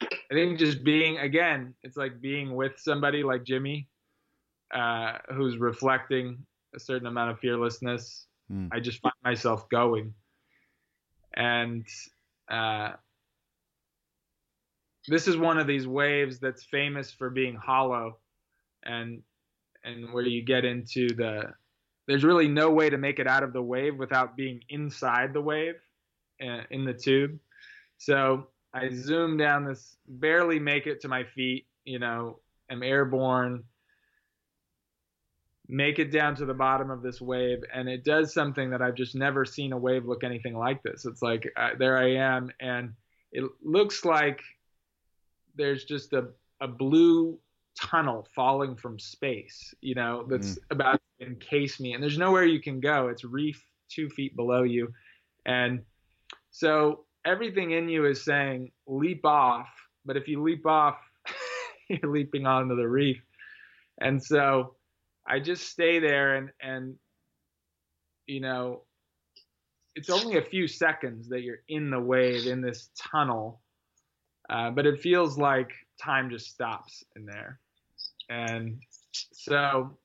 I 0.01 0.33
think 0.33 0.59
just 0.59 0.83
being 0.83 1.17
again, 1.17 1.73
it's 1.83 1.97
like 1.97 2.21
being 2.21 2.55
with 2.55 2.73
somebody 2.77 3.23
like 3.23 3.43
Jimmy 3.43 3.87
uh, 4.73 5.17
who's 5.33 5.57
reflecting 5.57 6.45
a 6.75 6.79
certain 6.79 7.07
amount 7.07 7.31
of 7.31 7.39
fearlessness, 7.39 8.27
mm. 8.51 8.69
I 8.71 8.79
just 8.79 9.01
find 9.01 9.13
myself 9.23 9.67
going. 9.69 10.13
And 11.35 11.85
uh, 12.49 12.91
this 15.07 15.27
is 15.27 15.37
one 15.37 15.57
of 15.57 15.67
these 15.67 15.87
waves 15.87 16.39
that's 16.39 16.63
famous 16.63 17.11
for 17.11 17.29
being 17.29 17.55
hollow, 17.55 18.17
and 18.83 19.21
and 19.83 20.13
where 20.13 20.23
you 20.23 20.43
get 20.43 20.65
into 20.65 21.07
the 21.07 21.53
there's 22.09 22.23
really 22.23 22.47
no 22.47 22.71
way 22.71 22.89
to 22.89 22.97
make 22.97 23.19
it 23.19 23.27
out 23.27 23.43
of 23.43 23.53
the 23.53 23.61
wave 23.61 23.95
without 23.95 24.35
being 24.35 24.61
inside 24.69 25.31
the 25.31 25.41
wave 25.41 25.75
uh, 26.41 26.61
in 26.71 26.83
the 26.83 26.93
tube. 26.93 27.37
So 27.99 28.47
I 28.73 28.89
zoom 28.89 29.37
down 29.37 29.63
this, 29.63 29.95
barely 30.07 30.57
make 30.57 30.87
it 30.87 31.01
to 31.01 31.07
my 31.07 31.23
feet, 31.23 31.67
you 31.85 31.99
know, 31.99 32.39
am 32.67 32.81
airborne, 32.81 33.63
make 35.67 35.99
it 35.99 36.11
down 36.11 36.33
to 36.37 36.47
the 36.47 36.53
bottom 36.53 36.89
of 36.89 37.03
this 37.03 37.21
wave 37.21 37.59
and 37.71 37.87
it 37.87 38.03
does 38.03 38.33
something 38.33 38.71
that 38.71 38.81
i've 38.81 38.95
just 38.95 39.13
never 39.13 39.45
seen 39.45 39.71
a 39.71 39.77
wave 39.77 40.03
look 40.03 40.23
anything 40.23 40.57
like 40.57 40.81
this 40.81 41.05
it's 41.05 41.21
like 41.21 41.47
uh, 41.57 41.69
there 41.77 41.95
i 41.95 42.09
am 42.09 42.49
and 42.59 42.91
it 43.31 43.43
looks 43.63 44.03
like 44.03 44.41
there's 45.55 45.83
just 45.83 46.11
a, 46.13 46.25
a 46.59 46.67
blue 46.67 47.37
tunnel 47.79 48.27
falling 48.35 48.75
from 48.75 48.99
space 48.99 49.73
you 49.81 49.95
know 49.95 50.25
that's 50.27 50.55
mm. 50.55 50.57
about 50.71 50.99
to 51.19 51.25
encase 51.25 51.79
me 51.79 51.93
and 51.93 52.01
there's 52.01 52.17
nowhere 52.17 52.45
you 52.45 52.61
can 52.61 52.79
go. 52.79 53.09
It's 53.09 53.23
reef 53.23 53.63
two 53.89 54.09
feet 54.09 54.35
below 54.35 54.63
you. 54.63 54.93
And 55.45 55.81
so 56.51 57.05
everything 57.25 57.71
in 57.71 57.89
you 57.89 58.05
is 58.05 58.23
saying 58.23 58.71
leap 58.87 59.25
off. 59.25 59.67
But 60.05 60.17
if 60.17 60.27
you 60.27 60.41
leap 60.41 60.65
off 60.65 60.97
you're 61.89 62.11
leaping 62.11 62.45
onto 62.45 62.75
the 62.75 62.87
reef. 62.87 63.21
And 63.99 64.23
so 64.23 64.75
I 65.27 65.39
just 65.39 65.69
stay 65.69 65.99
there 65.99 66.35
and 66.35 66.49
and 66.61 66.95
you 68.25 68.39
know 68.39 68.83
it's 69.95 70.09
only 70.09 70.37
a 70.37 70.41
few 70.41 70.67
seconds 70.67 71.27
that 71.29 71.41
you're 71.41 71.63
in 71.67 71.89
the 71.89 71.99
wave 71.99 72.47
in 72.47 72.61
this 72.61 72.89
tunnel, 72.97 73.59
uh, 74.49 74.69
but 74.69 74.85
it 74.85 75.01
feels 75.01 75.37
like 75.37 75.71
time 76.01 76.29
just 76.29 76.45
stops 76.45 77.03
in 77.17 77.25
there, 77.25 77.59
and 78.29 78.79
so 79.11 79.97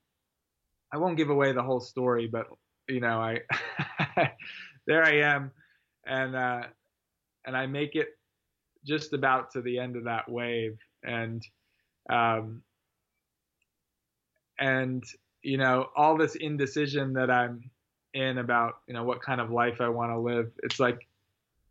I 0.92 0.98
won't 0.98 1.16
give 1.16 1.30
away 1.30 1.52
the 1.52 1.62
whole 1.62 1.80
story, 1.80 2.26
but 2.26 2.46
you 2.88 3.00
know 3.00 3.20
I 3.20 3.40
there 4.86 5.04
I 5.04 5.34
am, 5.34 5.50
and 6.06 6.34
uh, 6.34 6.62
and 7.46 7.56
I 7.56 7.66
make 7.66 7.94
it 7.94 8.08
just 8.84 9.12
about 9.12 9.52
to 9.52 9.62
the 9.62 9.78
end 9.78 9.96
of 9.96 10.04
that 10.04 10.28
wave, 10.28 10.78
and 11.02 11.42
um, 12.10 12.62
and 14.58 15.02
you 15.42 15.58
know 15.58 15.86
all 15.96 16.16
this 16.16 16.36
indecision 16.36 17.12
that 17.12 17.30
i'm 17.30 17.70
in 18.14 18.38
about 18.38 18.74
you 18.86 18.94
know 18.94 19.04
what 19.04 19.20
kind 19.20 19.40
of 19.40 19.50
life 19.50 19.80
i 19.80 19.88
want 19.88 20.10
to 20.10 20.18
live 20.18 20.50
it's 20.62 20.78
like 20.78 21.06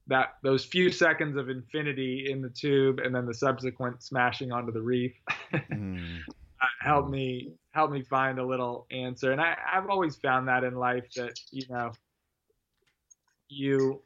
that 0.07 0.35
those 0.43 0.65
few 0.65 0.91
seconds 0.91 1.37
of 1.37 1.49
infinity 1.49 2.27
in 2.29 2.41
the 2.41 2.49
tube 2.49 2.99
and 2.99 3.15
then 3.15 3.25
the 3.25 3.33
subsequent 3.33 4.03
smashing 4.03 4.51
onto 4.51 4.71
the 4.71 4.81
reef. 4.81 5.13
Mm. 5.71 6.21
Helped 6.83 7.09
me 7.09 7.53
help 7.71 7.91
me 7.91 8.03
find 8.03 8.39
a 8.39 8.45
little 8.45 8.85
answer 8.91 9.31
and 9.31 9.41
I, 9.41 9.55
i've 9.73 9.89
always 9.89 10.15
found 10.15 10.47
that 10.47 10.63
in 10.63 10.75
life 10.75 11.05
that 11.15 11.39
you 11.51 11.63
know 11.69 11.91
you 13.49 14.01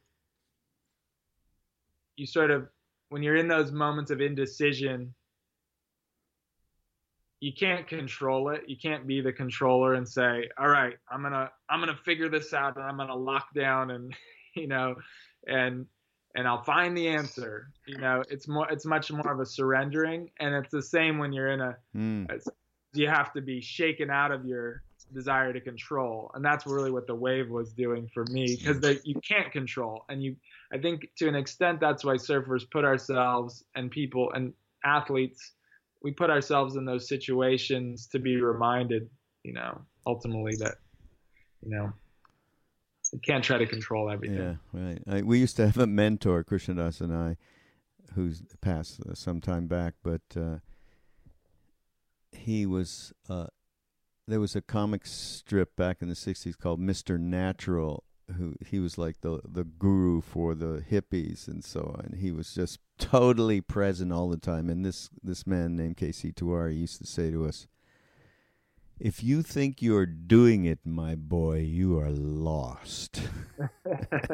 you 2.16 2.26
sort 2.26 2.52
of 2.52 2.68
when 3.10 3.24
you're 3.24 3.36
in 3.36 3.48
those 3.48 3.72
moments 3.72 4.12
of 4.12 4.22
indecision 4.22 5.14
you 7.40 7.54
can't 7.54 7.88
control 7.88 8.50
it. 8.50 8.64
You 8.68 8.78
can't 8.78 9.06
be 9.06 9.22
the 9.22 9.32
controller 9.32 9.94
and 9.94 10.08
say, 10.08 10.50
"All 10.58 10.70
right, 10.70 10.98
I'm 11.10 11.22
gonna 11.22 11.52
I'm 11.70 11.80
gonna 11.80 11.96
figure 11.96 12.30
this 12.30 12.54
out 12.54 12.76
and 12.78 12.86
I'm 12.86 12.98
gonna 12.98 13.16
lock 13.16 13.54
down 13.54 13.92
and 13.92 14.16
you 14.56 14.68
know, 14.68 14.96
and 15.46 15.86
and 16.36 16.48
I'll 16.48 16.64
find 16.64 16.98
the 16.98 17.08
answer." 17.10 17.70
You 17.86 18.00
know, 18.00 18.24
it's 18.30 18.48
more 18.48 18.68
it's 18.72 18.86
much 18.86 19.12
more 19.12 19.32
of 19.32 19.40
a 19.40 19.46
surrendering, 19.46 20.32
and 20.40 20.56
it's 20.56 20.72
the 20.72 20.82
same 20.82 21.18
when 21.20 21.32
you're 21.32 21.50
in 21.50 21.62
a. 21.62 21.78
Mm. 21.96 22.32
You 22.94 23.08
have 23.08 23.34
to 23.34 23.42
be 23.42 23.62
shaken 23.62 24.10
out 24.10 24.32
of 24.32 24.46
your 24.46 24.84
desire 25.14 25.54
to 25.54 25.62
control, 25.62 26.32
and 26.34 26.44
that's 26.44 26.66
really 26.66 26.92
what 26.92 27.08
the 27.08 27.16
wave 27.16 27.50
was 27.50 27.72
doing 27.74 28.10
for 28.14 28.26
me 28.26 28.58
because 28.58 29.00
you 29.04 29.16
can't 29.22 29.52
control, 29.52 30.06
and 30.10 30.24
you. 30.24 30.36
I 30.74 30.78
think 30.78 31.08
to 31.18 31.30
an 31.30 31.36
extent 31.36 31.80
that's 31.80 32.04
why 32.04 32.16
surfers 32.16 32.70
put 32.70 32.84
ourselves 32.84 33.64
and 33.76 33.90
people 33.90 34.32
and 34.34 34.54
athletes 34.84 35.54
we 36.02 36.12
put 36.12 36.30
ourselves 36.30 36.76
in 36.76 36.86
those 36.86 37.08
situations 37.08 38.08
to 38.08 38.20
be 38.20 38.40
reminded, 38.40 39.10
you 39.44 39.54
know, 39.54 39.82
ultimately 40.06 40.56
that, 40.58 40.76
you 41.62 41.72
know, 41.72 41.92
you 43.12 43.20
can't 43.20 43.44
try 43.44 43.58
to 43.58 43.66
control 43.66 44.10
everything. 44.10 44.38
Yeah, 44.38 44.80
right. 44.80 45.02
I, 45.08 45.22
we 45.22 45.40
used 45.40 45.56
to 45.58 45.66
have 45.66 45.78
a 45.78 45.88
mentor, 45.88 46.44
Krishna 46.44 46.76
Das 46.76 47.02
and 47.02 47.16
I, 47.16 47.38
who's 48.14 48.44
passed 48.62 49.02
some 49.16 49.42
time 49.42 49.68
back, 49.68 49.96
but 50.04 50.22
uh, 50.36 50.58
he 52.38 52.66
was. 52.66 53.14
Uh, 53.30 53.48
there 54.28 54.40
was 54.40 54.56
a 54.56 54.62
comic 54.62 55.06
strip 55.06 55.76
back 55.76 56.02
in 56.02 56.10
the 56.10 56.16
'60s 56.16 56.58
called 56.58 56.80
Mister 56.80 57.18
Natural, 57.18 58.04
who 58.38 58.56
he 58.66 58.80
was 58.80 58.98
like 58.98 59.22
the 59.22 59.42
the 59.48 59.64
guru 59.64 60.22
for 60.22 60.56
the 60.56 60.84
hippies 60.90 61.48
and 61.48 61.64
so 61.64 61.96
on. 61.98 62.18
He 62.18 62.32
was 62.32 62.54
just 62.54 62.80
totally 62.98 63.62
present 63.62 64.12
all 64.12 64.30
the 64.30 64.38
time. 64.38 64.70
And 64.70 64.86
this 64.86 65.10
this 65.24 65.46
man 65.48 65.76
named 65.76 65.98
KC 65.98 66.34
Tewari 66.34 66.78
used 66.78 67.00
to 67.00 67.08
say 67.08 67.32
to 67.32 67.46
us, 67.46 67.68
"If 69.00 69.24
you 69.24 69.42
think 69.42 69.82
you're 69.82 70.06
doing 70.06 70.66
it, 70.66 70.80
my 70.86 71.16
boy, 71.16 71.60
you 71.60 71.98
are 72.00 72.12
lost." 72.12 73.22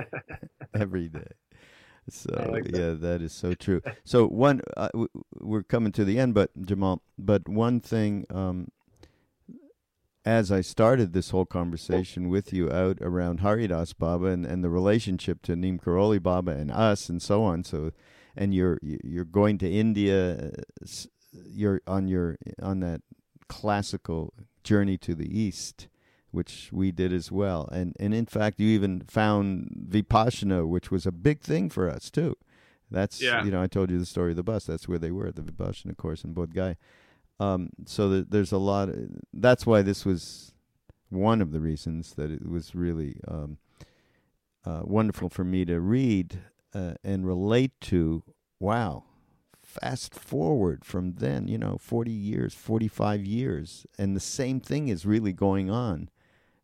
Every 0.73 1.07
day. 1.07 1.33
So 2.09 2.49
like 2.51 2.65
that. 2.65 2.79
yeah, 2.79 2.91
that 2.93 3.21
is 3.21 3.33
so 3.33 3.53
true. 3.53 3.81
So 4.03 4.27
one, 4.27 4.61
uh, 4.75 4.89
we're 5.39 5.63
coming 5.63 5.91
to 5.93 6.03
the 6.03 6.19
end, 6.19 6.33
but 6.33 6.49
Jaimal, 6.59 6.99
but 7.17 7.47
one 7.47 7.79
thing 7.79 8.25
um, 8.29 8.67
as 10.25 10.51
I 10.51 10.61
started 10.61 11.13
this 11.13 11.31
whole 11.31 11.45
conversation 11.45 12.29
with 12.29 12.53
you 12.53 12.71
out 12.71 12.97
around 13.01 13.39
Haridas 13.39 13.93
Baba 13.93 14.27
and, 14.27 14.45
and 14.45 14.63
the 14.63 14.69
relationship 14.69 15.41
to 15.43 15.55
Neem 15.55 15.79
Karoli 15.79 16.21
Baba 16.21 16.51
and 16.51 16.71
us 16.71 17.09
and 17.09 17.21
so 17.21 17.43
on. 17.43 17.63
So, 17.63 17.91
and 18.35 18.53
you're 18.53 18.79
you're 18.81 19.25
going 19.25 19.57
to 19.59 19.69
India. 19.69 20.51
You're 21.31 21.81
on 21.87 22.07
your 22.07 22.37
on 22.61 22.79
that 22.81 23.01
classical 23.47 24.33
journey 24.63 24.97
to 24.99 25.13
the 25.13 25.39
east, 25.39 25.87
which 26.33 26.69
we 26.73 26.91
did 26.91 27.13
as 27.13 27.31
well. 27.31 27.69
And 27.71 27.95
and 27.99 28.13
in 28.13 28.25
fact, 28.25 28.59
you 28.59 28.67
even 28.69 29.01
found 29.01 29.87
Vipassana, 29.89 30.67
which 30.67 30.89
was 30.91 31.05
a 31.05 31.11
big 31.11 31.41
thing 31.41 31.69
for 31.69 31.89
us 31.89 32.09
too. 32.09 32.35
That's 32.89 33.21
yeah. 33.21 33.43
you 33.43 33.51
know 33.51 33.61
I 33.61 33.67
told 33.67 33.91
you 33.91 33.99
the 33.99 34.05
story 34.05 34.31
of 34.31 34.37
the 34.37 34.43
bus. 34.43 34.65
That's 34.65 34.87
where 34.87 34.99
they 34.99 35.11
were 35.11 35.27
at 35.27 35.35
the 35.35 35.43
Vipassana 35.43 35.95
course 35.95 36.23
in 36.23 36.33
Bodh 36.33 36.53
Gaya. 36.53 36.75
Um, 37.39 37.69
so 37.85 38.09
that 38.09 38.31
there's 38.31 38.51
a 38.51 38.57
lot. 38.57 38.89
Of, 38.89 38.95
that's 39.31 39.65
why 39.65 39.83
this 39.83 40.05
was 40.05 40.53
one 41.09 41.41
of 41.41 41.51
the 41.51 41.59
reasons 41.59 42.15
that 42.15 42.31
it 42.31 42.47
was 42.49 42.73
really 42.73 43.17
um, 43.27 43.59
uh, 44.65 44.81
wonderful 44.83 45.29
for 45.29 45.43
me 45.43 45.65
to 45.65 45.79
read 45.79 46.39
uh, 46.73 46.95
and 47.03 47.27
relate 47.27 47.79
to. 47.81 48.23
Wow, 48.59 49.03
fast 49.61 50.15
forward 50.15 50.85
from 50.85 51.15
then, 51.15 51.47
you 51.47 51.57
know, 51.57 51.77
40 51.79 52.11
years, 52.11 52.53
45 52.53 53.25
years, 53.25 53.85
and 53.97 54.15
the 54.15 54.21
same 54.21 54.61
thing 54.61 54.87
is 54.87 55.05
really 55.05 55.33
going 55.33 55.69
on 55.69 56.09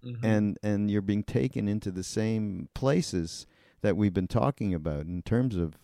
mm-hmm. 0.04 0.26
and 0.26 0.58
and 0.64 0.90
you're 0.90 1.02
being 1.02 1.24
taken 1.24 1.68
into 1.68 1.92
the 1.92 2.04
same 2.04 2.70
places 2.74 3.46
that 3.82 3.96
we've 3.96 4.14
been 4.14 4.28
talking 4.28 4.74
about 4.74 5.06
in 5.06 5.22
terms 5.22 5.56
of 5.56 5.78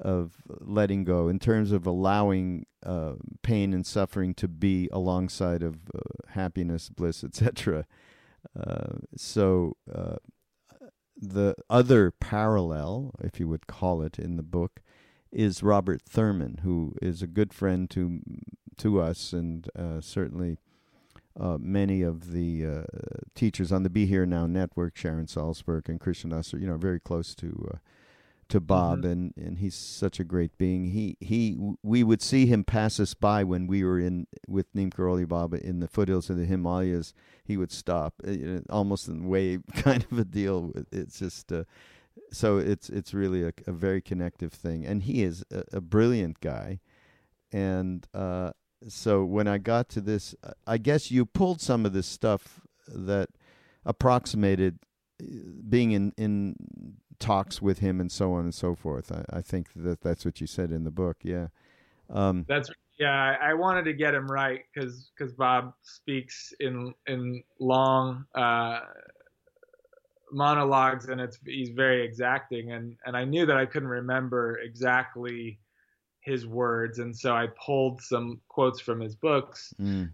of 0.00 0.34
letting 0.46 1.04
go, 1.04 1.28
in 1.28 1.38
terms 1.38 1.72
of 1.72 1.86
allowing 1.86 2.66
uh, 2.84 3.14
pain 3.42 3.72
and 3.74 3.84
suffering 3.84 4.34
to 4.34 4.48
be 4.48 4.88
alongside 4.92 5.62
of 5.62 5.76
uh, 5.94 6.00
happiness, 6.28 6.88
bliss, 6.88 7.24
etc. 7.24 7.84
Uh, 8.58 8.98
so 9.16 9.76
uh, 9.92 10.16
the 11.16 11.54
other 11.68 12.12
parallel, 12.12 13.12
if 13.20 13.40
you 13.40 13.48
would 13.48 13.66
call 13.66 14.02
it, 14.02 14.18
in 14.18 14.36
the 14.36 14.42
book, 14.42 14.80
is 15.32 15.62
Robert 15.62 16.00
Thurman, 16.02 16.60
who 16.62 16.94
is 17.02 17.22
a 17.22 17.26
good 17.26 17.52
friend 17.52 17.90
to 17.90 18.20
to 18.76 19.00
us 19.00 19.32
and 19.32 19.68
uh, 19.76 20.00
certainly 20.00 20.58
uh, 21.38 21.58
many 21.60 22.02
of 22.02 22.32
the 22.32 22.66
uh, 22.66 22.82
teachers 23.34 23.70
on 23.70 23.82
the 23.82 23.90
Be 23.90 24.06
Here 24.06 24.26
Now 24.26 24.46
network, 24.46 24.96
Sharon 24.96 25.26
Salzberg 25.26 25.88
and 25.88 26.00
Christian 26.00 26.30
Usser, 26.30 26.60
you 26.60 26.66
know, 26.66 26.76
very 26.76 27.00
close 27.00 27.34
to 27.36 27.70
uh, 27.74 27.78
to 28.48 28.60
Bob, 28.60 29.00
mm-hmm. 29.00 29.10
and, 29.10 29.34
and 29.36 29.58
he's 29.58 29.74
such 29.74 30.18
a 30.18 30.24
great 30.24 30.56
being. 30.56 30.90
He 30.90 31.16
he, 31.20 31.58
we 31.82 32.02
would 32.02 32.22
see 32.22 32.46
him 32.46 32.64
pass 32.64 32.98
us 32.98 33.14
by 33.14 33.44
when 33.44 33.66
we 33.66 33.84
were 33.84 33.98
in 33.98 34.26
with 34.48 34.66
Neem 34.74 34.90
Karoli 34.90 35.28
Baba 35.28 35.64
in 35.64 35.80
the 35.80 35.88
foothills 35.88 36.30
of 36.30 36.38
the 36.38 36.46
Himalayas. 36.46 37.12
He 37.44 37.56
would 37.56 37.70
stop, 37.70 38.14
uh, 38.26 38.60
almost 38.70 39.06
in 39.06 39.28
way 39.28 39.58
kind 39.74 40.06
of 40.10 40.18
a 40.18 40.24
deal. 40.24 40.72
It's 40.90 41.18
just. 41.18 41.52
Uh, 41.52 41.64
so 42.30 42.58
it's 42.58 42.90
it's 42.90 43.14
really 43.14 43.42
a, 43.42 43.52
a 43.66 43.72
very 43.72 44.02
connective 44.02 44.52
thing, 44.52 44.84
and 44.84 45.02
he 45.02 45.22
is 45.22 45.44
a, 45.50 45.64
a 45.74 45.80
brilliant 45.80 46.40
guy, 46.40 46.80
and 47.52 48.06
uh, 48.12 48.52
so 48.86 49.24
when 49.24 49.48
I 49.48 49.58
got 49.58 49.88
to 49.90 50.00
this, 50.00 50.34
I 50.66 50.78
guess 50.78 51.10
you 51.10 51.26
pulled 51.26 51.60
some 51.60 51.84
of 51.84 51.92
this 51.92 52.06
stuff 52.06 52.60
that 52.86 53.30
approximated 53.84 54.78
uh, 55.20 55.26
being 55.68 55.92
in 55.92 56.12
in 56.16 56.54
talks 57.18 57.60
with 57.60 57.80
him 57.80 58.00
and 58.00 58.12
so 58.12 58.32
on 58.32 58.44
and 58.44 58.54
so 58.54 58.74
forth. 58.74 59.10
I, 59.10 59.38
I 59.38 59.42
think 59.42 59.68
that 59.74 60.02
that's 60.02 60.24
what 60.24 60.40
you 60.40 60.46
said 60.46 60.70
in 60.70 60.84
the 60.84 60.90
book. 60.90 61.18
Yeah, 61.22 61.48
um, 62.10 62.44
that's 62.48 62.70
yeah. 62.98 63.36
I 63.40 63.54
wanted 63.54 63.84
to 63.84 63.92
get 63.92 64.14
him 64.14 64.26
right 64.26 64.60
because 64.72 65.10
because 65.16 65.32
Bob 65.32 65.74
speaks 65.82 66.52
in 66.60 66.94
in 67.06 67.42
long 67.58 68.24
uh, 68.34 68.80
monologues 70.32 71.06
and 71.06 71.20
it's 71.20 71.38
he's 71.44 71.70
very 71.70 72.04
exacting 72.04 72.72
and 72.72 72.96
and 73.04 73.16
I 73.16 73.24
knew 73.24 73.46
that 73.46 73.56
I 73.56 73.66
couldn't 73.66 73.88
remember 73.88 74.58
exactly 74.58 75.58
his 76.28 76.46
words, 76.46 76.98
and 76.98 77.16
so 77.16 77.34
I 77.34 77.48
pulled 77.64 78.00
some 78.00 78.40
quotes 78.48 78.80
from 78.80 79.00
his 79.00 79.14
books. 79.14 79.74
Mm. 79.80 80.10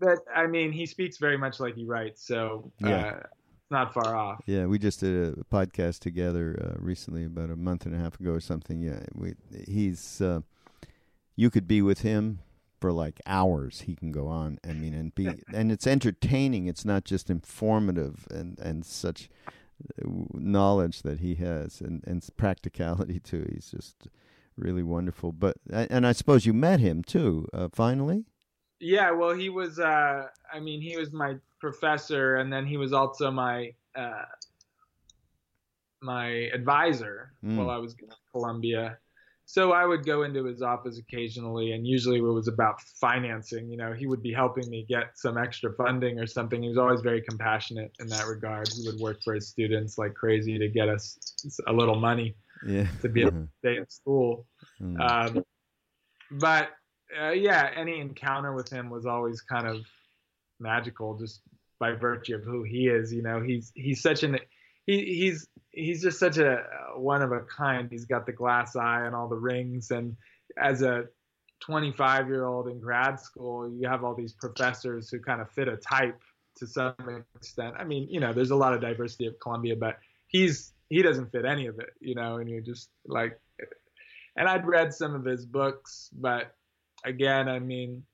But 0.00 0.18
I 0.34 0.46
mean, 0.46 0.72
he 0.72 0.86
speaks 0.86 1.16
very 1.16 1.38
much 1.38 1.60
like 1.60 1.74
he 1.74 1.84
writes, 1.84 2.26
so 2.26 2.70
yeah. 2.80 3.06
Uh, 3.06 3.22
not 3.70 3.92
far 3.92 4.16
off. 4.16 4.42
Yeah, 4.46 4.66
we 4.66 4.78
just 4.78 5.00
did 5.00 5.38
a 5.38 5.44
podcast 5.44 5.98
together 6.00 6.58
uh, 6.58 6.78
recently, 6.78 7.24
about 7.24 7.50
a 7.50 7.56
month 7.56 7.84
and 7.84 7.94
a 7.94 7.98
half 7.98 8.18
ago 8.18 8.32
or 8.32 8.40
something. 8.40 8.80
Yeah, 8.80 9.00
we 9.14 9.34
he's 9.66 10.20
uh, 10.20 10.40
you 11.36 11.50
could 11.50 11.68
be 11.68 11.82
with 11.82 12.00
him 12.00 12.40
for 12.80 12.92
like 12.92 13.20
hours. 13.26 13.82
He 13.82 13.94
can 13.94 14.12
go 14.12 14.26
on. 14.28 14.58
I 14.66 14.72
mean, 14.72 14.94
and 14.94 15.14
be 15.14 15.28
and 15.52 15.70
it's 15.70 15.86
entertaining. 15.86 16.66
It's 16.66 16.84
not 16.84 17.04
just 17.04 17.30
informative 17.30 18.26
and 18.30 18.58
and 18.58 18.84
such 18.84 19.28
uh, 19.48 20.08
knowledge 20.32 21.02
that 21.02 21.20
he 21.20 21.34
has 21.36 21.80
and 21.80 22.02
and 22.06 22.26
practicality 22.36 23.20
too. 23.20 23.46
He's 23.52 23.70
just 23.70 24.08
really 24.58 24.82
wonderful. 24.82 25.32
But 25.32 25.56
and 25.70 26.06
I 26.06 26.12
suppose 26.12 26.46
you 26.46 26.52
met 26.52 26.80
him 26.80 27.02
too. 27.02 27.46
Uh, 27.52 27.68
finally. 27.72 28.24
Yeah, 28.80 29.10
well, 29.10 29.34
he 29.34 29.48
was. 29.48 29.78
Uh, 29.78 30.26
I 30.52 30.60
mean, 30.60 30.80
he 30.80 30.96
was 30.96 31.12
my 31.12 31.36
professor, 31.60 32.36
and 32.36 32.52
then 32.52 32.66
he 32.66 32.76
was 32.76 32.92
also 32.92 33.30
my 33.30 33.72
uh, 33.96 34.24
my 36.00 36.26
advisor 36.54 37.32
mm. 37.44 37.56
while 37.56 37.70
I 37.70 37.78
was 37.78 37.94
in 38.00 38.08
Columbia. 38.32 38.98
So 39.46 39.72
I 39.72 39.86
would 39.86 40.04
go 40.04 40.24
into 40.24 40.44
his 40.44 40.60
office 40.60 40.98
occasionally, 40.98 41.72
and 41.72 41.86
usually 41.86 42.18
it 42.18 42.22
was 42.22 42.48
about 42.48 42.82
financing. 42.82 43.70
You 43.70 43.78
know, 43.78 43.94
he 43.94 44.06
would 44.06 44.22
be 44.22 44.32
helping 44.32 44.68
me 44.68 44.84
get 44.86 45.16
some 45.16 45.38
extra 45.38 45.72
funding 45.72 46.20
or 46.20 46.26
something. 46.26 46.62
He 46.62 46.68
was 46.68 46.76
always 46.76 47.00
very 47.00 47.22
compassionate 47.22 47.90
in 47.98 48.08
that 48.08 48.26
regard. 48.26 48.68
He 48.68 48.86
would 48.86 49.00
work 49.00 49.22
for 49.24 49.32
his 49.32 49.48
students 49.48 49.96
like 49.96 50.12
crazy 50.12 50.58
to 50.58 50.68
get 50.68 50.90
us 50.90 51.18
a 51.66 51.72
little 51.72 51.98
money 51.98 52.36
yeah. 52.66 52.86
to 53.02 53.08
be 53.08 53.22
able 53.22 53.32
to 53.32 53.48
stay 53.58 53.76
in 53.76 53.88
school. 53.88 54.46
Mm. 54.80 55.00
Um, 55.00 55.44
but 56.30 56.70
uh, 57.20 57.30
yeah, 57.30 57.70
any 57.74 58.00
encounter 58.00 58.52
with 58.52 58.68
him 58.68 58.90
was 58.90 59.06
always 59.06 59.40
kind 59.40 59.66
of 59.66 59.84
magical, 60.60 61.16
just 61.16 61.40
by 61.78 61.92
virtue 61.92 62.36
of 62.36 62.44
who 62.44 62.62
he 62.62 62.88
is. 62.88 63.12
You 63.12 63.22
know, 63.22 63.40
he's 63.40 63.72
he's 63.74 64.02
such 64.02 64.22
an 64.22 64.38
he, 64.86 65.04
he's 65.04 65.46
he's 65.70 66.02
just 66.02 66.18
such 66.18 66.38
a 66.38 66.64
one 66.96 67.22
of 67.22 67.32
a 67.32 67.40
kind. 67.40 67.88
He's 67.90 68.04
got 68.04 68.26
the 68.26 68.32
glass 68.32 68.76
eye 68.76 69.06
and 69.06 69.14
all 69.14 69.28
the 69.28 69.36
rings, 69.36 69.90
and 69.90 70.16
as 70.58 70.82
a 70.82 71.04
25 71.60 72.28
year 72.28 72.46
old 72.46 72.68
in 72.68 72.80
grad 72.80 73.20
school, 73.20 73.70
you 73.70 73.88
have 73.88 74.04
all 74.04 74.14
these 74.14 74.32
professors 74.32 75.10
who 75.10 75.20
kind 75.20 75.40
of 75.40 75.50
fit 75.50 75.68
a 75.68 75.76
type 75.76 76.20
to 76.56 76.66
some 76.66 76.94
extent. 77.36 77.74
I 77.78 77.84
mean, 77.84 78.08
you 78.10 78.20
know, 78.20 78.32
there's 78.32 78.50
a 78.50 78.56
lot 78.56 78.74
of 78.74 78.80
diversity 78.80 79.26
at 79.26 79.40
Columbia, 79.40 79.76
but 79.76 79.98
he's 80.26 80.72
he 80.88 81.02
doesn't 81.02 81.32
fit 81.32 81.44
any 81.44 81.66
of 81.66 81.78
it, 81.78 81.90
you 82.00 82.14
know, 82.14 82.36
and 82.36 82.48
you're 82.48 82.60
just 82.60 82.90
like, 83.06 83.38
and 84.36 84.48
I'd 84.48 84.66
read 84.66 84.92
some 84.92 85.14
of 85.14 85.24
his 85.24 85.44
books, 85.44 86.10
but 86.12 86.54
again, 87.04 87.48
I 87.48 87.58
mean, 87.58 88.04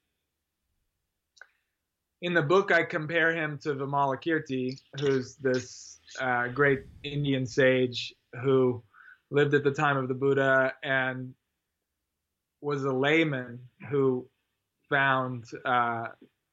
in 2.22 2.32
the 2.32 2.42
book, 2.42 2.72
I 2.72 2.84
compare 2.84 3.34
him 3.34 3.58
to 3.62 3.74
Vimalakirti, 3.74 4.80
who's 4.98 5.36
this 5.36 6.00
uh, 6.20 6.48
great 6.48 6.84
Indian 7.02 7.46
sage 7.46 8.14
who 8.42 8.82
lived 9.30 9.54
at 9.54 9.62
the 9.62 9.70
time 9.70 9.96
of 9.96 10.08
the 10.08 10.14
Buddha 10.14 10.72
and 10.82 11.34
was 12.60 12.84
a 12.84 12.92
layman 12.92 13.58
who 13.90 14.26
found, 14.88 15.44
uh, 15.66 16.06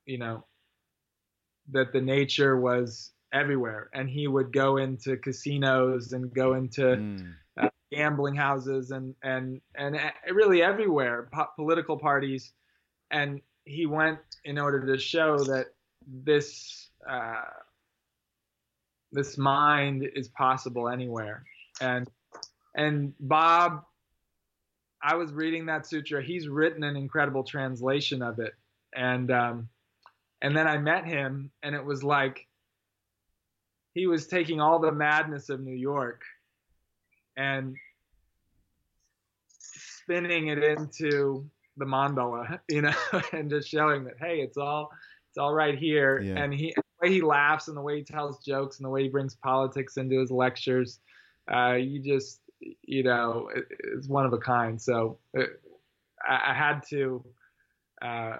you 0.05 0.17
know, 0.17 0.45
that 1.71 1.93
the 1.93 2.01
nature 2.01 2.59
was 2.59 3.11
everywhere, 3.33 3.89
and 3.93 4.09
he 4.09 4.27
would 4.27 4.51
go 4.51 4.77
into 4.77 5.17
casinos 5.17 6.13
and 6.13 6.33
go 6.33 6.53
into 6.53 6.81
mm. 6.81 7.33
uh, 7.59 7.69
gambling 7.91 8.35
houses 8.35 8.91
and 8.91 9.15
and 9.23 9.61
and 9.75 9.97
really 10.31 10.61
everywhere, 10.61 11.29
po- 11.31 11.49
political 11.55 11.97
parties, 11.97 12.53
and 13.11 13.41
he 13.65 13.85
went 13.85 14.19
in 14.43 14.57
order 14.57 14.85
to 14.85 14.99
show 14.99 15.37
that 15.37 15.67
this 16.07 16.89
uh, 17.09 17.43
this 19.11 19.37
mind 19.37 20.07
is 20.15 20.27
possible 20.29 20.89
anywhere, 20.89 21.43
and 21.79 22.09
and 22.75 23.13
Bob. 23.19 23.83
I 25.03 25.15
was 25.15 25.33
reading 25.33 25.65
that 25.65 25.87
sutra. 25.87 26.21
He's 26.21 26.47
written 26.47 26.83
an 26.83 26.95
incredible 26.95 27.43
translation 27.43 28.21
of 28.21 28.37
it, 28.37 28.53
and 28.95 29.31
um, 29.31 29.69
and 30.43 30.55
then 30.55 30.67
I 30.67 30.77
met 30.77 31.05
him, 31.05 31.49
and 31.63 31.73
it 31.73 31.83
was 31.83 32.03
like 32.03 32.47
he 33.93 34.07
was 34.07 34.27
taking 34.27 34.61
all 34.61 34.79
the 34.79 34.91
madness 34.91 35.49
of 35.49 35.59
New 35.59 35.75
York 35.75 36.21
and 37.37 37.75
spinning 39.47 40.47
it 40.47 40.63
into 40.63 41.49
the 41.77 41.85
mandala, 41.85 42.59
you 42.69 42.81
know, 42.81 42.93
and 43.33 43.49
just 43.49 43.69
showing 43.69 44.05
that 44.05 44.15
hey, 44.19 44.39
it's 44.39 44.57
all 44.57 44.91
it's 45.29 45.37
all 45.37 45.53
right 45.53 45.77
here. 45.77 46.19
Yeah. 46.19 46.43
And 46.43 46.53
he 46.53 46.73
the 46.75 47.07
way 47.07 47.13
he 47.13 47.21
laughs 47.21 47.67
and 47.67 47.77
the 47.77 47.81
way 47.81 47.97
he 47.97 48.03
tells 48.03 48.43
jokes 48.43 48.77
and 48.77 48.85
the 48.85 48.89
way 48.89 49.03
he 49.03 49.09
brings 49.09 49.35
politics 49.35 49.97
into 49.97 50.19
his 50.19 50.31
lectures, 50.31 50.99
uh, 51.51 51.73
you 51.73 51.99
just 52.01 52.41
you 52.83 53.03
know, 53.03 53.49
it, 53.55 53.65
it's 53.95 54.07
one 54.07 54.25
of 54.25 54.33
a 54.33 54.37
kind. 54.37 54.81
So 54.81 55.17
it, 55.33 55.49
uh, 56.27 56.31
I, 56.31 56.51
I, 56.51 56.53
had 56.53 56.83
to. 56.89 57.25
Uh, 58.01 58.37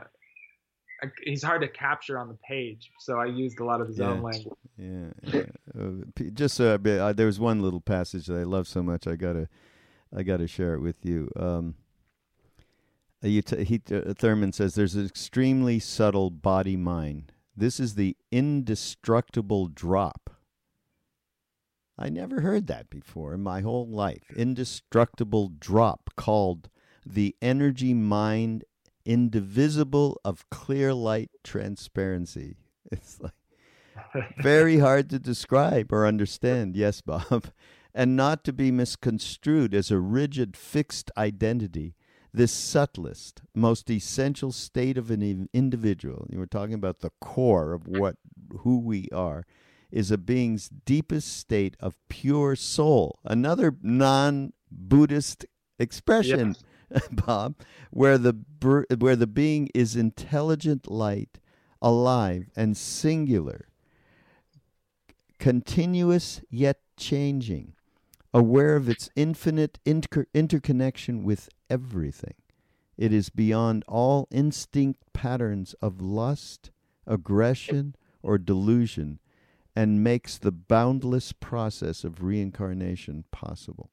he's 1.24 1.42
hard 1.42 1.62
to 1.62 1.68
capture 1.68 2.20
on 2.20 2.28
the 2.28 2.38
page, 2.48 2.92
so 3.00 3.18
I 3.18 3.26
used 3.26 3.60
a 3.60 3.66
lot 3.66 3.82
of 3.82 3.88
his 3.88 3.98
yeah. 3.98 4.10
own 4.10 4.22
language. 4.22 4.54
Yeah. 4.78 5.44
Uh, 5.78 6.06
just 6.34 6.60
uh, 6.60 6.78
uh, 6.84 7.14
there 7.14 7.26
was 7.26 7.40
one 7.40 7.62
little 7.62 7.82
passage 7.82 8.28
that 8.28 8.38
I 8.38 8.44
love 8.44 8.68
so 8.68 8.82
much. 8.82 9.08
I 9.08 9.16
gotta, 9.16 9.48
I 10.16 10.24
gotta 10.24 10.48
share 10.48 10.74
it 10.74 10.82
with 10.82 11.06
you. 11.06 11.30
Um, 11.36 11.76
uh, 13.24 13.28
you 13.28 13.42
t- 13.42 13.64
he, 13.64 13.82
uh, 13.92 14.14
Thurman 14.18 14.54
says 14.54 14.76
there's 14.76 14.96
an 14.96 15.06
extremely 15.06 15.80
subtle 15.80 16.30
body 16.30 16.76
mind. 16.76 17.32
This 17.56 17.80
is 17.80 17.96
the 17.96 18.18
indestructible 18.32 19.68
drop. 19.68 20.32
I 21.98 22.10
never 22.10 22.42
heard 22.42 22.68
that 22.68 22.90
before 22.90 23.34
in 23.34 23.44
my 23.44 23.62
whole 23.62 23.88
life. 23.88 24.24
Indestructible 24.36 25.52
drop 25.60 26.10
called 26.16 26.70
the 27.06 27.36
energy 27.42 27.94
mind 27.94 28.64
indivisible 29.06 30.20
of 30.24 30.50
clear 30.50 30.94
light 30.94 31.32
transparency. 31.44 32.58
It's 32.92 33.22
like 33.22 33.32
very 34.38 34.80
hard 34.80 35.10
to 35.10 35.20
describe 35.20 35.92
or 35.92 36.06
understand. 36.06 36.76
Yes, 36.76 37.02
Bob. 37.02 37.46
And 37.94 38.16
not 38.16 38.46
to 38.46 38.54
be 38.54 38.72
misconstrued 38.72 39.74
as 39.74 39.92
a 39.92 40.00
rigid, 40.00 40.56
fixed 40.56 41.12
identity 41.18 41.94
This 42.34 42.54
subtlest, 42.54 43.42
most 43.54 43.90
essential 43.90 44.54
state 44.54 44.98
of 44.98 45.12
an 45.12 45.50
individual, 45.52 46.26
you 46.30 46.40
were 46.40 46.46
talking 46.46 46.74
about 46.74 47.00
the 47.00 47.12
core 47.20 47.74
of 47.74 47.86
what 47.88 48.16
who 48.60 48.80
we 48.80 49.10
are, 49.12 49.46
is 49.92 50.10
a 50.10 50.18
being's 50.18 50.70
deepest 50.70 51.38
state 51.38 51.76
of 51.82 51.98
pure 52.08 52.56
soul. 52.56 53.20
Another 53.26 53.76
non 53.82 54.54
Buddhist 54.72 55.46
expression, 55.78 56.56
yes. 56.90 57.08
Bob, 57.12 57.56
where 57.90 58.18
the 58.18 58.38
where 58.98 59.18
the 59.18 59.28
being 59.28 59.70
is 59.76 59.98
intelligent 59.98 60.90
light, 60.90 61.40
alive 61.82 62.50
and 62.56 62.78
singular, 62.78 63.68
continuous 65.42 66.40
yet 66.52 66.78
changing, 66.98 67.74
aware 68.32 68.76
of 68.76 68.88
its 68.88 69.10
infinite 69.16 69.80
inter- 69.84 70.28
interconnection 70.36 71.24
with 71.24 71.50
everything. 71.68 72.36
It 72.96 73.12
is 73.12 73.30
beyond 73.30 73.84
all 73.88 74.28
instinct 74.30 75.02
patterns 75.14 75.74
of 75.82 76.00
lust, 76.00 76.70
aggression, 77.08 77.96
or 78.22 78.38
delusion 78.38 79.20
and 79.76 80.04
makes 80.04 80.38
the 80.38 80.52
boundless 80.52 81.32
process 81.32 82.04
of 82.04 82.22
reincarnation 82.22 83.24
possible. 83.32 83.90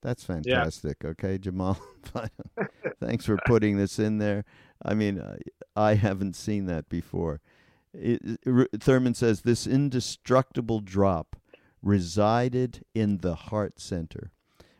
That's 0.00 0.24
fantastic. 0.24 0.96
Yeah. 1.04 1.10
Okay, 1.10 1.38
Jaimal. 1.38 1.76
Thanks 3.00 3.26
for 3.26 3.36
putting 3.44 3.76
this 3.76 3.98
in 3.98 4.16
there. 4.16 4.46
I 4.82 4.94
mean, 4.94 5.22
I 5.76 5.94
haven't 5.94 6.34
seen 6.34 6.64
that 6.66 6.88
before. 6.88 7.42
It, 7.94 8.40
Thurman 8.80 9.14
says 9.14 9.42
this 9.42 9.66
indestructible 9.66 10.80
drop 10.80 11.36
resided 11.82 12.84
in 12.94 13.18
the 13.18 13.34
heart 13.34 13.80
center, 13.80 14.30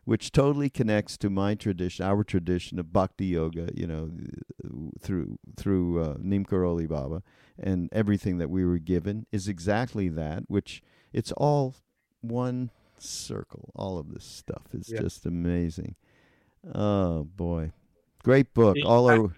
which 0.04 0.32
totally 0.32 0.70
connects 0.70 1.18
to 1.18 1.28
my 1.30 1.54
tradition, 1.54 2.04
our 2.04 2.24
tradition 2.24 2.78
of 2.78 2.92
bhakti 2.92 3.26
yoga. 3.26 3.68
You 3.74 3.86
know, 3.86 4.10
through 5.00 5.38
through 5.56 6.02
uh, 6.02 6.16
Neem 6.20 6.44
Karoli 6.44 6.88
Baba, 6.88 7.22
and 7.58 7.88
everything 7.92 8.38
that 8.38 8.50
we 8.50 8.64
were 8.64 8.78
given 8.78 9.26
is 9.30 9.48
exactly 9.48 10.08
that. 10.08 10.44
Which 10.48 10.82
it's 11.12 11.32
all 11.32 11.74
one 12.20 12.70
circle. 12.98 13.70
All 13.74 13.98
of 13.98 14.12
this 14.12 14.24
stuff 14.24 14.66
is 14.72 14.90
yeah. 14.90 15.00
just 15.00 15.26
amazing. 15.26 15.96
Oh 16.74 17.24
boy, 17.24 17.72
great 18.22 18.54
book. 18.54 18.76
All 18.84 19.10
our 19.10 19.34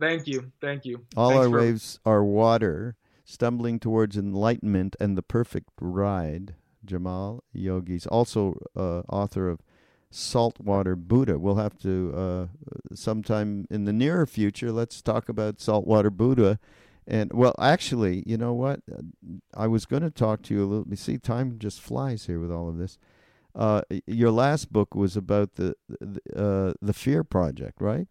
thank 0.00 0.26
you, 0.26 0.50
thank 0.60 0.84
you. 0.84 1.04
All 1.16 1.30
Thanks 1.30 1.44
our 1.44 1.50
for... 1.50 1.58
waves 1.58 2.00
are 2.04 2.24
water, 2.24 2.96
stumbling 3.24 3.78
towards 3.78 4.16
enlightenment 4.16 4.96
and 5.00 5.16
the 5.16 5.22
perfect 5.22 5.70
ride. 5.80 6.54
Jaimal 6.86 7.40
Yogis, 7.52 8.06
also 8.06 8.58
uh, 8.74 9.00
author 9.10 9.48
of 9.48 9.60
Saltwater 10.10 10.96
Buddha. 10.96 11.38
We'll 11.38 11.56
have 11.56 11.76
to 11.80 12.14
uh, 12.16 12.46
sometime 12.94 13.66
in 13.68 13.84
the 13.84 13.92
nearer 13.92 14.24
future. 14.24 14.72
Let's 14.72 15.02
talk 15.02 15.28
about 15.28 15.60
Saltwater 15.60 16.10
Buddha 16.10 16.58
and 17.08 17.32
well, 17.32 17.54
actually, 17.58 18.22
you 18.26 18.36
know 18.36 18.52
what? 18.52 18.80
I 19.54 19.66
was 19.66 19.86
going 19.86 20.02
to 20.02 20.10
talk 20.10 20.42
to 20.42 20.54
you 20.54 20.62
a 20.62 20.66
little. 20.66 20.86
You 20.90 20.96
see, 20.96 21.16
time 21.16 21.58
just 21.58 21.80
flies 21.80 22.26
here 22.26 22.38
with 22.38 22.52
all 22.52 22.68
of 22.68 22.76
this. 22.76 22.98
Uh, 23.54 23.80
your 24.06 24.30
last 24.30 24.70
book 24.70 24.94
was 24.94 25.16
about 25.16 25.54
the 25.54 25.74
the, 25.88 26.20
uh, 26.36 26.74
the 26.82 26.92
Fear 26.92 27.24
Project, 27.24 27.80
right? 27.80 28.06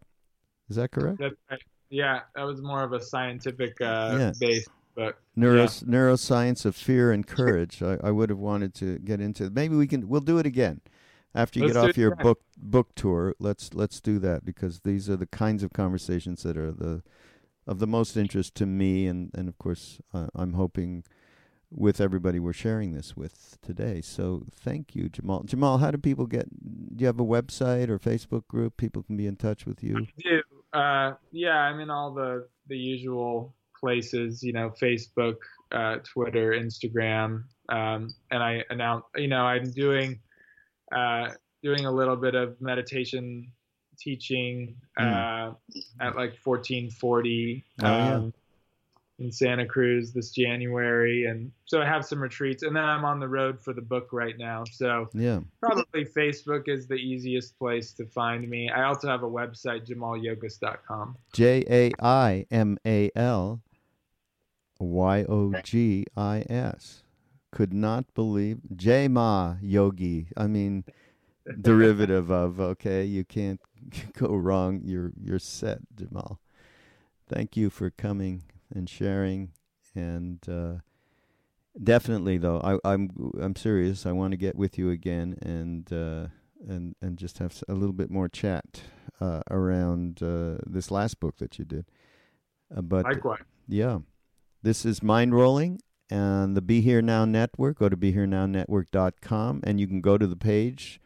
Is 0.67 0.77
that 0.77 0.91
correct? 0.91 1.19
That's 1.19 1.61
Yeah, 1.89 2.21
that 2.35 2.43
was 2.43 2.61
more 2.61 2.83
of 2.83 2.93
a 2.93 3.01
scientific 3.01 3.79
uh, 3.81 4.17
yeah. 4.19 4.33
base 4.39 4.67
book. 4.95 5.21
Neuro, 5.35 5.61
yeah. 5.61 5.67
Neuroscience 5.67 6.65
of 6.65 6.75
fear 6.75 7.11
and 7.11 7.25
courage. 7.25 7.81
I, 7.81 7.97
I 8.03 8.11
would 8.11 8.29
have 8.29 8.39
wanted 8.39 8.73
to 8.75 8.99
get 8.99 9.21
into. 9.21 9.49
Maybe 9.49 9.75
we 9.75 9.88
can. 9.88 10.09
We'll 10.09 10.21
do 10.21 10.38
it 10.38 10.45
again 10.45 10.81
after 11.33 11.59
you 11.59 11.65
let's 11.65 11.77
get 11.77 11.89
off 11.89 11.97
your 11.97 12.15
book 12.15 12.41
book 12.57 12.95
tour. 12.95 13.35
Let's 13.39 13.73
let's 13.73 14.01
do 14.01 14.19
that 14.19 14.43
because 14.43 14.81
these 14.81 15.09
are 15.09 15.15
the 15.15 15.27
kinds 15.27 15.63
of 15.63 15.71
conversations 15.71 16.43
that 16.43 16.57
are 16.57 16.71
the 16.71 17.03
of 17.65 17.79
the 17.79 17.88
most 17.88 18.17
interest 18.17 18.55
to 18.55 18.65
me, 18.65 19.07
and 19.07 19.31
and 19.33 19.47
of 19.47 19.57
course 19.57 19.99
uh, 20.13 20.27
I'm 20.35 20.53
hoping 20.53 21.03
with 21.69 21.99
everybody 21.99 22.39
we're 22.39 22.53
sharing 22.53 22.93
this 22.93 23.15
with 23.15 23.57
today. 23.61 24.01
So 24.01 24.45
thank 24.55 24.95
you, 24.95 25.09
Jaimal. 25.09 25.45
Jaimal, 25.45 25.79
how 25.79 25.91
do 25.91 25.97
people 25.97 26.25
get? 26.25 26.47
Do 26.95 27.01
you 27.01 27.07
have 27.07 27.19
a 27.19 27.25
website 27.25 27.89
or 27.89 27.99
Facebook 27.99 28.47
group? 28.47 28.77
People 28.77 29.03
can 29.03 29.17
be 29.17 29.27
in 29.27 29.35
touch 29.35 29.65
with 29.65 29.83
you. 29.83 29.97
I 29.97 30.07
do. 30.17 30.41
Uh, 30.74 31.13
yeah, 31.32 31.57
I'm 31.57 31.80
in 31.80 31.89
all 31.89 32.13
the 32.13 32.47
the 32.68 32.78
usual 32.78 33.55
places. 33.80 34.43
You 34.43 34.53
know, 34.53 34.72
Facebook, 34.82 35.36
uh, 35.72 35.97
Twitter, 36.03 36.51
Instagram, 36.51 37.43
um, 37.70 38.13
and 38.32 38.43
I 38.43 38.63
announce. 38.70 39.05
You 39.15 39.28
know, 39.28 39.43
I'm 39.43 39.72
doing 39.72 40.20
uh, 40.91 41.30
doing 41.63 41.86
a 41.86 41.91
little 41.91 42.15
bit 42.15 42.36
of 42.36 42.59
meditation 42.61 43.51
teaching 43.99 44.76
mm. 44.99 45.03
uh, 45.03 45.53
at 45.99 46.15
like 46.15 46.36
1440 46.43 47.65
oh, 47.82 47.88
um, 47.88 47.93
yeah. 47.93 48.30
In 49.20 49.32
Santa 49.32 49.65
Cruz 49.65 50.13
this 50.13 50.30
January, 50.30 51.26
and 51.26 51.51
so 51.65 51.82
I 51.82 51.86
have 51.86 52.05
some 52.05 52.22
retreats, 52.22 52.61
and 52.61 52.76
then 52.76 52.84
I'm 52.84 53.03
on 53.03 53.20
the 53.20 53.28
road 53.28 53.59
for 53.59 53.74
the 53.74 53.82
book 53.82 54.09
right 54.11 54.38
now. 54.38 54.63
So 54.72 55.09
yeah, 55.13 55.39
probably 55.59 56.05
Facebook 56.05 56.68
is 56.68 56.86
the 56.86 56.95
easiest 56.95 57.57
place 57.57 57.93
to 57.93 58.05
find 58.05 58.47
me. 58.47 58.70
I 58.70 58.84
also 58.84 59.07
have 59.07 59.24
a 59.24 59.30
website, 59.30 59.88
JaimalYogis.com. 59.88 61.18
J 61.34 61.63
A 61.68 61.91
I 61.99 62.45
M 62.51 62.78
A 62.86 63.09
L 63.15 63.61
Y 64.80 65.26
O 65.28 65.51
G 65.63 66.05
I 66.15 66.43
S. 66.47 67.01
Could 67.51 67.74
not 67.74 68.13
believe 68.13 68.59
J 68.76 69.07
Ma 69.07 69.55
Yogi. 69.61 70.28
I 70.38 70.45
mean 70.45 70.84
derivative 71.61 72.30
of 72.30 72.59
okay 72.59 73.03
you 73.03 73.24
can't 73.24 73.61
go 74.18 74.28
wrong 74.28 74.82
you're 74.84 75.11
you're 75.22 75.39
set 75.39 75.80
Jaimal 75.95 76.38
thank 77.30 77.55
you 77.55 77.70
for 77.70 77.89
coming 77.89 78.43
and 78.74 78.89
sharing 78.89 79.51
and 79.95 80.39
uh, 80.49 80.76
definitely 81.82 82.38
though 82.38 82.59
I, 82.63 82.91
i'm 82.93 83.09
i'm 83.39 83.55
serious. 83.55 84.05
I 84.05 84.11
want 84.11 84.32
to 84.32 84.38
get 84.38 84.55
with 84.55 84.78
you 84.78 84.89
again 84.91 85.38
and 85.41 85.91
uh, 85.91 86.28
and 86.68 86.95
and 87.01 87.18
just 87.18 87.38
have 87.39 87.63
a 87.68 87.74
little 87.74 87.93
bit 87.93 88.09
more 88.09 88.28
chat 88.28 88.82
uh, 89.20 89.41
around 89.49 90.22
uh, 90.22 90.57
this 90.65 90.91
last 90.91 91.20
book 91.20 91.38
that 91.38 91.57
you 91.59 91.65
did. 91.65 91.86
Uh, 92.76 92.82
but 92.82 93.05
likewise. 93.05 93.41
Yeah. 93.68 93.99
This 94.63 94.86
is 94.86 95.01
Mindrolling. 95.01 95.80
and 96.09 96.55
the 96.55 96.61
be 96.61 96.82
here 96.82 97.01
now 97.01 97.26
network. 97.26 97.80
Go 97.80 97.89
to 97.89 97.97
BeHereNowNetwork.com 97.97 99.61
and 99.63 99.80
you 99.80 99.88
can 99.88 100.01
go 100.01 100.18
to 100.18 100.28
the 100.28 100.36
page 100.36 100.99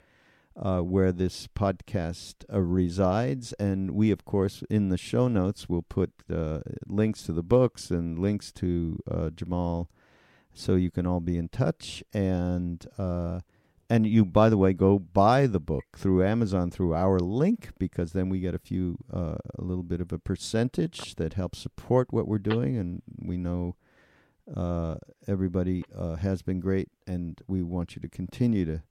uh, 0.61 0.79
where 0.79 1.11
this 1.11 1.47
podcast 1.47 2.45
uh, 2.51 2.59
resides. 2.59 3.53
And 3.53 3.91
we, 3.91 4.11
of 4.11 4.25
course, 4.25 4.63
in 4.69 4.89
the 4.89 4.97
show 4.97 5.27
notes, 5.27 5.67
will 5.67 5.81
put 5.81 6.11
uh, 6.31 6.59
links 6.85 7.23
to 7.23 7.33
the 7.33 7.43
books 7.43 7.89
and 7.89 8.19
links 8.19 8.51
to 8.53 8.99
uh, 9.09 9.29
Jaimal 9.33 9.87
so 10.53 10.75
you 10.75 10.91
can 10.91 11.07
all 11.07 11.19
be 11.19 11.37
in 11.37 11.49
touch. 11.49 12.03
And 12.13 12.85
uh, 12.97 13.39
and 13.89 14.05
you, 14.05 14.23
by 14.23 14.49
the 14.49 14.57
way, 14.57 14.71
go 14.71 14.99
buy 14.99 15.47
the 15.47 15.59
book 15.59 15.97
through 15.97 16.23
Amazon 16.23 16.71
through 16.71 16.93
our 16.93 17.19
link 17.19 17.71
because 17.77 18.13
then 18.13 18.29
we 18.29 18.39
get 18.39 18.55
a 18.55 18.59
few, 18.59 18.97
uh, 19.11 19.35
a 19.59 19.61
little 19.61 19.83
bit 19.83 19.99
of 19.99 20.13
a 20.13 20.19
percentage 20.19 21.15
that 21.15 21.33
helps 21.33 21.59
support 21.59 22.13
what 22.13 22.25
we're 22.25 22.37
doing. 22.37 22.77
And 22.77 23.01
we 23.17 23.35
know 23.35 23.75
everybody 25.27 25.83
has 26.19 26.41
been 26.41 26.61
great, 26.61 26.87
and 27.05 27.41
we 27.47 27.63
want 27.63 27.95
you 27.95 28.01
to 28.01 28.07
continue 28.07 28.63
to 28.63 28.81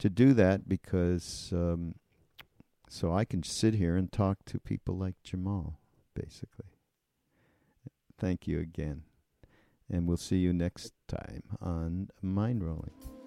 to 0.00 0.10
do 0.10 0.34
that 0.34 0.68
because 0.68 1.50
um, 1.52 1.94
so 2.88 3.14
I 3.14 3.24
can 3.24 3.44
sit 3.44 3.74
here 3.74 3.96
and 3.96 4.10
talk 4.10 4.38
to 4.46 4.58
people 4.58 4.96
like 4.96 5.14
Jaimal, 5.24 5.74
basically. 6.12 6.66
Thank 8.18 8.48
you 8.48 8.58
again. 8.58 9.04
And 9.88 10.08
we'll 10.08 10.16
see 10.16 10.38
you 10.38 10.52
next 10.52 10.92
time 11.06 11.42
on 11.60 12.10
Mindrolling. 12.22 13.19